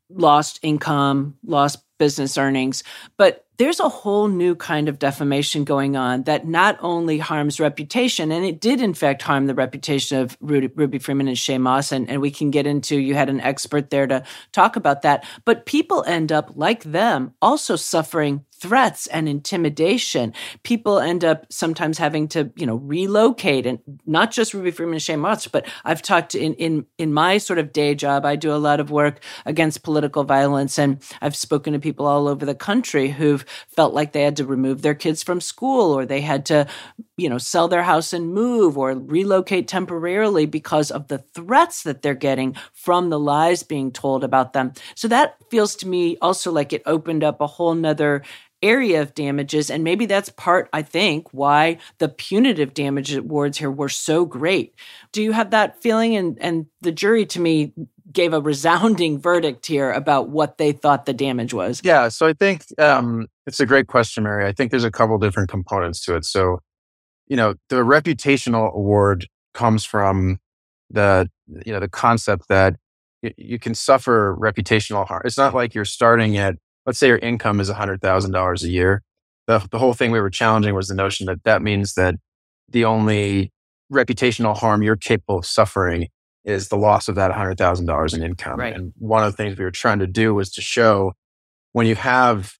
lost 0.09 0.59
income, 0.61 1.37
lost 1.45 1.83
business 1.97 2.37
earnings. 2.37 2.83
But 3.17 3.45
there's 3.61 3.79
a 3.79 3.89
whole 3.89 4.27
new 4.27 4.55
kind 4.55 4.89
of 4.89 4.97
defamation 4.97 5.63
going 5.63 5.95
on 5.95 6.23
that 6.23 6.47
not 6.47 6.79
only 6.81 7.19
harms 7.19 7.59
reputation, 7.59 8.31
and 8.31 8.43
it 8.43 8.59
did 8.59 8.81
in 8.81 8.95
fact 8.95 9.21
harm 9.21 9.45
the 9.45 9.53
reputation 9.53 10.17
of 10.17 10.35
Ruby, 10.41 10.71
Ruby 10.75 10.97
Freeman 10.97 11.27
and 11.27 11.37
Shaye 11.37 11.61
Moss, 11.61 11.91
and, 11.91 12.09
and 12.09 12.21
we 12.21 12.31
can 12.31 12.49
get 12.49 12.65
into, 12.65 12.97
you 12.97 13.13
had 13.13 13.29
an 13.29 13.39
expert 13.39 13.91
there 13.91 14.07
to 14.07 14.23
talk 14.51 14.77
about 14.77 15.03
that, 15.03 15.25
but 15.45 15.67
people 15.67 16.03
end 16.07 16.31
up, 16.31 16.49
like 16.55 16.81
them, 16.85 17.35
also 17.39 17.75
suffering 17.75 18.43
threats 18.61 19.07
and 19.07 19.27
intimidation. 19.27 20.33
People 20.63 20.99
end 20.99 21.25
up 21.25 21.51
sometimes 21.51 21.97
having 21.97 22.27
to, 22.29 22.51
you 22.55 22.65
know, 22.65 22.75
relocate 22.75 23.65
and 23.65 23.79
not 24.05 24.31
just 24.31 24.53
Ruby 24.53 24.71
Freeman 24.71 24.93
and 24.93 25.01
Shaye 25.01 25.19
Moss, 25.19 25.47
but 25.47 25.67
I've 25.83 26.03
talked 26.03 26.35
in, 26.35 26.53
in, 26.53 26.85
in 26.97 27.11
my 27.13 27.39
sort 27.39 27.57
of 27.59 27.73
day 27.73 27.95
job, 27.95 28.23
I 28.23 28.35
do 28.35 28.53
a 28.53 28.57
lot 28.57 28.79
of 28.79 28.91
work 28.91 29.19
against 29.45 29.83
political 29.83 30.23
violence 30.23 30.77
and 30.77 31.01
I've 31.21 31.35
spoken 31.35 31.73
to 31.73 31.79
people 31.79 32.05
all 32.05 32.27
over 32.27 32.45
the 32.45 32.55
country 32.55 33.09
who've 33.09 33.43
felt 33.67 33.93
like 33.93 34.11
they 34.11 34.23
had 34.23 34.37
to 34.37 34.45
remove 34.45 34.83
their 34.83 34.95
kids 34.95 35.23
from 35.23 35.41
school 35.41 35.91
or 35.91 36.05
they 36.05 36.21
had 36.21 36.45
to, 36.47 36.67
you 37.21 37.29
know, 37.29 37.37
sell 37.37 37.67
their 37.67 37.83
house 37.83 38.13
and 38.13 38.33
move 38.33 38.77
or 38.77 38.93
relocate 38.93 39.67
temporarily 39.67 40.45
because 40.45 40.89
of 40.89 41.07
the 41.07 41.19
threats 41.19 41.83
that 41.83 42.01
they're 42.01 42.15
getting 42.15 42.55
from 42.73 43.09
the 43.09 43.19
lies 43.19 43.63
being 43.63 43.91
told 43.91 44.23
about 44.23 44.53
them. 44.53 44.73
So 44.95 45.07
that 45.07 45.37
feels 45.49 45.75
to 45.77 45.87
me 45.87 46.17
also 46.21 46.51
like 46.51 46.73
it 46.73 46.81
opened 46.85 47.23
up 47.23 47.39
a 47.39 47.47
whole 47.47 47.75
nother 47.75 48.23
area 48.63 49.01
of 49.01 49.13
damages. 49.15 49.69
And 49.69 49.83
maybe 49.83 50.05
that's 50.05 50.29
part, 50.29 50.69
I 50.73 50.81
think, 50.81 51.27
why 51.31 51.77
the 51.97 52.09
punitive 52.09 52.73
damage 52.73 53.13
awards 53.13 53.57
here 53.57 53.71
were 53.71 53.89
so 53.89 54.25
great. 54.25 54.75
Do 55.11 55.21
you 55.21 55.31
have 55.31 55.51
that 55.51 55.81
feeling? 55.81 56.15
And, 56.15 56.37
and 56.39 56.65
the 56.81 56.91
jury, 56.91 57.25
to 57.27 57.39
me, 57.39 57.73
gave 58.11 58.33
a 58.33 58.41
resounding 58.41 59.19
verdict 59.21 59.65
here 59.65 59.91
about 59.91 60.29
what 60.29 60.57
they 60.57 60.71
thought 60.71 61.05
the 61.05 61.13
damage 61.13 61.53
was. 61.53 61.81
Yeah. 61.83 62.09
So 62.09 62.27
I 62.27 62.33
think 62.33 62.65
um, 62.77 63.27
it's 63.47 63.59
a 63.59 63.65
great 63.65 63.87
question, 63.87 64.23
Mary. 64.23 64.45
I 64.45 64.51
think 64.51 64.71
there's 64.71 64.83
a 64.83 64.91
couple 64.91 65.17
different 65.17 65.49
components 65.49 66.03
to 66.05 66.15
it. 66.15 66.25
So, 66.25 66.59
you 67.31 67.37
know, 67.37 67.55
the 67.69 67.77
reputational 67.77 68.75
award 68.75 69.25
comes 69.53 69.85
from 69.85 70.37
the, 70.89 71.29
you 71.65 71.71
know, 71.71 71.79
the 71.79 71.87
concept 71.87 72.49
that 72.49 72.75
you 73.37 73.57
can 73.57 73.73
suffer 73.73 74.35
reputational 74.37 75.07
harm. 75.07 75.21
It's 75.23 75.37
not 75.37 75.53
like 75.53 75.73
you're 75.73 75.85
starting 75.85 76.35
at 76.37 76.57
let's 76.85 76.99
say 76.99 77.07
your 77.07 77.19
income 77.19 77.61
is 77.61 77.69
$100,000 77.69 78.63
a 78.63 78.67
year. 78.67 79.01
The, 79.47 79.65
the 79.71 79.79
whole 79.79 79.93
thing 79.93 80.11
we 80.11 80.19
were 80.19 80.29
challenging 80.29 80.75
was 80.75 80.89
the 80.89 80.93
notion 80.93 81.25
that 81.27 81.41
that 81.45 81.61
means 81.61 81.93
that 81.93 82.15
the 82.67 82.83
only 82.83 83.53
reputational 83.89 84.57
harm 84.57 84.83
you're 84.83 84.97
capable 84.97 85.37
of 85.37 85.45
suffering 85.45 86.09
is 86.43 86.67
the 86.67 86.75
loss 86.75 87.07
of 87.07 87.15
that 87.15 87.31
$100,000 87.31 88.13
in 88.13 88.23
income. 88.23 88.59
Right. 88.59 88.73
And 88.73 88.91
one 88.97 89.23
of 89.23 89.31
the 89.31 89.37
things 89.37 89.57
we 89.57 89.63
were 89.63 89.71
trying 89.71 89.99
to 89.99 90.07
do 90.07 90.33
was 90.33 90.51
to 90.51 90.61
show 90.61 91.13
when 91.71 91.87
you 91.87 91.95
have 91.95 92.55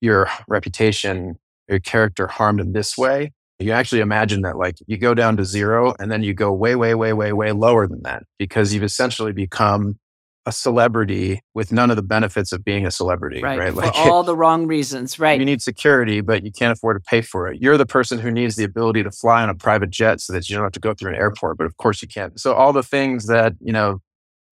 your 0.00 0.28
reputation, 0.48 1.38
your 1.68 1.78
character 1.78 2.26
harmed 2.26 2.58
in 2.60 2.72
this 2.72 2.98
way, 2.98 3.30
you 3.58 3.72
actually 3.72 4.00
imagine 4.00 4.42
that 4.42 4.56
like 4.56 4.76
you 4.86 4.98
go 4.98 5.14
down 5.14 5.36
to 5.38 5.44
zero 5.44 5.94
and 5.98 6.10
then 6.10 6.22
you 6.22 6.34
go 6.34 6.52
way, 6.52 6.76
way, 6.76 6.94
way, 6.94 7.12
way, 7.12 7.32
way 7.32 7.52
lower 7.52 7.86
than 7.86 8.02
that 8.02 8.22
because 8.38 8.74
you've 8.74 8.82
essentially 8.82 9.32
become 9.32 9.98
a 10.46 10.52
celebrity 10.52 11.40
with 11.54 11.72
none 11.72 11.90
of 11.90 11.96
the 11.96 12.02
benefits 12.02 12.52
of 12.52 12.64
being 12.64 12.86
a 12.86 12.90
celebrity, 12.90 13.42
right? 13.42 13.58
right? 13.58 13.72
For 13.74 13.80
like 13.80 13.96
all 13.96 14.22
the 14.22 14.36
wrong 14.36 14.66
reasons, 14.66 15.18
right? 15.18 15.38
You 15.38 15.44
need 15.44 15.60
security, 15.60 16.20
but 16.20 16.44
you 16.44 16.52
can't 16.52 16.72
afford 16.72 16.96
to 16.96 17.10
pay 17.10 17.20
for 17.20 17.48
it. 17.48 17.60
You're 17.60 17.76
the 17.76 17.86
person 17.86 18.18
who 18.18 18.30
needs 18.30 18.54
the 18.54 18.62
ability 18.62 19.02
to 19.02 19.10
fly 19.10 19.42
on 19.42 19.48
a 19.48 19.54
private 19.54 19.90
jet 19.90 20.20
so 20.20 20.32
that 20.32 20.48
you 20.48 20.54
don't 20.54 20.62
have 20.62 20.72
to 20.72 20.80
go 20.80 20.94
through 20.94 21.14
an 21.14 21.16
airport, 21.16 21.58
but 21.58 21.64
of 21.64 21.76
course 21.78 22.00
you 22.00 22.06
can't. 22.06 22.38
So 22.38 22.54
all 22.54 22.72
the 22.72 22.84
things 22.84 23.26
that, 23.26 23.54
you 23.60 23.72
know, 23.72 24.00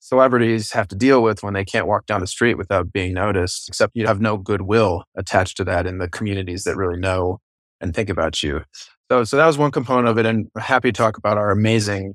celebrities 0.01 0.73
have 0.73 0.89
to 0.89 0.97
deal 0.97 1.23
with 1.23 1.43
when 1.43 1.55
they 1.55 1.65
can't 1.65 1.87
walk 1.87 2.07
down 2.07 2.21
the 2.21 2.27
street 2.27 2.59
without 2.59 2.93
being 2.93 3.15
noticed, 3.15 3.69
except 3.69 3.95
you 3.95 4.07
have 4.07 4.21
no 4.21 4.37
goodwill 4.37 5.05
attached 5.17 5.57
to 5.59 5.65
that 5.65 5.87
in 5.87 5.99
the 5.99 6.09
communities 6.09 6.65
that 6.65 6.77
really 6.77 6.99
know 6.99 7.39
and 7.81 7.95
think 7.95 8.11
about 8.11 8.43
you. 8.43 8.63
So, 9.11 9.25
so 9.25 9.37
that 9.37 9.47
was 9.47 9.59
one 9.59 9.71
component 9.71 10.09
of 10.09 10.19
it. 10.19 10.27
And 10.27 10.49
happy 10.57 10.91
to 10.91 10.97
talk 10.97 11.17
about 11.17 11.37
our 11.37 11.51
amazing 11.51 12.15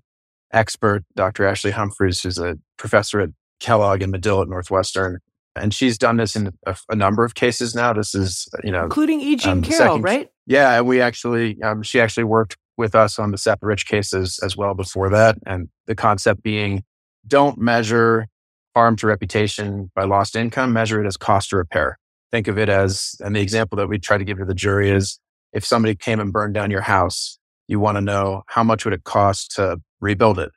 expert, 0.51 1.03
Dr. 1.15 1.43
Ashlee 1.43 1.71
Humphreys, 1.71 2.21
who's 2.21 2.39
a 2.39 2.57
professor 2.77 3.19
at 3.19 3.29
Kellogg 3.59 4.01
and 4.01 4.11
Medill 4.11 4.41
at 4.41 4.47
Northwestern. 4.47 5.19
And 5.55 5.73
she's 5.73 5.97
done 5.97 6.17
this 6.17 6.35
in 6.35 6.51
a, 6.65 6.75
a 6.89 6.95
number 6.95 7.25
of 7.25 7.35
cases 7.35 7.75
now. 7.75 7.93
This 7.93 8.15
is, 8.15 8.47
you 8.63 8.71
know, 8.71 8.83
including 8.83 9.19
E. 9.19 9.35
Jean 9.35 9.51
um, 9.51 9.61
Carroll, 9.61 9.95
second, 9.95 10.01
right? 10.03 10.29
Yeah, 10.45 10.77
and 10.77 10.87
we 10.87 11.01
actually, 11.01 11.61
um, 11.61 11.83
she 11.83 11.99
actually 11.99 12.23
worked 12.23 12.55
with 12.77 12.95
us 12.95 13.19
on 13.19 13.31
the 13.31 13.37
Seth 13.37 13.59
Rich 13.61 13.85
cases 13.85 14.39
as 14.41 14.55
well 14.55 14.73
before 14.73 15.09
that. 15.09 15.37
And 15.45 15.67
the 15.85 15.95
concept 15.95 16.43
being, 16.43 16.83
don't 17.27 17.57
measure 17.57 18.27
harm 18.75 18.95
to 18.97 19.07
reputation 19.07 19.91
by 19.95 20.05
lost 20.05 20.35
income. 20.35 20.71
Measure 20.71 21.03
it 21.03 21.07
as 21.07 21.17
cost 21.17 21.49
to 21.49 21.57
repair. 21.57 21.99
Think 22.31 22.47
of 22.47 22.57
it 22.57 22.69
as, 22.69 23.15
and 23.19 23.35
the 23.35 23.41
example 23.41 23.75
that 23.77 23.89
we 23.89 23.99
try 23.99 24.17
to 24.17 24.23
give 24.23 24.37
to 24.37 24.45
the 24.45 24.53
jury 24.53 24.89
is, 24.89 25.19
if 25.53 25.65
somebody 25.65 25.95
came 25.95 26.19
and 26.19 26.31
burned 26.31 26.53
down 26.53 26.71
your 26.71 26.81
house, 26.81 27.39
you 27.67 27.79
want 27.79 27.97
to 27.97 28.01
know 28.01 28.43
how 28.47 28.63
much 28.63 28.85
would 28.85 28.93
it 28.93 29.03
cost 29.03 29.51
to 29.55 29.77
rebuild 30.01 30.39
it 30.39 30.51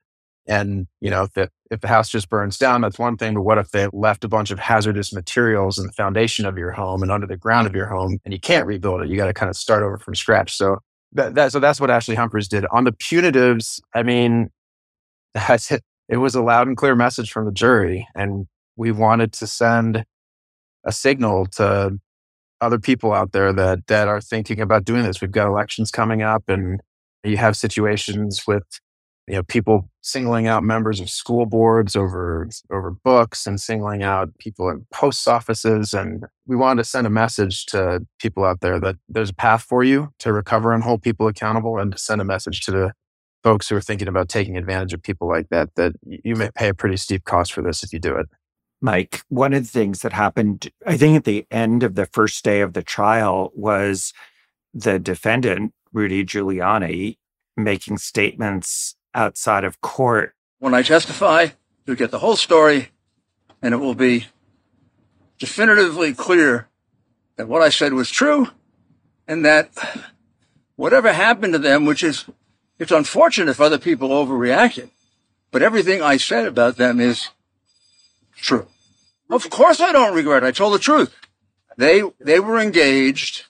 and, 0.46 0.86
you 1.00 1.10
know, 1.10 1.28
if, 1.34 1.48
if 1.70 1.80
the 1.80 1.88
house 1.88 2.08
just 2.08 2.28
burns 2.28 2.58
down, 2.58 2.80
that's 2.80 2.98
one 2.98 3.16
thing. 3.16 3.34
But 3.34 3.42
what 3.42 3.58
if 3.58 3.70
they 3.70 3.86
left 3.92 4.24
a 4.24 4.28
bunch 4.28 4.50
of 4.50 4.58
hazardous 4.58 5.12
materials 5.12 5.78
in 5.78 5.86
the 5.86 5.92
foundation 5.92 6.46
of 6.46 6.58
your 6.58 6.72
home 6.72 7.02
and 7.02 7.12
under 7.12 7.26
the 7.26 7.36
ground 7.36 7.66
of 7.66 7.74
your 7.74 7.86
home 7.86 8.18
and 8.24 8.34
you 8.34 8.40
can't 8.40 8.66
rebuild 8.66 9.02
it? 9.02 9.08
You 9.08 9.16
got 9.16 9.26
to 9.26 9.34
kind 9.34 9.50
of 9.50 9.56
start 9.56 9.82
over 9.82 9.98
from 9.98 10.14
scratch. 10.14 10.54
So 10.56 10.78
that, 11.12 11.34
that, 11.34 11.52
so 11.52 11.60
that's 11.60 11.80
what 11.80 11.90
Ashlee 11.90 12.16
Humphreys 12.16 12.48
did. 12.48 12.66
On 12.66 12.84
the 12.84 12.92
punitives, 12.92 13.80
I 13.94 14.02
mean, 14.02 14.50
that's 15.34 15.70
it. 15.70 15.82
It 16.08 16.16
was 16.16 16.34
a 16.34 16.42
loud 16.42 16.66
and 16.66 16.76
clear 16.76 16.96
message 16.96 17.30
from 17.30 17.46
the 17.46 17.52
jury. 17.52 18.06
And 18.14 18.46
we 18.76 18.90
wanted 18.90 19.32
to 19.34 19.46
send 19.46 20.04
a 20.84 20.92
signal 20.92 21.46
to 21.46 21.98
other 22.62 22.78
people 22.78 23.12
out 23.12 23.32
there 23.32 23.52
that, 23.52 23.86
that 23.88 24.08
are 24.08 24.20
thinking 24.20 24.60
about 24.60 24.84
doing 24.84 25.02
this. 25.02 25.20
We've 25.20 25.30
got 25.30 25.48
elections 25.48 25.90
coming 25.90 26.22
up 26.22 26.44
and 26.48 26.80
you 27.24 27.36
have 27.36 27.56
situations 27.56 28.44
with 28.46 28.64
you 29.28 29.34
know 29.34 29.42
people 29.44 29.88
singling 30.00 30.48
out 30.48 30.64
members 30.64 30.98
of 30.98 31.08
school 31.08 31.46
boards 31.46 31.94
over 31.94 32.48
over 32.70 32.90
books 32.90 33.46
and 33.46 33.60
singling 33.60 34.02
out 34.02 34.36
people 34.38 34.68
in 34.68 34.84
post 34.92 35.28
offices 35.28 35.94
and 35.94 36.24
we 36.46 36.56
wanted 36.56 36.82
to 36.82 36.88
send 36.88 37.06
a 37.06 37.10
message 37.10 37.66
to 37.66 38.04
people 38.18 38.44
out 38.44 38.60
there 38.60 38.80
that 38.80 38.96
there's 39.08 39.30
a 39.30 39.34
path 39.34 39.62
for 39.62 39.84
you 39.84 40.12
to 40.18 40.32
recover 40.32 40.72
and 40.72 40.82
hold 40.82 41.02
people 41.02 41.28
accountable 41.28 41.78
and 41.78 41.92
to 41.92 41.98
send 41.98 42.20
a 42.20 42.24
message 42.24 42.62
to 42.62 42.72
the 42.72 42.92
folks 43.44 43.68
who 43.68 43.76
are 43.76 43.80
thinking 43.80 44.08
about 44.08 44.28
taking 44.28 44.56
advantage 44.56 44.92
of 44.92 45.02
people 45.02 45.28
like 45.28 45.48
that 45.50 45.68
that 45.76 45.92
you 46.04 46.34
may 46.34 46.50
pay 46.56 46.68
a 46.68 46.74
pretty 46.74 46.96
steep 46.96 47.24
cost 47.24 47.52
for 47.52 47.62
this 47.62 47.84
if 47.84 47.92
you 47.92 48.00
do 48.00 48.16
it 48.16 48.26
mike 48.82 49.22
one 49.28 49.54
of 49.54 49.62
the 49.62 49.68
things 49.68 50.00
that 50.00 50.12
happened 50.12 50.70
i 50.86 50.96
think 50.96 51.16
at 51.16 51.24
the 51.24 51.46
end 51.50 51.82
of 51.82 51.94
the 51.94 52.06
first 52.06 52.44
day 52.44 52.60
of 52.60 52.74
the 52.74 52.82
trial 52.82 53.50
was 53.54 54.12
the 54.74 54.98
defendant 54.98 55.72
rudy 55.92 56.24
giuliani 56.24 57.16
making 57.56 57.98
statements 57.98 58.96
outside 59.14 59.64
of 59.64 59.80
court. 59.80 60.34
When 60.58 60.74
I 60.74 60.82
testify, 60.82 61.48
you'll 61.86 61.96
get 61.96 62.10
the 62.10 62.20
whole 62.20 62.36
story 62.36 62.90
and 63.60 63.74
it 63.74 63.78
will 63.78 63.94
be 63.94 64.26
definitively 65.38 66.14
clear 66.14 66.68
that 67.36 67.48
what 67.48 67.62
I 67.62 67.68
said 67.68 67.92
was 67.92 68.10
true 68.10 68.48
and 69.26 69.44
that 69.44 69.70
whatever 70.76 71.12
happened 71.12 71.52
to 71.54 71.58
them, 71.58 71.84
which 71.84 72.02
is, 72.02 72.24
it's 72.78 72.92
unfortunate 72.92 73.50
if 73.50 73.60
other 73.60 73.78
people 73.78 74.10
overreacted, 74.10 74.90
but 75.50 75.62
everything 75.62 76.02
I 76.02 76.16
said 76.16 76.46
about 76.46 76.76
them 76.76 77.00
is 77.00 77.28
true. 78.36 78.66
Of 79.32 79.48
course 79.48 79.80
I 79.80 79.92
don't 79.92 80.14
regret. 80.14 80.44
I 80.44 80.50
told 80.50 80.74
the 80.74 80.78
truth. 80.78 81.16
They, 81.78 82.02
they 82.20 82.38
were 82.38 82.60
engaged 82.60 83.46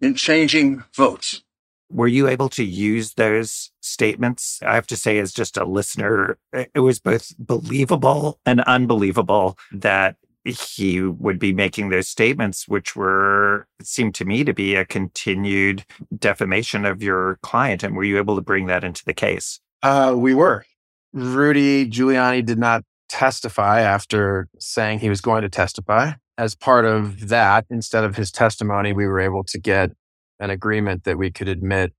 in 0.00 0.14
changing 0.14 0.84
votes. 0.94 1.42
Were 1.90 2.06
you 2.06 2.28
able 2.28 2.48
to 2.50 2.62
use 2.62 3.14
those 3.14 3.72
statements? 3.80 4.60
I 4.62 4.76
have 4.76 4.86
to 4.86 4.96
say, 4.96 5.18
as 5.18 5.32
just 5.32 5.56
a 5.56 5.64
listener, 5.64 6.38
it 6.52 6.78
was 6.78 7.00
both 7.00 7.34
believable 7.36 8.38
and 8.46 8.60
unbelievable 8.60 9.58
that 9.72 10.14
he 10.44 11.02
would 11.02 11.40
be 11.40 11.52
making 11.52 11.88
those 11.88 12.06
statements, 12.06 12.68
which 12.68 12.94
were, 12.94 13.66
seemed 13.82 14.14
to 14.16 14.24
me 14.24 14.44
to 14.44 14.54
be 14.54 14.76
a 14.76 14.84
continued 14.84 15.84
defamation 16.16 16.84
of 16.84 17.02
your 17.02 17.40
client. 17.42 17.82
And 17.82 17.96
were 17.96 18.04
you 18.04 18.18
able 18.18 18.36
to 18.36 18.42
bring 18.42 18.66
that 18.66 18.84
into 18.84 19.04
the 19.04 19.14
case? 19.14 19.58
Uh, 19.82 20.14
we 20.16 20.32
were. 20.32 20.64
Rudy 21.12 21.90
Giuliani 21.90 22.44
did 22.44 22.58
not 22.58 22.84
testify 23.08 23.80
after 23.80 24.48
saying 24.58 25.00
he 25.00 25.08
was 25.08 25.20
going 25.20 25.42
to 25.42 25.48
testify. 25.48 26.12
As 26.36 26.54
part 26.54 26.84
of 26.84 27.28
that, 27.28 27.66
instead 27.70 28.04
of 28.04 28.16
his 28.16 28.30
testimony, 28.30 28.92
we 28.92 29.06
were 29.06 29.20
able 29.20 29.44
to 29.44 29.58
get 29.58 29.90
an 30.38 30.50
agreement 30.50 31.04
that 31.04 31.18
we 31.18 31.30
could 31.30 31.48
admit 31.48 31.92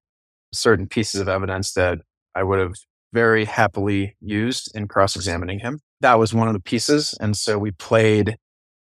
certain 0.53 0.88
pieces 0.88 1.20
of 1.20 1.28
evidence 1.28 1.74
that 1.74 1.99
I 2.36 2.43
would 2.43 2.60
have 2.60 2.76
very 3.12 3.45
happily 3.45 4.16
used 4.22 4.72
in 4.76 4.88
cross 4.88 5.16
examining 5.16 5.60
him. 5.60 5.80
That 6.01 6.20
was 6.20 6.34
one 6.34 6.47
of 6.47 6.53
the 6.53 6.60
pieces. 6.60 7.16
And 7.20 7.36
so 7.36 7.57
we 7.57 7.72
played 7.72 8.38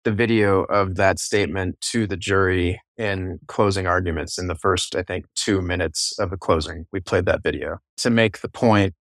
the 0.04 0.12
video 0.12 0.62
of 0.64 0.94
that 0.94 1.18
statement 1.18 1.80
to 1.80 2.06
the 2.06 2.16
jury 2.16 2.80
in 2.96 3.38
closing 3.48 3.86
arguments 3.86 4.38
in 4.38 4.46
the 4.46 4.54
first, 4.54 4.94
I 4.94 5.02
think, 5.02 5.26
two 5.34 5.60
minutes 5.60 6.16
of 6.18 6.30
the 6.30 6.36
closing. 6.36 6.86
We 6.92 7.00
played 7.00 7.26
that 7.26 7.42
video 7.42 7.78
to 7.98 8.10
make 8.10 8.40
the 8.40 8.48
point 8.48 8.94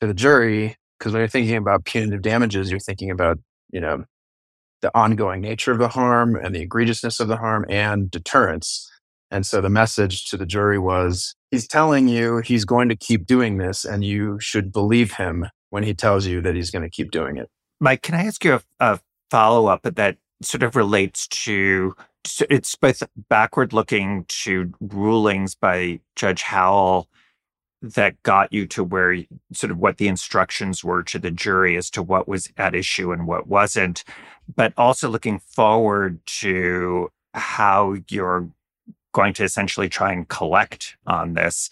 to 0.00 0.06
the 0.06 0.14
jury. 0.14 0.76
Because 0.98 1.12
when 1.12 1.20
you're 1.20 1.28
thinking 1.28 1.56
about 1.56 1.84
punitive 1.84 2.22
damages, 2.22 2.70
you're 2.70 2.80
thinking 2.80 3.10
about, 3.10 3.38
you 3.70 3.80
know, 3.80 4.04
the 4.82 4.90
ongoing 4.96 5.40
nature 5.40 5.72
of 5.72 5.78
the 5.78 5.88
harm 5.88 6.36
and 6.36 6.54
the 6.54 6.66
egregiousness 6.66 7.20
of 7.20 7.28
the 7.28 7.36
harm 7.36 7.64
and 7.68 8.10
deterrence. 8.10 8.90
And 9.30 9.44
so 9.44 9.60
the 9.60 9.70
message 9.70 10.28
to 10.30 10.36
the 10.36 10.46
jury 10.46 10.78
was 10.78 11.34
he's 11.50 11.66
telling 11.66 12.08
you 12.08 12.38
he's 12.38 12.64
going 12.64 12.88
to 12.88 12.96
keep 12.96 13.26
doing 13.26 13.58
this, 13.58 13.84
and 13.84 14.04
you 14.04 14.38
should 14.40 14.72
believe 14.72 15.14
him 15.14 15.46
when 15.70 15.82
he 15.82 15.94
tells 15.94 16.26
you 16.26 16.40
that 16.42 16.54
he's 16.54 16.70
going 16.70 16.84
to 16.84 16.90
keep 16.90 17.10
doing 17.10 17.36
it. 17.36 17.48
Mike, 17.80 18.02
can 18.02 18.14
I 18.14 18.24
ask 18.24 18.44
you 18.44 18.54
a, 18.54 18.62
a 18.80 19.00
follow 19.30 19.66
up 19.66 19.82
that 19.82 20.16
sort 20.42 20.62
of 20.62 20.76
relates 20.76 21.26
to 21.28 21.94
it's 22.50 22.74
both 22.74 23.02
backward 23.28 23.72
looking 23.72 24.24
to 24.28 24.72
rulings 24.80 25.54
by 25.54 26.00
Judge 26.16 26.42
Howell 26.42 27.08
that 27.94 28.22
got 28.22 28.52
you 28.52 28.66
to 28.66 28.84
where 28.84 29.16
sort 29.52 29.70
of 29.70 29.78
what 29.78 29.98
the 29.98 30.08
instructions 30.08 30.84
were 30.84 31.02
to 31.04 31.18
the 31.18 31.30
jury 31.30 31.76
as 31.76 31.90
to 31.90 32.02
what 32.02 32.28
was 32.28 32.50
at 32.56 32.74
issue 32.74 33.12
and 33.12 33.26
what 33.26 33.46
wasn't, 33.46 34.04
but 34.54 34.72
also 34.76 35.08
looking 35.08 35.38
forward 35.38 36.20
to 36.26 37.10
how 37.34 37.96
you're 38.08 38.48
going 39.12 39.32
to 39.34 39.44
essentially 39.44 39.88
try 39.88 40.12
and 40.12 40.28
collect 40.28 40.96
on 41.06 41.34
this, 41.34 41.70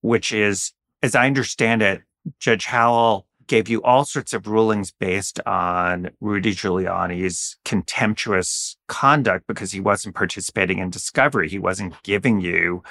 which 0.00 0.32
is, 0.32 0.72
as 1.02 1.14
I 1.14 1.26
understand 1.26 1.82
it, 1.82 2.02
Judge 2.38 2.66
Howell 2.66 3.26
gave 3.48 3.68
you 3.68 3.82
all 3.82 4.04
sorts 4.04 4.32
of 4.32 4.46
rulings 4.46 4.90
based 4.92 5.40
on 5.46 6.10
Rudy 6.20 6.54
Giuliani's 6.54 7.56
contemptuous 7.64 8.76
conduct 8.86 9.46
because 9.46 9.72
he 9.72 9.80
wasn't 9.80 10.14
participating 10.14 10.78
in 10.78 10.90
discovery. 10.90 11.48
He 11.48 11.58
wasn't 11.58 12.00
giving 12.02 12.40
you 12.40 12.82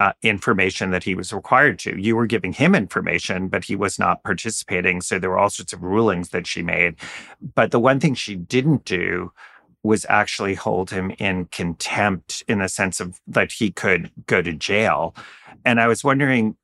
uh, 0.00 0.12
information 0.22 0.90
that 0.90 1.04
he 1.04 1.14
was 1.14 1.32
required 1.32 1.78
to. 1.80 1.98
You 1.98 2.16
were 2.16 2.26
giving 2.26 2.52
him 2.52 2.74
information, 2.74 3.48
but 3.48 3.64
he 3.64 3.76
was 3.76 3.98
not 3.98 4.22
participating. 4.22 5.00
So 5.00 5.18
there 5.18 5.30
were 5.30 5.38
all 5.38 5.50
sorts 5.50 5.72
of 5.72 5.82
rulings 5.82 6.30
that 6.30 6.46
she 6.46 6.62
made. 6.62 6.96
But 7.54 7.70
the 7.70 7.80
one 7.80 8.00
thing 8.00 8.14
she 8.14 8.36
didn't 8.36 8.84
do 8.84 9.32
was 9.82 10.04
actually 10.08 10.54
hold 10.54 10.90
him 10.90 11.12
in 11.18 11.46
contempt 11.46 12.42
in 12.48 12.58
the 12.58 12.68
sense 12.68 13.00
of 13.00 13.20
that 13.26 13.52
he 13.52 13.70
could 13.70 14.10
go 14.26 14.42
to 14.42 14.52
jail. 14.52 15.14
And 15.64 15.80
I 15.80 15.86
was 15.86 16.04
wondering, 16.04 16.56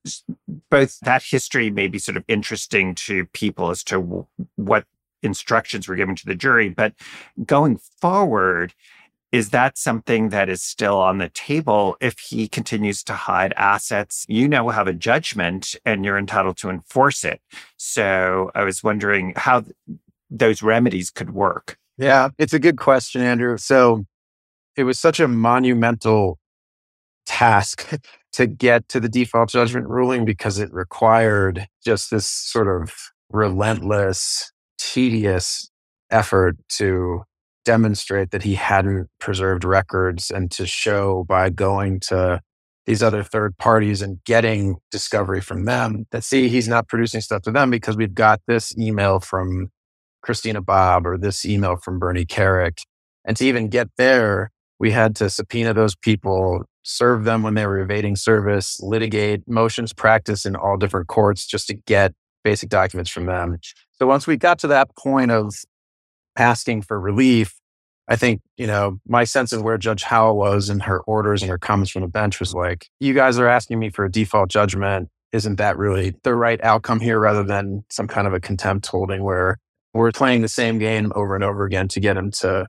both 0.70 0.98
that 1.00 1.22
history 1.22 1.70
may 1.70 1.88
be 1.88 1.98
sort 1.98 2.16
of 2.16 2.24
interesting 2.28 2.94
to 2.96 3.26
people 3.26 3.70
as 3.70 3.84
to 3.84 4.26
what 4.56 4.84
instructions 5.22 5.88
were 5.88 5.96
given 5.96 6.16
to 6.16 6.26
the 6.26 6.34
jury, 6.34 6.68
but 6.68 6.94
going 7.46 7.78
forward, 8.00 8.74
is 9.32 9.48
that 9.48 9.78
something 9.78 10.28
that 10.28 10.50
is 10.50 10.62
still 10.62 10.98
on 10.98 11.16
the 11.16 11.30
table 11.30 11.96
if 12.00 12.18
he 12.18 12.46
continues 12.46 13.02
to 13.04 13.14
hide 13.14 13.54
assets? 13.56 14.26
You 14.28 14.46
now 14.46 14.68
have 14.68 14.86
a 14.86 14.92
judgment 14.92 15.74
and 15.86 16.04
you're 16.04 16.18
entitled 16.18 16.58
to 16.58 16.68
enforce 16.68 17.24
it. 17.24 17.40
So 17.78 18.50
I 18.54 18.62
was 18.62 18.82
wondering 18.84 19.32
how 19.34 19.62
th- 19.62 19.74
those 20.30 20.62
remedies 20.62 21.10
could 21.10 21.30
work. 21.30 21.78
Yeah, 21.96 22.28
it's 22.38 22.52
a 22.52 22.58
good 22.58 22.76
question, 22.76 23.22
Andrew. 23.22 23.56
So 23.56 24.04
it 24.76 24.84
was 24.84 24.98
such 24.98 25.18
a 25.18 25.28
monumental 25.28 26.38
task 27.24 27.90
to 28.32 28.46
get 28.46 28.88
to 28.88 29.00
the 29.00 29.08
default 29.08 29.48
judgment 29.48 29.88
ruling 29.88 30.26
because 30.26 30.58
it 30.58 30.72
required 30.72 31.68
just 31.84 32.10
this 32.10 32.28
sort 32.28 32.68
of 32.68 32.92
relentless, 33.30 34.52
tedious 34.78 35.70
effort 36.10 36.56
to 36.68 37.22
demonstrate 37.64 38.30
that 38.30 38.42
he 38.42 38.54
hadn't 38.54 39.08
preserved 39.18 39.64
records 39.64 40.30
and 40.30 40.50
to 40.52 40.66
show 40.66 41.24
by 41.28 41.50
going 41.50 42.00
to 42.00 42.40
these 42.86 43.02
other 43.02 43.22
third 43.22 43.56
parties 43.58 44.02
and 44.02 44.22
getting 44.24 44.76
discovery 44.90 45.40
from 45.40 45.64
them 45.64 46.06
that 46.10 46.24
see 46.24 46.48
he's 46.48 46.66
not 46.66 46.88
producing 46.88 47.20
stuff 47.20 47.42
to 47.42 47.52
them 47.52 47.70
because 47.70 47.96
we've 47.96 48.14
got 48.14 48.40
this 48.46 48.76
email 48.76 49.20
from 49.20 49.68
Christina 50.22 50.60
Bobb 50.60 51.06
or 51.06 51.16
this 51.16 51.44
email 51.44 51.76
from 51.76 51.98
Bernie 51.98 52.26
Kerik. 52.26 52.78
And 53.24 53.36
to 53.36 53.44
even 53.44 53.68
get 53.68 53.88
there, 53.96 54.50
we 54.80 54.90
had 54.90 55.14
to 55.16 55.30
subpoena 55.30 55.74
those 55.74 55.94
people, 55.94 56.64
serve 56.82 57.24
them 57.24 57.42
when 57.42 57.54
they 57.54 57.66
were 57.66 57.78
evading 57.78 58.16
service, 58.16 58.80
litigate 58.80 59.46
motions 59.46 59.92
practice 59.92 60.44
in 60.44 60.56
all 60.56 60.76
different 60.76 61.06
courts 61.06 61.46
just 61.46 61.68
to 61.68 61.74
get 61.74 62.12
basic 62.42 62.68
documents 62.68 63.10
from 63.10 63.26
them. 63.26 63.58
So 63.92 64.06
once 64.08 64.26
we 64.26 64.36
got 64.36 64.58
to 64.60 64.66
that 64.68 64.88
point 64.96 65.30
of 65.30 65.54
asking 66.36 66.82
for 66.82 67.00
relief, 67.00 67.54
I 68.08 68.16
think, 68.16 68.40
you 68.56 68.66
know, 68.66 68.98
my 69.06 69.24
sense 69.24 69.52
of 69.52 69.62
where 69.62 69.78
Judge 69.78 70.02
Howell 70.02 70.36
was 70.36 70.68
in 70.68 70.80
her 70.80 71.00
orders 71.00 71.42
and 71.42 71.50
her 71.50 71.58
comments 71.58 71.90
from 71.90 72.02
the 72.02 72.08
bench 72.08 72.40
was 72.40 72.52
like, 72.54 72.88
you 73.00 73.14
guys 73.14 73.38
are 73.38 73.48
asking 73.48 73.78
me 73.78 73.90
for 73.90 74.04
a 74.04 74.10
default 74.10 74.50
judgment. 74.50 75.08
Isn't 75.32 75.56
that 75.56 75.78
really 75.78 76.14
the 76.24 76.34
right 76.34 76.62
outcome 76.62 77.00
here 77.00 77.18
rather 77.18 77.42
than 77.42 77.84
some 77.90 78.06
kind 78.06 78.26
of 78.26 78.34
a 78.34 78.40
contempt 78.40 78.86
holding 78.86 79.22
where 79.22 79.58
we're 79.94 80.12
playing 80.12 80.42
the 80.42 80.48
same 80.48 80.78
game 80.78 81.12
over 81.14 81.34
and 81.34 81.44
over 81.44 81.64
again 81.64 81.88
to 81.88 82.00
get 82.00 82.16
him 82.16 82.30
to 82.32 82.66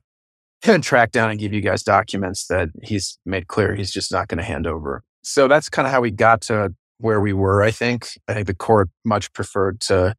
track 0.80 1.12
down 1.12 1.30
and 1.30 1.38
give 1.38 1.52
you 1.52 1.60
guys 1.60 1.82
documents 1.82 2.46
that 2.46 2.70
he's 2.82 3.18
made 3.26 3.48
clear 3.48 3.74
he's 3.74 3.92
just 3.92 4.12
not 4.12 4.28
going 4.28 4.38
to 4.38 4.44
hand 4.44 4.66
over. 4.66 5.02
So 5.22 5.48
that's 5.48 5.68
kind 5.68 5.86
of 5.86 5.92
how 5.92 6.00
we 6.00 6.10
got 6.10 6.40
to 6.42 6.74
where 6.98 7.20
we 7.20 7.32
were, 7.32 7.62
I 7.62 7.70
think. 7.70 8.18
I 8.28 8.34
think 8.34 8.46
the 8.46 8.54
court 8.54 8.88
much 9.04 9.32
preferred 9.32 9.80
to 9.82 10.14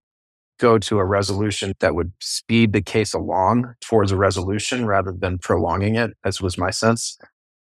go 0.60 0.78
to 0.78 1.00
a 1.00 1.06
resolution 1.06 1.74
that 1.80 1.96
would 1.96 2.12
speed 2.20 2.74
the 2.74 2.82
case 2.82 3.14
along 3.14 3.74
towards 3.82 4.12
a 4.12 4.18
resolution 4.18 4.86
rather 4.86 5.12
than 5.12 5.38
prolonging 5.38 5.96
it, 5.96 6.12
as 6.24 6.42
was 6.42 6.58
my 6.58 6.70
sense. 6.70 7.18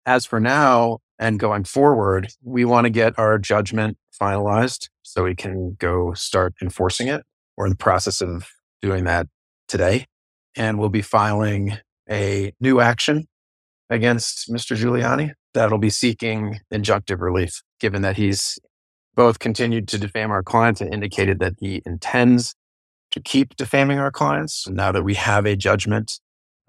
As 0.06 0.26
for 0.26 0.40
now 0.40 1.00
and 1.20 1.40
going 1.40 1.64
forward, 1.64 2.28
we 2.44 2.66
want 2.66 2.86
to 2.86 2.90
get 2.90 3.18
our 3.18 3.38
judgment 3.38 3.98
finalized 4.20 4.90
so 5.04 5.24
we 5.24 5.36
can 5.36 5.76
go 5.80 6.14
start 6.14 6.54
enforcing 6.62 7.08
it. 7.08 7.24
We're 7.56 7.66
in 7.66 7.72
the 7.72 7.78
process 7.78 8.22
of 8.22 8.48
doing 8.82 9.04
that 9.06 9.28
today. 9.68 10.06
And 10.56 10.80
we'll 10.80 10.90
be 10.90 11.02
filing 11.02 11.78
a 12.10 12.54
new 12.60 12.82
action 12.82 13.28
against 13.90 14.50
Mr. 14.50 14.76
Giuliani 14.76 15.32
that'll 15.54 15.78
be 15.78 15.90
seeking 15.90 16.60
injunctive 16.74 17.20
relief, 17.20 17.62
given 17.80 18.02
that 18.02 18.18
he's 18.18 18.60
both 19.16 19.40
continued 19.40 19.88
to 19.90 19.98
defame 19.98 20.32
our 20.32 20.44
clients 20.44 20.82
and 20.82 20.94
indicated 20.94 21.40
that 21.40 21.54
he 21.60 21.82
intends 21.86 22.56
to 23.12 23.20
keep 23.20 23.56
defaming 23.56 24.00
our 24.00 24.12
clients. 24.12 24.68
Now 24.68 24.92
that 24.92 25.04
we 25.04 25.16
have 25.16 25.46
a 25.46 25.56
judgment, 25.56 26.20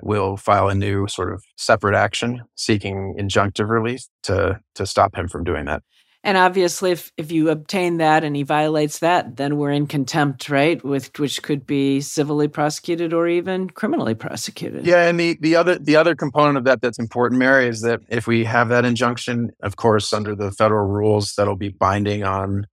we'll 0.02 0.36
file 0.36 0.68
a 0.68 0.74
new 0.74 1.06
sort 1.08 1.32
of 1.32 1.42
separate 1.56 1.94
action 1.94 2.42
seeking 2.56 3.14
injunctive 3.18 3.68
relief 3.68 4.02
to, 4.24 4.60
to 4.74 4.86
stop 4.86 5.16
him 5.16 5.28
from 5.28 5.44
doing 5.44 5.64
that. 5.66 5.82
And 6.24 6.36
obviously, 6.36 6.92
if, 6.92 7.10
if 7.16 7.32
you 7.32 7.50
obtain 7.50 7.96
that 7.96 8.22
and 8.22 8.36
he 8.36 8.44
violates 8.44 9.00
that, 9.00 9.36
then 9.36 9.56
we're 9.56 9.72
in 9.72 9.88
contempt, 9.88 10.48
right? 10.48 10.82
With 10.84 11.18
which 11.18 11.42
could 11.42 11.66
be 11.66 12.00
civilly 12.00 12.46
prosecuted 12.46 13.12
or 13.12 13.26
even 13.26 13.68
criminally 13.70 14.14
prosecuted. 14.14 14.86
Yeah, 14.86 15.08
and 15.08 15.18
the 15.18 15.36
the 15.40 15.56
other 15.56 15.78
the 15.80 15.96
other 15.96 16.14
component 16.14 16.58
of 16.58 16.64
that 16.64 16.80
that's 16.80 17.00
important, 17.00 17.40
Mary, 17.40 17.66
is 17.66 17.80
that 17.80 18.02
if 18.08 18.28
we 18.28 18.44
have 18.44 18.68
that 18.68 18.84
injunction, 18.84 19.50
of 19.64 19.74
course, 19.74 20.12
under 20.12 20.36
the 20.36 20.52
federal 20.52 20.86
rules, 20.86 21.34
that'll 21.34 21.56
be 21.56 21.70
binding 21.70 22.22
on 22.22 22.68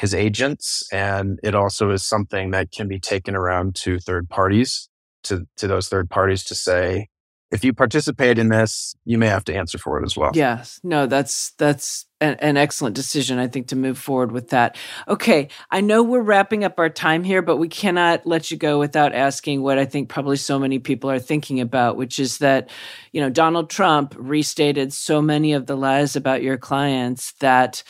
his 0.00 0.14
agents, 0.14 0.82
and 0.90 1.38
it 1.42 1.54
also 1.54 1.90
is 1.90 2.02
something 2.02 2.52
that 2.52 2.72
can 2.72 2.88
be 2.88 2.98
taken 2.98 3.36
around 3.36 3.74
to 3.74 3.98
third 3.98 4.30
parties, 4.30 4.88
to 5.24 5.46
to 5.58 5.68
those 5.68 5.88
third 5.88 6.08
parties 6.08 6.42
to 6.44 6.54
say, 6.54 7.08
if 7.50 7.64
you 7.64 7.74
participate 7.74 8.38
in 8.38 8.48
this, 8.48 8.94
you 9.04 9.18
may 9.18 9.26
have 9.26 9.44
to 9.44 9.54
answer 9.54 9.76
for 9.76 10.00
it 10.00 10.04
as 10.06 10.16
well. 10.16 10.30
Yes. 10.32 10.80
No, 10.82 11.06
that's 11.06 11.50
that's 11.58 12.06
an, 12.22 12.36
an, 12.40 12.56
excellent 12.56 12.96
decision, 12.96 13.38
I 13.38 13.46
think, 13.46 13.68
to 13.68 13.76
move 13.76 13.98
forward 13.98 14.32
with 14.32 14.48
that. 14.50 14.78
Okay, 15.06 15.48
I 15.70 15.82
know 15.82 16.02
we're 16.02 16.22
wrapping 16.22 16.64
up 16.64 16.78
our 16.78 16.88
time 16.88 17.22
here, 17.22 17.42
but 17.42 17.58
we 17.58 17.68
cannot 17.68 18.24
let 18.24 18.50
you 18.50 18.56
go 18.56 18.78
without 18.78 19.14
asking 19.14 19.60
what 19.60 19.78
I 19.78 19.84
think 19.84 20.08
probably 20.08 20.36
so 20.36 20.58
many 20.58 20.78
people 20.78 21.10
are 21.10 21.18
thinking 21.18 21.60
about, 21.60 21.98
which 21.98 22.18
is 22.18 22.38
that, 22.38 22.70
you 23.12 23.20
know, 23.20 23.28
Donald 23.30 23.68
Trump 23.68 24.14
restated 24.16 24.94
so 24.94 25.20
many 25.20 25.52
of 25.52 25.66
the 25.66 25.76
lies 25.76 26.16
about 26.16 26.42
your 26.42 26.56
clients 26.56 27.32
that 27.40 27.82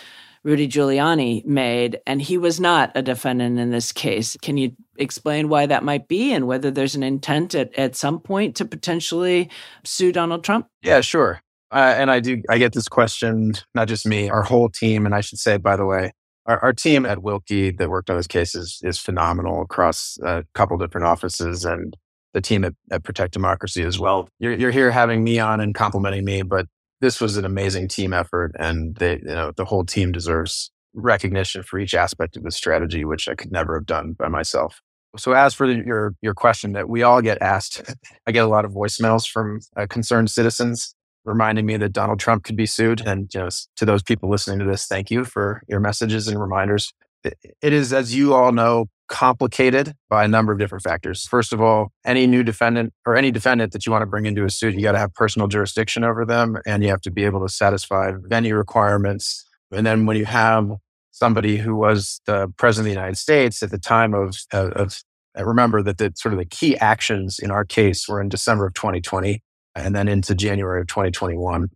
Rudy 0.43 0.69
Giuliani 0.69 1.45
made, 1.45 2.01
and 2.07 2.23
he 2.23 2.39
was 2.39 2.59
not 2.61 2.93
a 2.95 3.03
defendant 3.03 3.59
in 3.59 3.71
this 3.71 3.93
case. 3.93 4.37
Can 4.41 4.57
you 4.57 4.73
explain 4.97 5.49
why 5.49 5.67
that 5.67 5.85
might 5.85 6.09
be 6.09 6.33
and 6.33 6.47
whether 6.47 6.71
there's 6.71 6.95
an 6.95 7.03
intent 7.03 7.55
at, 7.55 7.77
at 7.79 7.95
some 7.95 8.21
point 8.21 8.57
to 8.57 8.65
potentially 8.65 9.51
sue 9.85 10.13
Donald 10.13 10.43
Trump? 10.43 10.67
Yeah, 10.83 11.03
sure. 11.03 11.41
Uh, 11.71 11.95
and 11.97 12.11
I 12.11 12.21
do, 12.21 12.43
I 12.49 12.59
get 12.59 12.73
this 12.73 12.89
question, 12.89 13.53
not 13.75 13.87
just 13.87 14.07
me, 14.07 14.29
our 14.29 14.43
whole 14.43 14.69
team. 14.69 15.07
And 15.07 15.15
I 15.15 15.21
should 15.21 15.39
say, 15.39 15.57
by 15.57 15.77
the 15.77 15.87
way, 15.87 16.13
our, 16.47 16.59
our 16.61 16.73
team 16.73 17.07
at 17.07 17.19
Willkie 17.19 17.77
that 17.79 17.91
worked 17.91 18.11
on 18.11 18.17
this 18.17 18.27
case 18.27 18.55
is, 18.55 18.81
is 18.83 18.99
phenomenal 18.99 19.63
across 19.63 20.19
a 20.23 20.45
couple 20.55 20.79
different 20.79 21.07
offices 21.07 21.65
and 21.65 21.97
the 22.33 22.41
team 22.41 22.65
at, 22.65 22.75
at 22.91 23.05
Protect 23.05 23.33
Democracy 23.33 23.83
as 23.83 23.99
well. 23.99 24.29
You're, 24.39 24.55
you're 24.55 24.71
here 24.71 24.91
having 24.91 25.23
me 25.23 25.39
on 25.39 25.61
and 25.61 25.75
complimenting 25.75 26.25
me, 26.25 26.43
but 26.43 26.67
this 27.01 27.21
was 27.21 27.37
an 27.37 27.45
amazing 27.45 27.89
team 27.89 28.13
effort 28.13 28.53
and 28.59 28.97
they, 28.97 29.19
you 29.19 29.25
know, 29.25 29.53
the 29.57 29.65
whole 29.65 29.85
team 29.85 30.13
deserves 30.13 30.71
recognition 30.95 31.63
for 31.63 31.79
each 31.79 31.95
aspect 31.95 32.37
of 32.37 32.43
the 32.43 32.51
strategy, 32.51 33.05
which 33.05 33.29
I 33.29 33.35
could 33.35 33.53
never 33.53 33.75
have 33.75 33.87
done 33.87 34.13
by 34.13 34.29
myself. 34.29 34.81
So 35.17 35.33
as 35.33 35.55
for 35.55 35.67
the, 35.67 35.83
your, 35.85 36.15
your 36.23 36.35
question 36.35 36.73
that 36.73 36.89
we 36.89 37.03
all 37.03 37.21
get 37.21 37.41
asked, 37.43 37.83
I 38.27 38.33
get 38.33 38.45
a 38.45 38.49
lot 38.49 38.65
of 38.65 38.73
voicemails 38.73 39.29
from 39.29 39.61
uh, 39.77 39.87
concerned 39.89 40.31
citizens 40.31 40.95
reminding 41.25 41.67
me 41.67 41.77
that 41.77 41.93
Donald 41.93 42.19
Trump 42.19 42.45
could 42.45 42.57
be 42.57 42.67
sued. 42.67 43.07
And 43.07 43.33
you 43.35 43.41
know, 43.41 43.49
to 43.77 43.85
those 43.85 44.03
people 44.03 44.31
listening 44.31 44.59
to 44.61 44.65
this, 44.65 44.87
thank 44.87 45.11
you 45.11 45.25
for 45.25 45.63
your 45.69 45.81
messages 45.81 46.29
and 46.29 46.41
reminders. 46.41 46.93
It 47.25 47.73
is, 47.73 47.93
as 47.93 48.15
you 48.15 48.35
all 48.35 48.53
know, 48.53 48.87
complicated 49.11 49.93
by 50.09 50.25
a 50.25 50.29
number 50.29 50.53
of 50.53 50.59
different 50.59 50.83
factors. 50.83 51.27
First 51.27 51.53
of 51.53 51.61
all, 51.61 51.93
any 52.07 52.27
new 52.27 52.43
defendant 52.43 52.95
or 53.05 53.17
any 53.17 53.31
defendant 53.31 53.73
that 53.73 53.85
you 53.85 53.93
want 53.93 54.03
to 54.03 54.07
bring 54.07 54.25
into 54.25 54.45
a 54.45 54.51
suit, 54.51 54.75
you 54.75 54.83
got 54.83 54.93
to 54.93 54.99
have 54.99 55.13
personal 55.13 55.49
jurisdiction 55.49 56.05
over 56.05 56.25
them 56.25 56.57
and 56.65 56.83
you 56.83 56.89
have 56.89 57.01
to 57.03 57.11
be 57.11 57.25
able 57.25 57.41
to 57.41 57.53
satisfy 57.53 58.13
venue 58.29 58.57
requirements. 58.57 59.45
And 59.73 59.85
then 59.85 60.07
when 60.07 60.17
you 60.17 60.25
have 60.27 60.71
somebody 61.11 61.57
who 61.57 61.75
was 61.77 62.21
the 62.27 62.49
president 62.57 62.87
of 62.87 62.95
the 62.95 63.01
United 63.01 63.19
States 63.19 63.63
at 63.63 63.71
the 63.71 63.79
time 63.79 64.15
of, 64.15 64.37
of, 64.53 64.73
of 64.73 65.03
remember 65.37 65.83
that 65.83 65.99
the 65.99 66.13
sort 66.15 66.33
of 66.33 66.39
the 66.39 66.47
key 66.47 66.79
actions 66.79 67.39
in 67.39 67.51
our 67.51 67.65
case 67.65 68.09
were 68.09 68.21
in 68.21 68.29
December 68.29 68.67
of 68.67 68.75
2020 68.75 69.43
and 69.75 69.95
then 69.95 70.09
into 70.09 70.35
January 70.35 70.81
of 70.81 70.87
2021. 70.87 71.69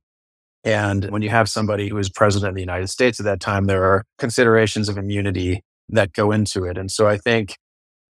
And 0.62 1.10
when 1.10 1.22
you 1.22 1.30
have 1.30 1.48
somebody 1.48 1.88
who 1.88 1.98
is 1.98 2.08
president 2.08 2.50
of 2.50 2.54
the 2.54 2.62
United 2.62 2.88
States 2.88 3.20
at 3.20 3.24
that 3.24 3.40
time, 3.40 3.66
there 3.66 3.84
are 3.84 4.04
considerations 4.18 4.88
of 4.88 4.96
immunity 4.96 5.62
that 5.88 6.12
go 6.12 6.32
into 6.32 6.64
it. 6.64 6.78
And 6.78 6.90
so 6.90 7.06
I 7.06 7.16
think, 7.16 7.56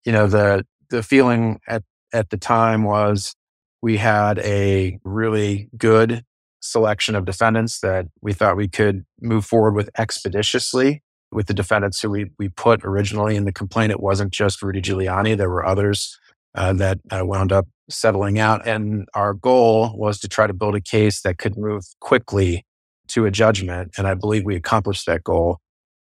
you 0.05 0.12
know, 0.12 0.27
the 0.27 0.64
the 0.91 1.03
feeling 1.03 1.61
at 1.66 1.83
at 2.12 2.31
the 2.31 2.37
time 2.37 2.85
was 2.85 3.35
we 3.81 3.97
had 3.97 4.39
a 4.41 4.99
really 5.05 5.68
good 5.77 6.25
selection 6.61 7.14
of 7.14 7.25
defendants 7.25 7.81
that 7.81 8.07
we 8.20 8.33
thought 8.33 8.57
we 8.57 8.68
could 8.68 9.05
move 9.20 9.45
forward 9.45 9.75
with 9.75 9.91
expeditiously 9.99 11.03
with 11.33 11.47
the 11.47 11.55
defendants 11.55 12.01
who 12.01 12.11
we, 12.11 12.31
we 12.39 12.49
put 12.49 12.85
originally 12.85 13.37
in 13.37 13.45
the 13.45 13.53
complaint. 13.53 13.91
It 13.91 14.01
wasn't 14.01 14.33
just 14.33 14.62
Rudy 14.62 14.83
Giuliani. 14.83 15.37
There 15.37 15.49
were 15.49 15.66
others 15.66 16.18
uh, 16.55 16.75
that 16.75 17.01
uh, 17.11 17.25
wound 17.25 17.53
up 17.53 17.66
settling 17.89 18.39
out. 18.39 18.66
And 18.66 19.09
our 19.14 19.35
goal 19.35 19.97
was 19.97 20.20
to 20.20 20.29
try 20.29 20.47
to 20.47 20.53
build 20.53 20.77
a 20.77 20.81
case 20.81 21.23
that 21.23 21.39
could 21.39 21.57
move 21.57 21.85
quickly 22.01 22.64
to 23.09 23.25
a 23.25 23.31
judgment. 23.31 23.93
And 23.97 24.07
I 24.07 24.14
believe 24.14 24.45
we 24.45 24.57
accomplished 24.57 25.07
that 25.07 25.25
goal. 25.25 25.59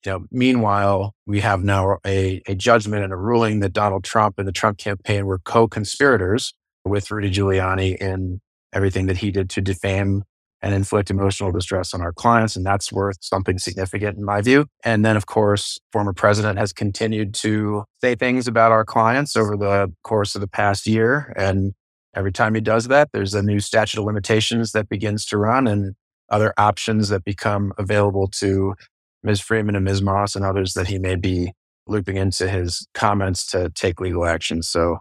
You 0.04 0.12
know, 0.12 0.26
meanwhile, 0.30 1.14
we 1.26 1.40
have 1.40 1.62
now 1.64 1.98
a, 2.06 2.40
a 2.46 2.54
judgment 2.54 3.02
and 3.02 3.12
a 3.12 3.16
ruling 3.16 3.60
that 3.60 3.72
Donald 3.72 4.04
Trump 4.04 4.38
and 4.38 4.46
the 4.46 4.52
Trump 4.52 4.78
campaign 4.78 5.26
were 5.26 5.38
co-conspirators 5.40 6.54
with 6.84 7.10
Rudy 7.10 7.30
Giuliani 7.30 7.96
in 7.96 8.40
everything 8.72 9.06
that 9.06 9.18
he 9.18 9.30
did 9.30 9.50
to 9.50 9.60
defame 9.60 10.22
and 10.60 10.74
inflict 10.74 11.10
emotional 11.10 11.52
distress 11.52 11.94
on 11.94 12.00
our 12.00 12.12
clients. 12.12 12.56
And 12.56 12.66
that's 12.66 12.92
worth 12.92 13.18
something 13.20 13.58
significant 13.58 14.18
in 14.18 14.24
my 14.24 14.40
view. 14.40 14.66
And 14.84 15.04
then, 15.04 15.16
of 15.16 15.26
course, 15.26 15.78
former 15.92 16.12
president 16.12 16.58
has 16.58 16.72
continued 16.72 17.34
to 17.34 17.84
say 18.00 18.14
things 18.14 18.48
about 18.48 18.72
our 18.72 18.84
clients 18.84 19.36
over 19.36 19.56
the 19.56 19.92
course 20.02 20.34
of 20.34 20.40
the 20.40 20.48
past 20.48 20.86
year. 20.86 21.32
And 21.36 21.74
every 22.14 22.32
time 22.32 22.54
he 22.54 22.60
does 22.60 22.88
that, 22.88 23.10
there's 23.12 23.34
a 23.34 23.42
new 23.42 23.60
statute 23.60 24.00
of 24.00 24.06
limitations 24.06 24.72
that 24.72 24.88
begins 24.88 25.24
to 25.26 25.38
run 25.38 25.66
and 25.66 25.94
other 26.28 26.52
options 26.58 27.08
that 27.08 27.24
become 27.24 27.72
available 27.78 28.28
to 28.28 28.74
Ms. 29.22 29.40
Freeman 29.40 29.74
and 29.74 29.84
Ms. 29.84 30.02
Moss 30.02 30.36
and 30.36 30.44
others 30.44 30.74
that 30.74 30.88
he 30.88 30.98
may 30.98 31.16
be 31.16 31.52
looping 31.86 32.16
into 32.16 32.48
his 32.48 32.86
comments 32.94 33.46
to 33.48 33.70
take 33.70 34.00
legal 34.00 34.24
action. 34.24 34.62
So 34.62 34.98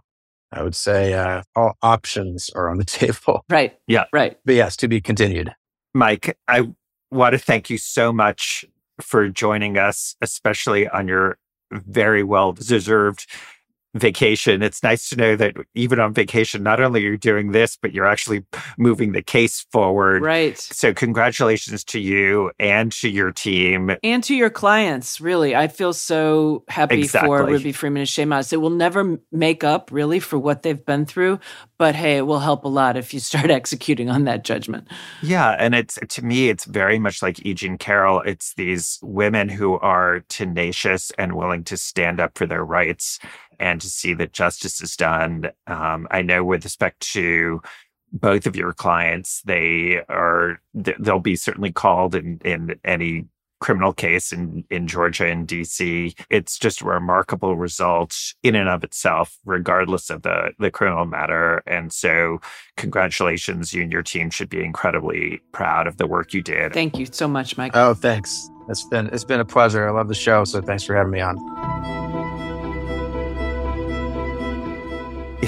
I 0.52 0.62
would 0.62 0.74
say 0.74 1.12
uh, 1.12 1.42
all 1.54 1.76
options 1.82 2.50
are 2.50 2.68
on 2.68 2.78
the 2.78 2.84
table. 2.84 3.44
Right. 3.48 3.78
Yeah. 3.86 4.04
Right. 4.12 4.38
But 4.44 4.54
yes, 4.54 4.76
to 4.78 4.88
be 4.88 5.00
continued. 5.00 5.52
Mike, 5.94 6.36
I 6.46 6.68
want 7.10 7.32
to 7.32 7.38
thank 7.38 7.70
you 7.70 7.78
so 7.78 8.12
much 8.12 8.64
for 9.00 9.28
joining 9.28 9.78
us, 9.78 10.16
especially 10.20 10.88
on 10.88 11.08
your 11.08 11.38
very 11.72 12.22
well 12.22 12.52
deserved 12.52 13.26
vacation. 13.94 14.62
It's 14.62 14.82
nice 14.82 15.08
to 15.10 15.16
know 15.16 15.36
that 15.36 15.56
even 15.74 15.98
on 16.00 16.14
vacation, 16.14 16.62
not 16.62 16.80
only 16.80 17.02
you're 17.02 17.12
you 17.12 17.18
doing 17.18 17.52
this, 17.52 17.76
but 17.76 17.92
you're 17.92 18.06
actually 18.06 18.44
moving 18.76 19.12
the 19.12 19.22
case 19.22 19.66
forward. 19.72 20.22
Right. 20.22 20.58
So, 20.58 20.92
congratulations 20.92 21.84
to 21.84 22.00
you 22.00 22.50
and 22.58 22.92
to 22.92 23.08
your 23.08 23.32
team. 23.32 23.92
And 24.02 24.22
to 24.24 24.34
your 24.34 24.50
clients, 24.50 25.20
really. 25.20 25.54
I 25.56 25.68
feel 25.68 25.92
so 25.92 26.64
happy 26.68 27.00
Exactly. 27.00 27.28
for 27.28 27.46
Ruby 27.46 27.72
Freeman 27.72 28.06
and 28.18 28.30
Moss. 28.30 28.52
It 28.52 28.60
will 28.60 28.70
never 28.70 29.18
make 29.32 29.64
up, 29.64 29.90
really, 29.90 30.20
for 30.20 30.38
what 30.38 30.62
they've 30.62 30.84
been 30.84 31.06
through. 31.06 31.40
But 31.78 31.94
hey, 31.94 32.18
it 32.18 32.26
will 32.26 32.40
help 32.40 32.64
a 32.64 32.68
lot 32.68 32.96
if 32.96 33.14
you 33.14 33.20
start 33.20 33.50
executing 33.50 34.10
on 34.10 34.24
that 34.24 34.44
judgment. 34.44 34.88
Yeah. 35.22 35.56
And 35.58 35.74
it's 35.74 35.98
to 36.08 36.24
me, 36.24 36.48
it's 36.48 36.64
very 36.64 36.98
much 36.98 37.22
like 37.22 37.44
E. 37.44 37.54
Jean 37.54 37.78
Carroll. 37.78 38.20
It's 38.20 38.54
these 38.54 38.98
women 39.02 39.48
who 39.48 39.78
are 39.78 40.20
tenacious 40.28 41.10
and 41.18 41.34
willing 41.34 41.64
to 41.64 41.76
stand 41.76 42.20
up 42.20 42.36
for 42.36 42.46
their 42.46 42.64
rights 42.64 43.18
and 43.58 43.80
to 43.80 43.88
see 43.88 44.14
that 44.14 44.32
justice 44.32 44.80
is 44.80 44.96
done. 44.96 45.50
Um, 45.66 46.06
I 46.10 46.22
know 46.22 46.44
with 46.44 46.64
respect 46.64 47.00
to 47.12 47.60
both 48.12 48.46
of 48.46 48.56
your 48.56 48.72
clients, 48.72 49.42
they 49.42 50.00
are 50.08 50.60
they'll 50.74 51.20
be 51.20 51.36
certainly 51.36 51.72
called 51.72 52.14
in 52.14 52.40
in 52.44 52.78
any 52.84 53.26
criminal 53.60 53.92
case 53.92 54.32
in 54.32 54.64
in 54.70 54.86
Georgia 54.86 55.26
and 55.26 55.46
DC. 55.46 56.18
It's 56.30 56.58
just 56.58 56.80
a 56.80 56.84
remarkable 56.84 57.56
result 57.56 58.16
in 58.42 58.54
and 58.54 58.68
of 58.68 58.84
itself, 58.84 59.36
regardless 59.44 60.10
of 60.10 60.22
the 60.22 60.52
the 60.58 60.70
criminal 60.70 61.04
matter. 61.04 61.62
And 61.66 61.92
so, 61.92 62.40
congratulations, 62.76 63.72
you 63.72 63.82
and 63.82 63.92
your 63.92 64.02
team 64.02 64.30
should 64.30 64.48
be 64.48 64.64
incredibly 64.64 65.40
proud 65.52 65.86
of 65.86 65.96
the 65.96 66.06
work 66.06 66.32
you 66.32 66.42
did. 66.42 66.72
Thank 66.72 66.98
you 66.98 67.06
so 67.06 67.28
much, 67.28 67.56
Mike. 67.56 67.72
Oh, 67.74 67.94
thanks. 67.94 68.48
It's 68.68 68.84
been 68.84 69.08
it's 69.08 69.24
been 69.24 69.40
a 69.40 69.44
pleasure. 69.44 69.88
I 69.88 69.90
love 69.90 70.08
the 70.08 70.14
show, 70.14 70.44
so 70.44 70.60
thanks 70.60 70.84
for 70.84 70.94
having 70.94 71.12
me 71.12 71.20
on. 71.20 71.97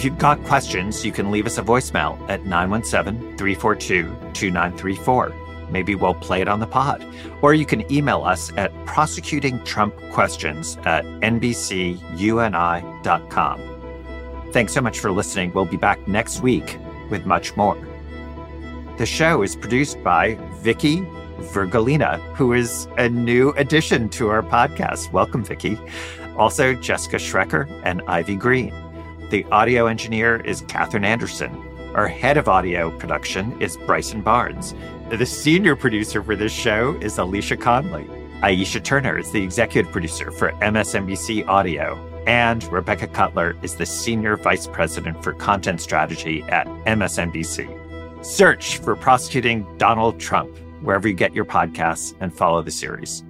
If 0.00 0.04
you've 0.06 0.16
got 0.16 0.42
questions, 0.44 1.04
you 1.04 1.12
can 1.12 1.30
leave 1.30 1.44
us 1.44 1.58
a 1.58 1.62
voicemail 1.62 2.18
at 2.30 2.46
917 2.46 3.36
342 3.36 4.04
2934. 4.32 5.34
Maybe 5.68 5.94
we'll 5.94 6.14
play 6.14 6.40
it 6.40 6.48
on 6.48 6.58
the 6.58 6.66
pod. 6.66 7.04
Or 7.42 7.52
you 7.52 7.66
can 7.66 7.84
email 7.92 8.24
us 8.24 8.50
at 8.56 8.72
prosecutingtrumpquestions 8.86 10.86
at 10.86 11.04
nbcuni.com. 11.04 12.00
Thanks 14.54 14.72
so 14.72 14.80
much 14.80 15.00
for 15.00 15.12
listening. 15.12 15.52
We'll 15.52 15.66
be 15.66 15.76
back 15.76 16.08
next 16.08 16.40
week 16.40 16.78
with 17.10 17.26
much 17.26 17.54
more. 17.58 17.76
The 18.96 19.04
show 19.04 19.42
is 19.42 19.54
produced 19.54 20.02
by 20.02 20.36
Vicky 20.62 21.02
Vergolina, 21.52 22.18
who 22.36 22.54
is 22.54 22.88
a 22.96 23.10
new 23.10 23.50
addition 23.58 24.08
to 24.08 24.30
our 24.30 24.42
podcast. 24.42 25.12
Welcome, 25.12 25.44
Vicky. 25.44 25.78
Also, 26.38 26.72
Jessica 26.72 27.16
Schrecker 27.16 27.68
and 27.84 28.00
Ivy 28.06 28.36
Green. 28.36 28.89
The 29.30 29.44
audio 29.52 29.86
engineer 29.86 30.40
is 30.40 30.62
Katherine 30.62 31.04
Anderson. 31.04 31.54
Our 31.94 32.08
head 32.08 32.36
of 32.36 32.48
audio 32.48 32.90
production 32.98 33.62
is 33.62 33.76
Bryson 33.76 34.22
Barnes. 34.22 34.74
The 35.08 35.24
senior 35.24 35.76
producer 35.76 36.20
for 36.20 36.34
this 36.34 36.50
show 36.50 36.96
is 37.00 37.16
Alicia 37.16 37.56
Conley. 37.56 38.06
Aisha 38.42 38.82
Turner 38.82 39.16
is 39.16 39.30
the 39.30 39.40
executive 39.40 39.92
producer 39.92 40.32
for 40.32 40.50
MSNBC 40.54 41.46
Audio. 41.46 41.94
And 42.26 42.64
Rebecca 42.72 43.06
Cutler 43.06 43.54
is 43.62 43.76
the 43.76 43.86
senior 43.86 44.36
vice 44.36 44.66
president 44.66 45.22
for 45.22 45.32
content 45.34 45.80
strategy 45.80 46.42
at 46.48 46.66
MSNBC. 46.86 48.26
Search 48.26 48.78
for 48.78 48.96
Prosecuting 48.96 49.64
Donald 49.78 50.18
Trump 50.18 50.50
wherever 50.82 51.06
you 51.06 51.14
get 51.14 51.34
your 51.34 51.44
podcasts 51.44 52.16
and 52.18 52.34
follow 52.34 52.62
the 52.62 52.72
series. 52.72 53.22